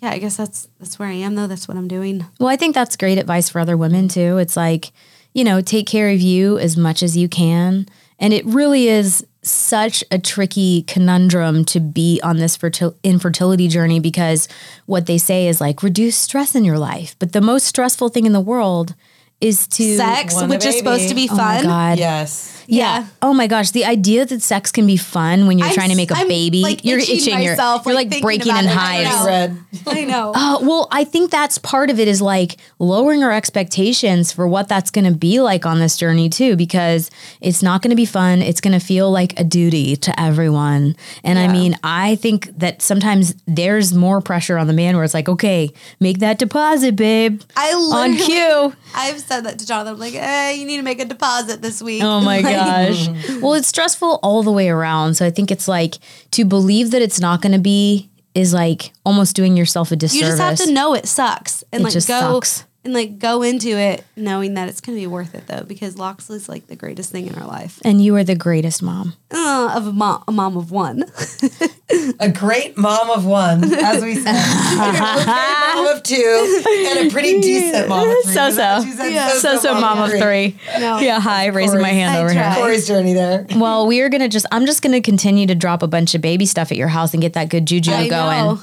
yeah 0.00 0.10
I 0.10 0.18
guess 0.18 0.36
that's 0.36 0.68
that's 0.80 0.98
where 0.98 1.08
I 1.08 1.12
am 1.14 1.34
though 1.36 1.46
that's 1.46 1.68
what 1.68 1.76
I'm 1.76 1.88
doing 1.88 2.26
Well, 2.40 2.48
I 2.48 2.56
think 2.56 2.74
that's 2.74 2.96
great 2.96 3.18
advice 3.18 3.48
for 3.48 3.60
other 3.60 3.76
women 3.76 4.08
too. 4.08 4.38
It's 4.38 4.56
like, 4.56 4.92
you 5.34 5.44
know, 5.44 5.60
take 5.60 5.86
care 5.86 6.10
of 6.10 6.20
you 6.20 6.58
as 6.58 6.76
much 6.76 7.02
as 7.02 7.16
you 7.16 7.28
can. 7.28 7.86
And 8.18 8.32
it 8.32 8.44
really 8.44 8.88
is 8.88 9.24
such 9.44 10.04
a 10.12 10.18
tricky 10.18 10.82
conundrum 10.82 11.64
to 11.64 11.80
be 11.80 12.20
on 12.22 12.36
this 12.38 12.56
fertil- 12.56 12.94
infertility 13.02 13.66
journey 13.68 13.98
because 13.98 14.46
what 14.86 15.06
they 15.06 15.18
say 15.18 15.48
is 15.48 15.60
like 15.60 15.82
reduce 15.82 16.16
stress 16.16 16.54
in 16.54 16.64
your 16.64 16.78
life. 16.78 17.16
But 17.18 17.32
the 17.32 17.40
most 17.40 17.66
stressful 17.66 18.10
thing 18.10 18.26
in 18.26 18.32
the 18.32 18.40
world 18.40 18.94
is 19.40 19.66
to 19.66 19.96
sex 19.96 20.34
want 20.34 20.46
a 20.46 20.48
which 20.50 20.64
is 20.64 20.78
supposed 20.78 21.08
to 21.08 21.14
be 21.16 21.28
Oh 21.28 21.34
my 21.36 21.56
fun 21.56 21.64
God. 21.64 21.98
Yes. 21.98 22.61
Yeah. 22.66 23.06
Oh 23.20 23.34
my 23.34 23.46
gosh, 23.46 23.70
the 23.70 23.84
idea 23.84 24.24
that 24.26 24.42
sex 24.42 24.72
can 24.72 24.86
be 24.86 24.96
fun 24.96 25.46
when 25.46 25.58
you're 25.58 25.68
I'm 25.68 25.74
trying 25.74 25.90
to 25.90 25.96
make 25.96 26.10
a 26.10 26.16
I'm, 26.16 26.28
baby, 26.28 26.62
like, 26.62 26.84
you're 26.84 26.98
itching 26.98 27.16
itching, 27.16 27.42
you're, 27.42 27.52
myself, 27.52 27.84
you're 27.86 27.94
like, 27.94 28.10
like, 28.10 28.22
breaking 28.22 28.52
about 28.52 28.64
in 28.64 28.70
it. 28.70 28.76
I 28.76 29.04
hives. 29.04 29.10
know. 29.10 29.26
Red. 29.26 29.58
I 29.86 30.04
know 30.04 30.32
Uh, 30.42 30.58
well, 30.62 30.88
I 30.90 31.04
think 31.04 31.30
that's 31.30 31.58
part 31.58 31.90
of 31.90 31.98
it 32.00 32.08
is 32.08 32.20
like 32.20 32.56
lowering 32.78 33.22
our 33.22 33.32
expectations 33.32 34.32
for 34.32 34.46
what 34.48 34.68
that's 34.68 34.90
going 34.90 35.04
to 35.04 35.16
be 35.16 35.40
like 35.40 35.66
on 35.66 35.78
this 35.78 35.96
journey 35.96 36.28
too, 36.28 36.56
because 36.56 37.10
it's 37.40 37.62
not 37.62 37.82
going 37.82 37.90
to 37.90 37.96
be 37.96 38.06
fun. 38.06 38.42
It's 38.42 38.60
going 38.60 38.78
to 38.78 38.84
feel 38.84 39.10
like 39.10 39.38
a 39.38 39.44
duty 39.44 39.96
to 39.96 40.20
everyone. 40.20 40.96
And 41.22 41.38
I 41.38 41.48
mean, 41.48 41.76
I 41.84 42.16
think 42.16 42.58
that 42.58 42.82
sometimes 42.82 43.34
there's 43.46 43.92
more 43.94 44.20
pressure 44.20 44.58
on 44.58 44.66
the 44.66 44.72
man 44.72 44.96
where 44.96 45.04
it's 45.04 45.14
like, 45.14 45.28
okay, 45.28 45.70
make 46.00 46.18
that 46.18 46.38
deposit, 46.38 46.96
babe. 46.96 47.40
I 47.56 47.72
on 47.72 48.16
cue. 48.16 48.74
I've 48.94 49.20
said 49.20 49.42
that 49.42 49.58
to 49.58 49.66
Jonathan. 49.66 49.94
I'm 49.94 50.00
like, 50.00 50.14
hey, 50.14 50.56
you 50.58 50.66
need 50.66 50.78
to 50.78 50.82
make 50.82 51.00
a 51.00 51.04
deposit 51.04 51.62
this 51.62 51.82
week. 51.82 52.02
Oh 52.02 52.20
my 52.20 52.40
Like, 52.42 52.51
gosh. 52.54 53.08
well, 53.40 53.54
it's 53.54 53.68
stressful 53.68 54.20
all 54.22 54.42
the 54.42 54.52
way 54.52 54.68
around. 54.68 55.14
So 55.14 55.26
I 55.26 55.30
think 55.30 55.50
it's 55.50 55.68
like 55.68 55.96
to 56.32 56.44
believe 56.44 56.90
that 56.92 57.02
it's 57.02 57.20
not 57.20 57.42
going 57.42 57.52
to 57.52 57.58
be 57.58 58.08
is 58.34 58.54
like 58.54 58.92
almost 59.04 59.36
doing 59.36 59.56
yourself 59.56 59.92
a 59.92 59.96
disservice. 59.96 60.22
You 60.22 60.26
just 60.36 60.40
have 60.60 60.66
to 60.68 60.72
know 60.72 60.94
it 60.94 61.06
sucks 61.06 61.62
and 61.72 61.82
It 61.82 61.84
like 61.84 61.92
go 61.94 62.00
sucks. 62.00 62.64
and 62.84 62.94
like 62.94 63.18
go 63.18 63.42
into 63.42 63.68
it 63.76 64.04
knowing 64.16 64.54
that 64.54 64.68
it's 64.70 64.80
gonna 64.80 64.96
be 64.96 65.06
worth 65.06 65.34
it 65.34 65.46
though 65.48 65.64
because 65.66 65.98
Loxley's 65.98 66.48
like 66.48 66.66
the 66.66 66.74
greatest 66.76 67.10
thing 67.12 67.26
in 67.26 67.34
our 67.34 67.46
life. 67.46 67.78
And 67.84 68.02
you 68.02 68.16
are 68.16 68.24
the 68.24 68.34
greatest 68.34 68.82
mom. 68.82 69.12
Uh, 69.30 69.74
of 69.76 69.86
a 69.86 69.92
mom, 69.92 70.24
a 70.26 70.32
mom 70.32 70.56
of 70.56 70.70
one. 70.70 71.04
A 72.20 72.30
great 72.30 72.76
mom 72.76 73.10
of 73.10 73.24
one, 73.24 73.64
as 73.64 74.02
we 74.02 74.14
said. 74.14 74.34
a 74.34 74.92
great 74.92 75.74
mom 75.74 75.86
of 75.86 76.02
two, 76.02 76.62
and 76.68 77.08
a 77.08 77.10
pretty 77.10 77.40
decent 77.40 77.88
mom 77.88 78.08
of 78.08 78.16
three. 78.24 78.32
So 78.32 78.50
so. 78.50 78.78
what 78.78 78.86
you 78.86 78.92
said? 78.92 79.12
Yeah. 79.12 79.28
So 79.30 79.56
so 79.58 79.80
mom 79.80 79.98
of 80.02 80.10
three. 80.10 80.56
No. 80.78 80.98
Yeah, 80.98 81.20
hi, 81.20 81.46
raising 81.46 81.80
my 81.80 81.88
hand 81.88 82.16
I 82.16 82.20
over 82.20 82.32
tried. 82.32 82.54
here. 82.54 82.62
Corey's 82.62 82.86
journey 82.86 83.14
there. 83.14 83.46
Well, 83.56 83.86
we 83.86 84.00
are 84.00 84.08
gonna 84.08 84.28
just 84.28 84.46
I'm 84.52 84.66
just 84.66 84.82
gonna 84.82 85.00
continue 85.00 85.46
to 85.46 85.54
drop 85.54 85.82
a 85.82 85.88
bunch 85.88 86.14
of 86.14 86.20
baby 86.20 86.46
stuff 86.46 86.70
at 86.70 86.76
your 86.78 86.88
house 86.88 87.12
and 87.12 87.20
get 87.20 87.34
that 87.34 87.48
good 87.48 87.66
juju 87.66 87.92
I 87.92 88.08
going. 88.08 88.44
know. 88.44 88.60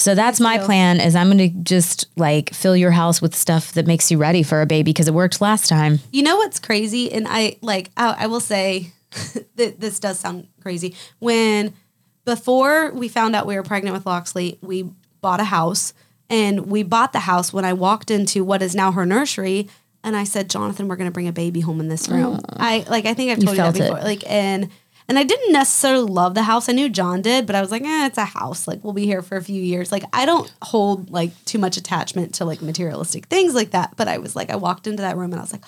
So 0.00 0.14
that's 0.14 0.40
my 0.40 0.56
plan 0.56 0.98
is 0.98 1.14
I'm 1.14 1.28
gonna 1.28 1.48
just 1.48 2.06
like 2.16 2.54
fill 2.54 2.74
your 2.74 2.90
house 2.90 3.20
with 3.20 3.34
stuff 3.34 3.72
that 3.72 3.86
makes 3.86 4.10
you 4.10 4.16
ready 4.16 4.42
for 4.42 4.62
a 4.62 4.66
baby 4.66 4.92
because 4.92 5.08
it 5.08 5.12
worked 5.14 5.42
last 5.42 5.68
time. 5.68 6.00
You 6.10 6.22
know 6.22 6.36
what's 6.36 6.58
crazy? 6.58 7.12
And 7.12 7.26
I 7.28 7.58
like 7.60 7.90
I, 7.98 8.16
I 8.20 8.26
will 8.26 8.40
say 8.40 8.92
that 9.56 9.78
this 9.78 10.00
does 10.00 10.18
sound 10.18 10.48
crazy. 10.62 10.96
When 11.18 11.74
before 12.24 12.92
we 12.92 13.08
found 13.08 13.34
out 13.34 13.46
we 13.46 13.56
were 13.56 13.62
pregnant 13.62 13.94
with 13.94 14.06
Loxley, 14.06 14.58
we 14.62 14.90
bought 15.20 15.40
a 15.40 15.44
house 15.44 15.92
and 16.28 16.66
we 16.66 16.82
bought 16.82 17.12
the 17.12 17.20
house 17.20 17.52
when 17.52 17.64
I 17.64 17.72
walked 17.72 18.10
into 18.10 18.44
what 18.44 18.62
is 18.62 18.74
now 18.74 18.92
her 18.92 19.04
nursery 19.04 19.68
and 20.02 20.16
I 20.16 20.24
said, 20.24 20.48
Jonathan, 20.48 20.88
we're 20.88 20.96
gonna 20.96 21.10
bring 21.10 21.28
a 21.28 21.32
baby 21.32 21.60
home 21.60 21.80
in 21.80 21.88
this 21.88 22.08
room. 22.08 22.40
I 22.48 22.84
like 22.88 23.06
I 23.06 23.14
think 23.14 23.30
I've 23.32 23.44
told 23.44 23.56
you, 23.56 23.62
that 23.62 23.76
felt 23.76 23.76
it. 23.76 23.90
before. 23.90 24.02
Like 24.02 24.22
and 24.30 24.70
and 25.08 25.18
I 25.18 25.24
didn't 25.24 25.52
necessarily 25.52 26.10
love 26.10 26.34
the 26.34 26.44
house. 26.44 26.68
I 26.68 26.72
knew 26.72 26.88
John 26.88 27.20
did, 27.20 27.44
but 27.44 27.56
I 27.56 27.60
was 27.60 27.70
like, 27.72 27.82
eh, 27.82 28.06
it's 28.06 28.16
a 28.16 28.24
house. 28.24 28.68
Like 28.68 28.82
we'll 28.82 28.92
be 28.92 29.06
here 29.06 29.22
for 29.22 29.36
a 29.36 29.42
few 29.42 29.60
years. 29.60 29.92
Like 29.92 30.04
I 30.12 30.24
don't 30.24 30.50
hold 30.62 31.10
like 31.10 31.32
too 31.44 31.58
much 31.58 31.76
attachment 31.76 32.34
to 32.36 32.44
like 32.44 32.62
materialistic 32.62 33.26
things 33.26 33.54
like 33.54 33.72
that. 33.72 33.94
But 33.96 34.08
I 34.08 34.18
was 34.18 34.34
like, 34.34 34.50
I 34.50 34.56
walked 34.56 34.86
into 34.86 35.02
that 35.02 35.16
room 35.16 35.32
and 35.32 35.40
I 35.40 35.42
was 35.42 35.52
like, 35.52 35.64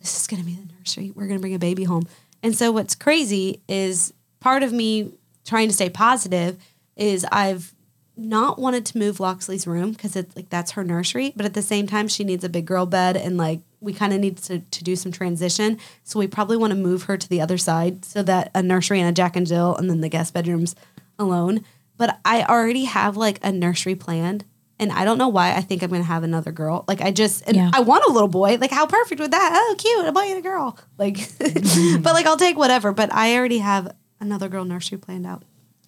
this 0.00 0.20
is 0.20 0.26
gonna 0.26 0.44
be 0.44 0.54
the 0.54 0.72
nursery. 0.78 1.12
We're 1.14 1.26
gonna 1.26 1.40
bring 1.40 1.54
a 1.54 1.58
baby 1.58 1.84
home. 1.84 2.06
And 2.42 2.54
so 2.54 2.70
what's 2.70 2.94
crazy 2.94 3.62
is 3.68 4.12
part 4.38 4.62
of 4.62 4.72
me 4.72 5.12
trying 5.48 5.68
to 5.68 5.74
stay 5.74 5.88
positive 5.90 6.56
is 6.96 7.24
I've 7.32 7.74
not 8.16 8.58
wanted 8.58 8.84
to 8.86 8.98
move 8.98 9.20
Loxley's 9.20 9.66
room 9.66 9.92
because 9.92 10.16
it's 10.16 10.34
like 10.36 10.50
that's 10.50 10.72
her 10.72 10.84
nursery, 10.84 11.32
but 11.36 11.46
at 11.46 11.54
the 11.54 11.62
same 11.62 11.86
time 11.86 12.08
she 12.08 12.24
needs 12.24 12.44
a 12.44 12.48
big 12.48 12.66
girl 12.66 12.84
bed 12.84 13.16
and 13.16 13.36
like 13.36 13.60
we 13.80 13.92
kind 13.92 14.12
of 14.12 14.18
need 14.18 14.36
to, 14.38 14.58
to 14.58 14.84
do 14.84 14.96
some 14.96 15.12
transition. 15.12 15.78
So 16.02 16.18
we 16.18 16.26
probably 16.26 16.56
want 16.56 16.72
to 16.72 16.76
move 16.78 17.04
her 17.04 17.16
to 17.16 17.28
the 17.28 17.40
other 17.40 17.56
side 17.56 18.04
so 18.04 18.22
that 18.24 18.50
a 18.54 18.62
nursery 18.62 19.00
and 19.00 19.08
a 19.08 19.12
Jack 19.12 19.36
and 19.36 19.46
Jill 19.46 19.76
and 19.76 19.88
then 19.88 20.00
the 20.00 20.08
guest 20.08 20.34
bedrooms 20.34 20.74
alone. 21.18 21.64
But 21.96 22.18
I 22.24 22.42
already 22.42 22.84
have 22.86 23.16
like 23.16 23.38
a 23.44 23.52
nursery 23.52 23.94
planned 23.94 24.44
and 24.80 24.90
I 24.92 25.04
don't 25.04 25.18
know 25.18 25.28
why 25.28 25.54
I 25.54 25.60
think 25.60 25.82
I'm 25.84 25.90
gonna 25.90 26.02
have 26.02 26.24
another 26.24 26.50
girl. 26.50 26.84
Like 26.88 27.00
I 27.00 27.12
just 27.12 27.44
and 27.46 27.56
Yeah. 27.56 27.70
I 27.72 27.80
want 27.80 28.04
a 28.08 28.12
little 28.12 28.28
boy. 28.28 28.56
Like 28.60 28.72
how 28.72 28.86
perfect 28.86 29.20
would 29.20 29.30
that? 29.30 29.50
Oh, 29.54 29.74
cute, 29.78 30.06
a 30.06 30.12
boy 30.12 30.22
and 30.22 30.38
a 30.38 30.42
girl. 30.42 30.76
Like, 30.98 31.18
but 31.38 32.12
like 32.14 32.26
I'll 32.26 32.36
take 32.36 32.56
whatever. 32.56 32.92
But 32.92 33.12
I 33.14 33.36
already 33.36 33.58
have 33.58 33.94
another 34.20 34.48
girl 34.48 34.64
nursery 34.64 34.98
planned 34.98 35.26
out, 35.26 35.42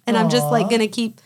and 0.07 0.17
I'm 0.17 0.31
just 0.31 0.47
like 0.47 0.69
gonna 0.71 0.89
keep. 0.89 1.21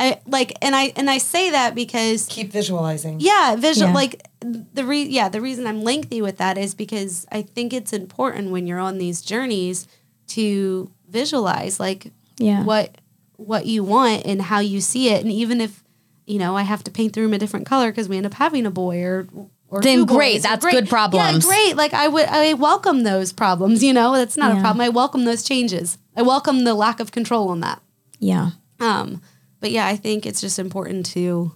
I 0.00 0.20
like, 0.26 0.56
and 0.62 0.76
I 0.76 0.92
and 0.96 1.10
I 1.10 1.18
say 1.18 1.50
that 1.50 1.74
because 1.74 2.26
Keep 2.26 2.52
visualizing. 2.52 3.18
yeah, 3.20 3.56
visual 3.56 3.88
Yeah. 3.88 3.94
like 3.94 4.22
the 4.40 4.84
re 4.84 5.02
yeah 5.02 5.28
the 5.28 5.40
reason 5.40 5.66
I'm 5.66 5.82
lengthy 5.82 6.22
with 6.22 6.36
that 6.38 6.56
is 6.56 6.72
because 6.74 7.26
I 7.32 7.42
think 7.42 7.72
it's 7.72 7.92
important 7.92 8.52
when 8.52 8.66
you're 8.68 8.78
on 8.78 8.98
these 8.98 9.22
journeys 9.22 9.88
to 10.28 10.90
visualize 11.08 11.80
like 11.80 12.12
Yeah. 12.38 12.62
what 12.62 12.96
what 13.36 13.66
you 13.66 13.82
want 13.82 14.24
and 14.24 14.42
how 14.42 14.60
you 14.60 14.80
see 14.80 15.08
it, 15.10 15.22
and 15.22 15.32
even 15.32 15.60
if 15.60 15.82
you 16.26 16.38
know 16.38 16.56
I 16.56 16.62
have 16.62 16.84
to 16.84 16.90
paint 16.92 17.14
the 17.14 17.22
room 17.22 17.32
a 17.34 17.38
different 17.38 17.66
color 17.66 17.90
because 17.90 18.08
we 18.08 18.16
end 18.16 18.26
up 18.26 18.34
having 18.34 18.66
a 18.66 18.70
boy 18.70 19.02
or 19.02 19.26
or 19.70 19.80
Then 19.82 20.04
great, 20.06 20.34
boys, 20.36 20.42
that's 20.44 20.64
great. 20.64 20.72
good 20.74 20.88
problems. 20.88 21.44
Yeah, 21.44 21.50
great. 21.50 21.76
Like 21.76 21.92
I 21.92 22.06
would 22.08 22.26
I 22.26 22.54
welcome 22.54 23.02
those 23.02 23.32
problems. 23.32 23.82
You 23.82 23.92
know, 23.92 24.12
that's 24.14 24.36
not 24.36 24.52
Yeah. 24.52 24.58
a 24.58 24.62
problem. 24.62 24.80
I 24.82 24.88
welcome 24.90 25.24
those 25.24 25.42
changes. 25.42 25.98
I 26.18 26.22
welcome 26.22 26.64
the 26.64 26.74
lack 26.74 26.98
of 27.00 27.12
control 27.12 27.48
on 27.48 27.60
that. 27.60 27.80
Yeah. 28.18 28.50
Um, 28.80 29.22
but 29.60 29.70
yeah, 29.70 29.86
I 29.86 29.96
think 29.96 30.26
it's 30.26 30.40
just 30.40 30.58
important 30.58 31.06
to, 31.06 31.52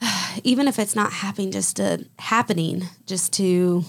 even 0.44 0.66
if 0.68 0.78
it's 0.78 0.96
not 0.96 1.12
happening, 1.12 1.52
just 1.52 1.76
to 1.76 2.04
happening, 2.18 2.82
just 3.06 3.32
to 3.34 3.84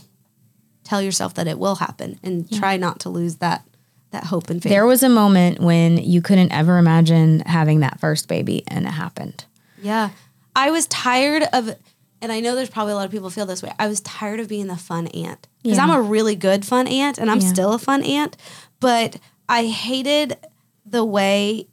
tell 0.84 1.02
yourself 1.02 1.34
that 1.34 1.48
it 1.48 1.60
will 1.60 1.76
happen 1.76 2.20
and 2.24 2.50
try 2.52 2.78
not 2.78 3.00
to 3.02 3.10
lose 3.10 3.38
that 3.38 3.64
that 4.12 4.24
hope 4.26 4.50
and 4.50 4.64
faith. 4.64 4.70
There 4.72 4.86
was 4.86 5.04
a 5.04 5.10
moment 5.10 5.60
when 5.60 5.98
you 5.98 6.22
couldn't 6.22 6.54
ever 6.54 6.78
imagine 6.78 7.42
having 7.42 7.82
that 7.82 8.00
first 8.00 8.30
baby 8.30 8.64
and 8.68 8.86
it 8.86 8.92
happened. 8.92 9.44
yeah, 9.82 10.12
I 10.56 10.72
was 10.72 10.88
tired 10.88 11.44
of, 11.52 11.76
and 12.22 12.32
I 12.32 12.40
know 12.40 12.56
there's 12.56 12.70
probably 12.70 12.94
a 12.94 12.96
lot 12.96 13.06
of 13.06 13.12
people 13.12 13.30
feel 13.30 13.46
this 13.46 13.62
way. 13.62 13.74
I 13.78 13.88
was 13.90 14.00
tired 14.02 14.40
of 14.40 14.48
being 14.48 14.68
the 14.68 14.78
fun 14.78 15.08
aunt 15.08 15.48
because 15.62 15.78
Yeah. 15.78 15.84
I'm 15.84 15.90
a 15.92 16.02
really 16.02 16.36
good 16.38 16.66
fun 16.66 16.88
aunt, 16.88 17.18
and 17.18 17.30
I'm 17.30 17.42
Yeah. 17.42 17.50
still 17.50 17.74
a 17.74 17.80
fun 17.80 18.02
aunt, 18.02 18.38
but 18.80 19.18
I 19.50 19.68
hated 19.68 20.38
the 20.86 21.04
way 21.04 21.68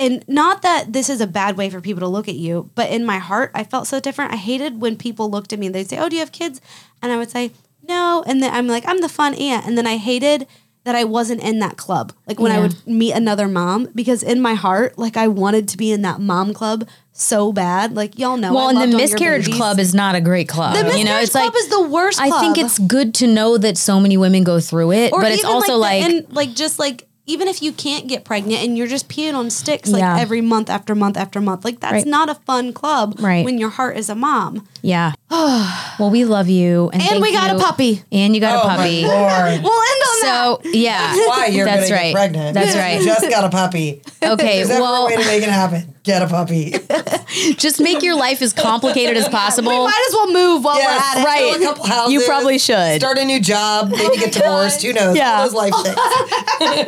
and 0.00 0.24
not 0.28 0.62
that 0.62 0.92
this 0.92 1.10
is 1.10 1.20
a 1.20 1.26
bad 1.26 1.56
way 1.56 1.70
for 1.70 1.80
people 1.80 2.00
to 2.00 2.08
look 2.08 2.28
at 2.28 2.36
you, 2.36 2.70
but 2.74 2.88
in 2.90 3.04
my 3.04 3.18
heart, 3.18 3.50
I 3.52 3.64
felt 3.64 3.88
so 3.88 3.98
different. 3.98 4.32
I 4.32 4.36
hated 4.36 4.80
when 4.80 4.96
people 4.96 5.28
looked 5.28 5.52
at 5.52 5.58
me 5.58 5.66
and 5.66 5.74
they'd 5.74 5.88
say, 5.88 5.98
"Oh, 5.98 6.08
do 6.08 6.14
you 6.14 6.20
have 6.20 6.32
kids?" 6.32 6.60
And 7.02 7.10
I 7.12 7.16
would 7.16 7.30
say, 7.30 7.52
"No," 7.86 8.22
and 8.26 8.40
then 8.42 8.54
I'm 8.54 8.68
like, 8.68 8.84
"I'm 8.86 9.00
the 9.00 9.08
fun 9.08 9.34
aunt," 9.34 9.66
and 9.66 9.76
then 9.76 9.86
I 9.86 9.96
hated 9.96 10.46
that 10.84 10.94
I 10.94 11.04
wasn't 11.04 11.42
in 11.42 11.58
that 11.58 11.76
club. 11.76 12.12
Like 12.26 12.38
when 12.38 12.52
I 12.52 12.60
would 12.60 12.86
meet 12.86 13.12
another 13.12 13.48
mom, 13.48 13.88
because 13.94 14.22
in 14.22 14.40
my 14.40 14.54
heart, 14.54 14.98
like 14.98 15.16
I 15.16 15.26
wanted 15.26 15.68
to 15.68 15.76
be 15.76 15.90
in 15.90 16.02
that 16.02 16.20
mom 16.20 16.54
club 16.54 16.88
so 17.20 17.52
bad. 17.52 17.94
Like 17.96 18.18
y'all 18.18 18.36
know. 18.36 18.54
Well, 18.54 18.76
I 18.76 18.82
and 18.82 18.92
the 18.92 18.96
miscarriage 18.96 19.50
club 19.52 19.78
is 19.78 19.94
not 19.94 20.14
a 20.14 20.20
great 20.20 20.48
club. 20.48 20.74
The 20.74 20.80
you 20.98 21.04
know, 21.04 21.20
miscarriage 21.20 21.24
it's 21.24 21.34
like 21.34 21.50
club 21.52 21.54
is 21.56 21.68
the 21.68 21.82
worst 21.88 22.20
I 22.20 22.30
think 22.40 22.58
it's 22.58 22.78
good 22.78 23.14
to 23.16 23.26
know 23.26 23.58
that 23.58 23.76
so 23.76 24.00
many 24.00 24.16
women 24.16 24.44
go 24.44 24.60
through 24.60 24.92
it, 24.92 25.10
but 25.10 25.30
it's 25.32 25.40
even 25.40 25.50
also 25.50 25.72
the- 25.72 25.78
like, 25.78 26.02
and 26.02 26.26
like 26.32 26.54
just 26.54 26.78
like 26.78 27.04
even 27.26 27.46
if 27.46 27.60
you 27.62 27.72
can't 27.72 28.06
get 28.08 28.24
pregnant 28.24 28.62
and 28.64 28.78
you're 28.78 28.86
just 28.86 29.06
peeing 29.10 29.34
on 29.34 29.50
sticks 29.50 29.90
like 29.90 30.00
Yeah. 30.00 30.18
every 30.18 30.40
month 30.40 30.70
after 30.70 30.94
month 30.94 31.18
after 31.18 31.42
month, 31.42 31.62
like 31.62 31.78
that's 31.80 31.92
Right. 31.92 32.06
not 32.06 32.30
a 32.30 32.34
fun 32.46 32.72
club 32.72 33.16
Right. 33.20 33.44
when 33.44 33.58
your 33.58 33.68
heart 33.68 33.98
is 33.98 34.08
a 34.08 34.14
mom. 34.14 34.66
yeah. 34.80 35.12
well, 35.30 36.08
we 36.10 36.24
love 36.24 36.48
you, 36.48 36.88
and, 36.92 37.02
And 37.02 37.10
thank 37.10 37.22
we 37.22 37.32
got 37.32 37.54
a 37.54 37.58
puppy. 37.58 38.02
and 38.10 38.34
you 38.34 38.40
got 38.40 38.64
Oh 38.64 38.66
a 38.68 38.70
puppy. 38.76 39.02
my 39.02 39.08
lord. 39.08 39.62
We'll 39.62 39.82
end 39.82 40.02
on 40.02 40.20
that. 40.22 40.22
So 40.22 40.60
yeah, 40.72 41.14
Why 41.26 41.46
you're 41.52 41.66
That's 41.66 41.90
gonna 41.90 42.00
right. 42.00 42.14
pregnant? 42.14 42.54
That's 42.54 42.74
You 42.74 42.80
right. 42.80 43.02
Just 43.02 43.28
got 43.28 43.44
a 43.44 43.50
puppy. 43.50 44.00
Okay, 44.22 44.60
Is 44.60 44.68
that 44.68 44.80
well, 44.80 45.02
a 45.04 45.06
way 45.06 45.16
to 45.16 45.24
make 45.26 45.42
it 45.42 45.50
happen? 45.50 45.94
Get 46.08 46.22
a 46.22 46.26
puppy. 46.26 46.72
just 47.58 47.80
make 47.82 48.02
your 48.02 48.16
life 48.16 48.40
as 48.40 48.54
complicated 48.54 49.18
as 49.18 49.28
possible. 49.40 49.70
We 49.70 49.76
might 49.78 50.06
as 50.08 50.14
well 50.14 50.32
move 50.32 50.64
while 50.64 50.76
Yes, 50.76 51.16
we're 51.16 51.20
at 51.20 51.22
it. 51.22 51.26
Right. 51.26 51.60
A 51.60 51.64
couple 51.64 51.86
houses. 51.86 52.14
You 52.14 52.24
probably 52.26 52.58
should. 52.58 53.00
Start 53.00 53.18
a 53.18 53.26
new 53.26 53.38
job. 53.38 53.90
Maybe 53.90 54.16
get 54.16 54.32
divorced. 54.32 54.82
Who 54.82 54.94
knows? 54.94 55.14
Yeah. 55.18 55.32
All 55.40 55.44
those 55.44 55.52
life 55.54 55.74
things. 55.84 55.96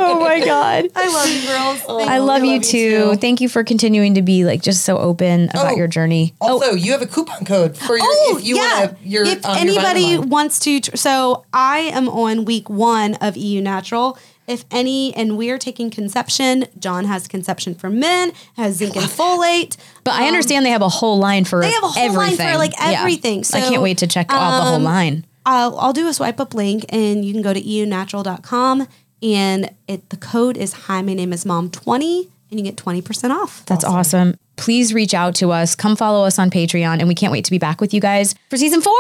oh 0.01 0.19
my 0.21 0.41
god. 0.43 0.89
I 0.97 1.09
love 1.09 1.29
you, 1.29 1.49
girls. 1.49 1.99
Thank 2.01 2.11
I 2.11 2.19
love 2.19 2.41
we 2.41 2.49
you 2.49 2.55
love 2.55 2.65
you 2.65 2.71
too. 2.71 3.11
too. 3.13 3.17
Thank 3.17 3.43
you 3.43 3.51
for 3.51 3.63
continuing 3.63 4.15
to 4.15 4.23
be 4.23 4.47
like 4.47 4.63
just 4.63 4.87
so 4.87 4.97
open 4.97 5.51
about 5.51 5.73
Oh, 5.73 5.77
your 5.77 5.87
journey. 5.87 6.35
Also, 6.41 6.73
you 6.73 6.93
have 6.93 7.03
a 7.03 7.07
coupon 7.07 7.45
code 7.45 7.77
for 7.77 7.99
your 7.99 8.07
Oh, 8.09 8.37
if 8.39 8.45
you 8.47 8.57
yeah. 8.57 8.87
want 8.87 8.99
to. 9.03 9.07
Your 9.09 9.25
if 9.27 9.45
um, 9.45 9.57
anybody 9.59 10.05
Vitamin. 10.17 10.31
wants 10.31 10.59
to, 10.61 10.81
tr- 10.81 10.97
so 10.97 11.45
I 11.53 11.81
am 11.81 12.09
on 12.09 12.47
week 12.47 12.71
one 12.71 13.17
of 13.17 13.37
EU 13.37 13.61
Natural. 13.61 14.17
If 14.47 14.65
any, 14.71 15.15
and 15.15 15.39
we're 15.39 15.59
taking 15.59 15.91
conception. 15.91 16.65
John 16.79 17.05
has 17.05 17.29
conception 17.29 17.75
for 17.75 17.89
men, 17.89 18.33
has 18.57 18.77
zinc 18.77 18.97
and 18.97 19.05
folate. 19.07 19.77
But 20.03 20.15
I 20.15 20.27
understand 20.27 20.67
they 20.67 20.71
have 20.71 20.83
a 20.83 20.89
whole 20.89 21.19
line 21.19 21.45
for 21.45 21.59
Um, 21.63 21.69
They 21.69 21.71
have 21.73 21.85
a 21.85 21.89
whole 21.89 22.03
everything. 22.03 22.39
line 22.47 22.53
for 22.55 22.59
like 22.59 22.73
Yeah. 22.73 22.99
everything. 23.01 23.45
So 23.45 23.59
I 23.59 23.61
can't 23.61 23.83
wait 23.83 23.99
to 23.99 24.07
check 24.09 24.27
out 24.31 24.59
the 24.59 24.65
whole 24.65 24.75
um, 24.77 24.83
line. 24.85 25.25
I'll, 25.47 25.79
I'll 25.79 25.93
do 25.93 26.09
a 26.09 26.13
swipe 26.13 26.41
up 26.41 26.53
link 26.55 26.85
and 26.89 27.25
you 27.25 27.33
can 27.33 27.43
go 27.43 27.55
to 27.55 27.61
eunatural.com 27.63 28.87
and 29.23 29.71
it 29.87 30.09
the 30.11 30.17
code 30.17 30.57
is 30.57 30.73
hi 30.73 31.03
my 31.03 31.13
name 31.15 31.33
is 31.33 31.45
mom 31.45 31.71
20 31.71 32.29
and 32.51 32.59
you 32.59 32.65
get 32.65 32.77
20% 32.77 33.31
off. 33.31 33.65
That's 33.67 33.85
awesome. 33.85 34.37
Please 34.61 34.93
reach 34.93 35.15
out 35.15 35.35
to 35.37 35.53
us. 35.53 35.75
Come 35.75 35.97
follow 35.97 36.27
us 36.27 36.39
on 36.39 36.51
Patreon, 36.51 36.99
and 36.99 37.09
we 37.09 37.15
can't 37.15 37.33
wait 37.33 37.47
to 37.47 37.51
be 37.51 37.59
back 37.59 37.81
with 37.81 37.95
you 37.95 38.01
guys 38.01 38.35
for 38.51 38.59
season 38.59 38.83
four. 38.83 38.95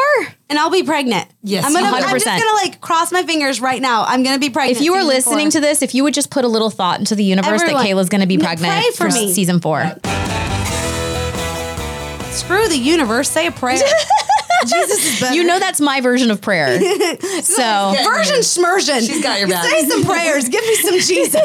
And 0.48 0.58
I'll 0.58 0.70
be 0.70 0.82
pregnant. 0.82 1.28
Yes, 1.42 1.66
I'm 1.66 1.74
gonna 1.74 1.86
I'm 1.86 2.18
just 2.18 2.24
gonna 2.24 2.44
like 2.64 2.80
cross 2.80 3.12
my 3.12 3.24
fingers 3.24 3.60
right 3.60 3.80
now. 3.80 4.04
I'm 4.04 4.22
gonna 4.22 4.38
be 4.38 4.48
pregnant. 4.48 4.78
If 4.78 4.82
you 4.82 4.94
are 4.94 5.04
listening 5.04 5.48
four. 5.48 5.52
to 5.52 5.60
this, 5.60 5.82
if 5.82 5.94
you 5.94 6.02
would 6.02 6.14
just 6.14 6.30
put 6.30 6.46
a 6.46 6.48
little 6.48 6.70
thought 6.70 6.98
into 6.98 7.14
the 7.14 7.24
universe 7.24 7.60
Everyone, 7.60 7.84
that 7.84 7.90
Kayla's 7.90 8.08
going 8.08 8.22
to 8.22 8.26
be 8.26 8.38
pregnant 8.38 8.72
pray 8.72 8.90
for 8.92 9.12
me. 9.14 9.32
season 9.32 9.60
four. 9.60 9.84
Screw 12.32 12.66
the 12.68 12.78
universe, 12.78 13.28
say 13.28 13.46
a 13.46 13.52
prayer. 13.52 13.78
Jesus 14.66 15.14
is 15.14 15.20
better. 15.20 15.34
You 15.34 15.44
know 15.44 15.58
that's 15.58 15.80
my 15.80 16.00
version 16.00 16.30
of 16.30 16.40
prayer. 16.40 16.78
so 17.42 17.94
Version 18.04 18.38
schmersion. 18.40 19.06
She's 19.06 19.22
got 19.22 19.38
your 19.40 19.48
back. 19.48 19.64
Say 19.64 19.88
some 19.88 20.04
prayers. 20.04 20.48
Give 20.48 20.62
me 20.64 20.74
some 20.76 20.98
Jesus. 21.00 21.34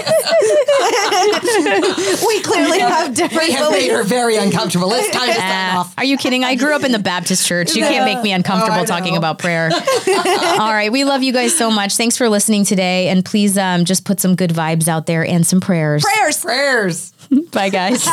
we 2.27 2.41
clearly 2.41 2.79
have 2.79 3.13
different 3.13 3.47
We 3.47 3.53
have 3.53 3.71
made 3.71 3.91
her 3.91 4.03
very 4.03 4.37
uncomfortable. 4.37 4.91
It's 4.93 5.09
time 5.15 5.27
to 5.29 5.33
sign 5.35 5.75
Uh, 5.75 5.79
off. 5.79 5.93
are 5.97 6.03
you 6.03 6.17
kidding? 6.17 6.43
I 6.43 6.55
grew 6.55 6.75
up 6.75 6.83
in 6.83 6.91
the 6.91 6.99
Baptist 6.99 7.45
church. 7.47 7.75
You 7.75 7.83
can't 7.83 8.05
make 8.05 8.21
me 8.23 8.33
uncomfortable 8.33 8.79
Oh, 8.81 8.85
talking 8.85 9.13
know. 9.13 9.19
about 9.19 9.39
prayer. 9.39 9.69
All 9.71 10.73
right. 10.73 10.91
We 10.91 11.03
love 11.05 11.23
you 11.23 11.33
guys 11.33 11.57
so 11.57 11.71
much. 11.71 11.95
Thanks 11.95 12.17
for 12.17 12.29
listening 12.29 12.65
today. 12.65 13.09
And 13.09 13.23
please 13.23 13.57
um, 13.57 13.85
just 13.85 14.05
put 14.05 14.19
some 14.19 14.35
good 14.35 14.51
vibes 14.51 14.87
out 14.87 15.05
there 15.05 15.25
and 15.25 15.45
some 15.45 15.61
prayers. 15.61 16.03
Prayers. 16.03 16.39
Prayers. 16.39 17.13
Bye, 17.51 17.69
guys. 17.69 18.07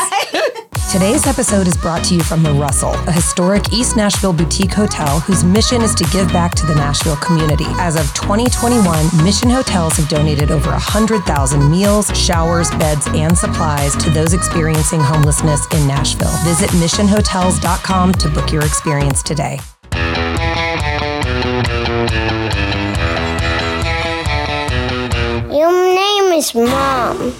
Today's 0.91 1.27
episode 1.27 1.67
is 1.67 1.77
brought 1.77 2.05
to 2.05 2.15
you 2.15 2.23
from 2.23 2.43
The 2.43 2.53
Russell, 2.53 2.93
a 3.09 3.13
historic 3.13 3.73
East 3.73 3.97
Nashville 3.97 4.33
boutique 4.33 4.73
hotel 4.73 5.21
whose 5.21 5.43
mission 5.43 5.81
is 5.81 5.95
to 5.95 6.05
give 6.13 6.29
back 6.29 6.55
to 6.57 6.67
the 6.67 6.75
Nashville 6.75 7.17
community. 7.17 7.65
As 7.79 7.97
of 7.97 8.03
2021, 8.15 9.25
Mission 9.25 9.49
Hotels 9.49 9.97
have 9.97 10.09
donated 10.09 10.51
over 10.51 10.71
100,000 10.71 11.71
meals, 11.71 12.11
showers, 12.19 12.71
beds, 12.73 13.07
and 13.15 13.37
supplies 13.37 13.97
to 14.05 14.11
those 14.11 14.35
experiencing 14.35 15.01
homelessness 15.01 15.67
in 15.73 15.87
Nashville. 15.89 16.37
Visit 16.45 16.71
missionhotels.com 16.79 18.13
to 18.13 18.29
book 18.29 18.53
your 18.53 18.63
experience 18.63 19.23
today. 19.23 19.59
Your 25.51 25.73
name 25.95 26.33
is 26.33 26.55
Mom. 26.55 27.35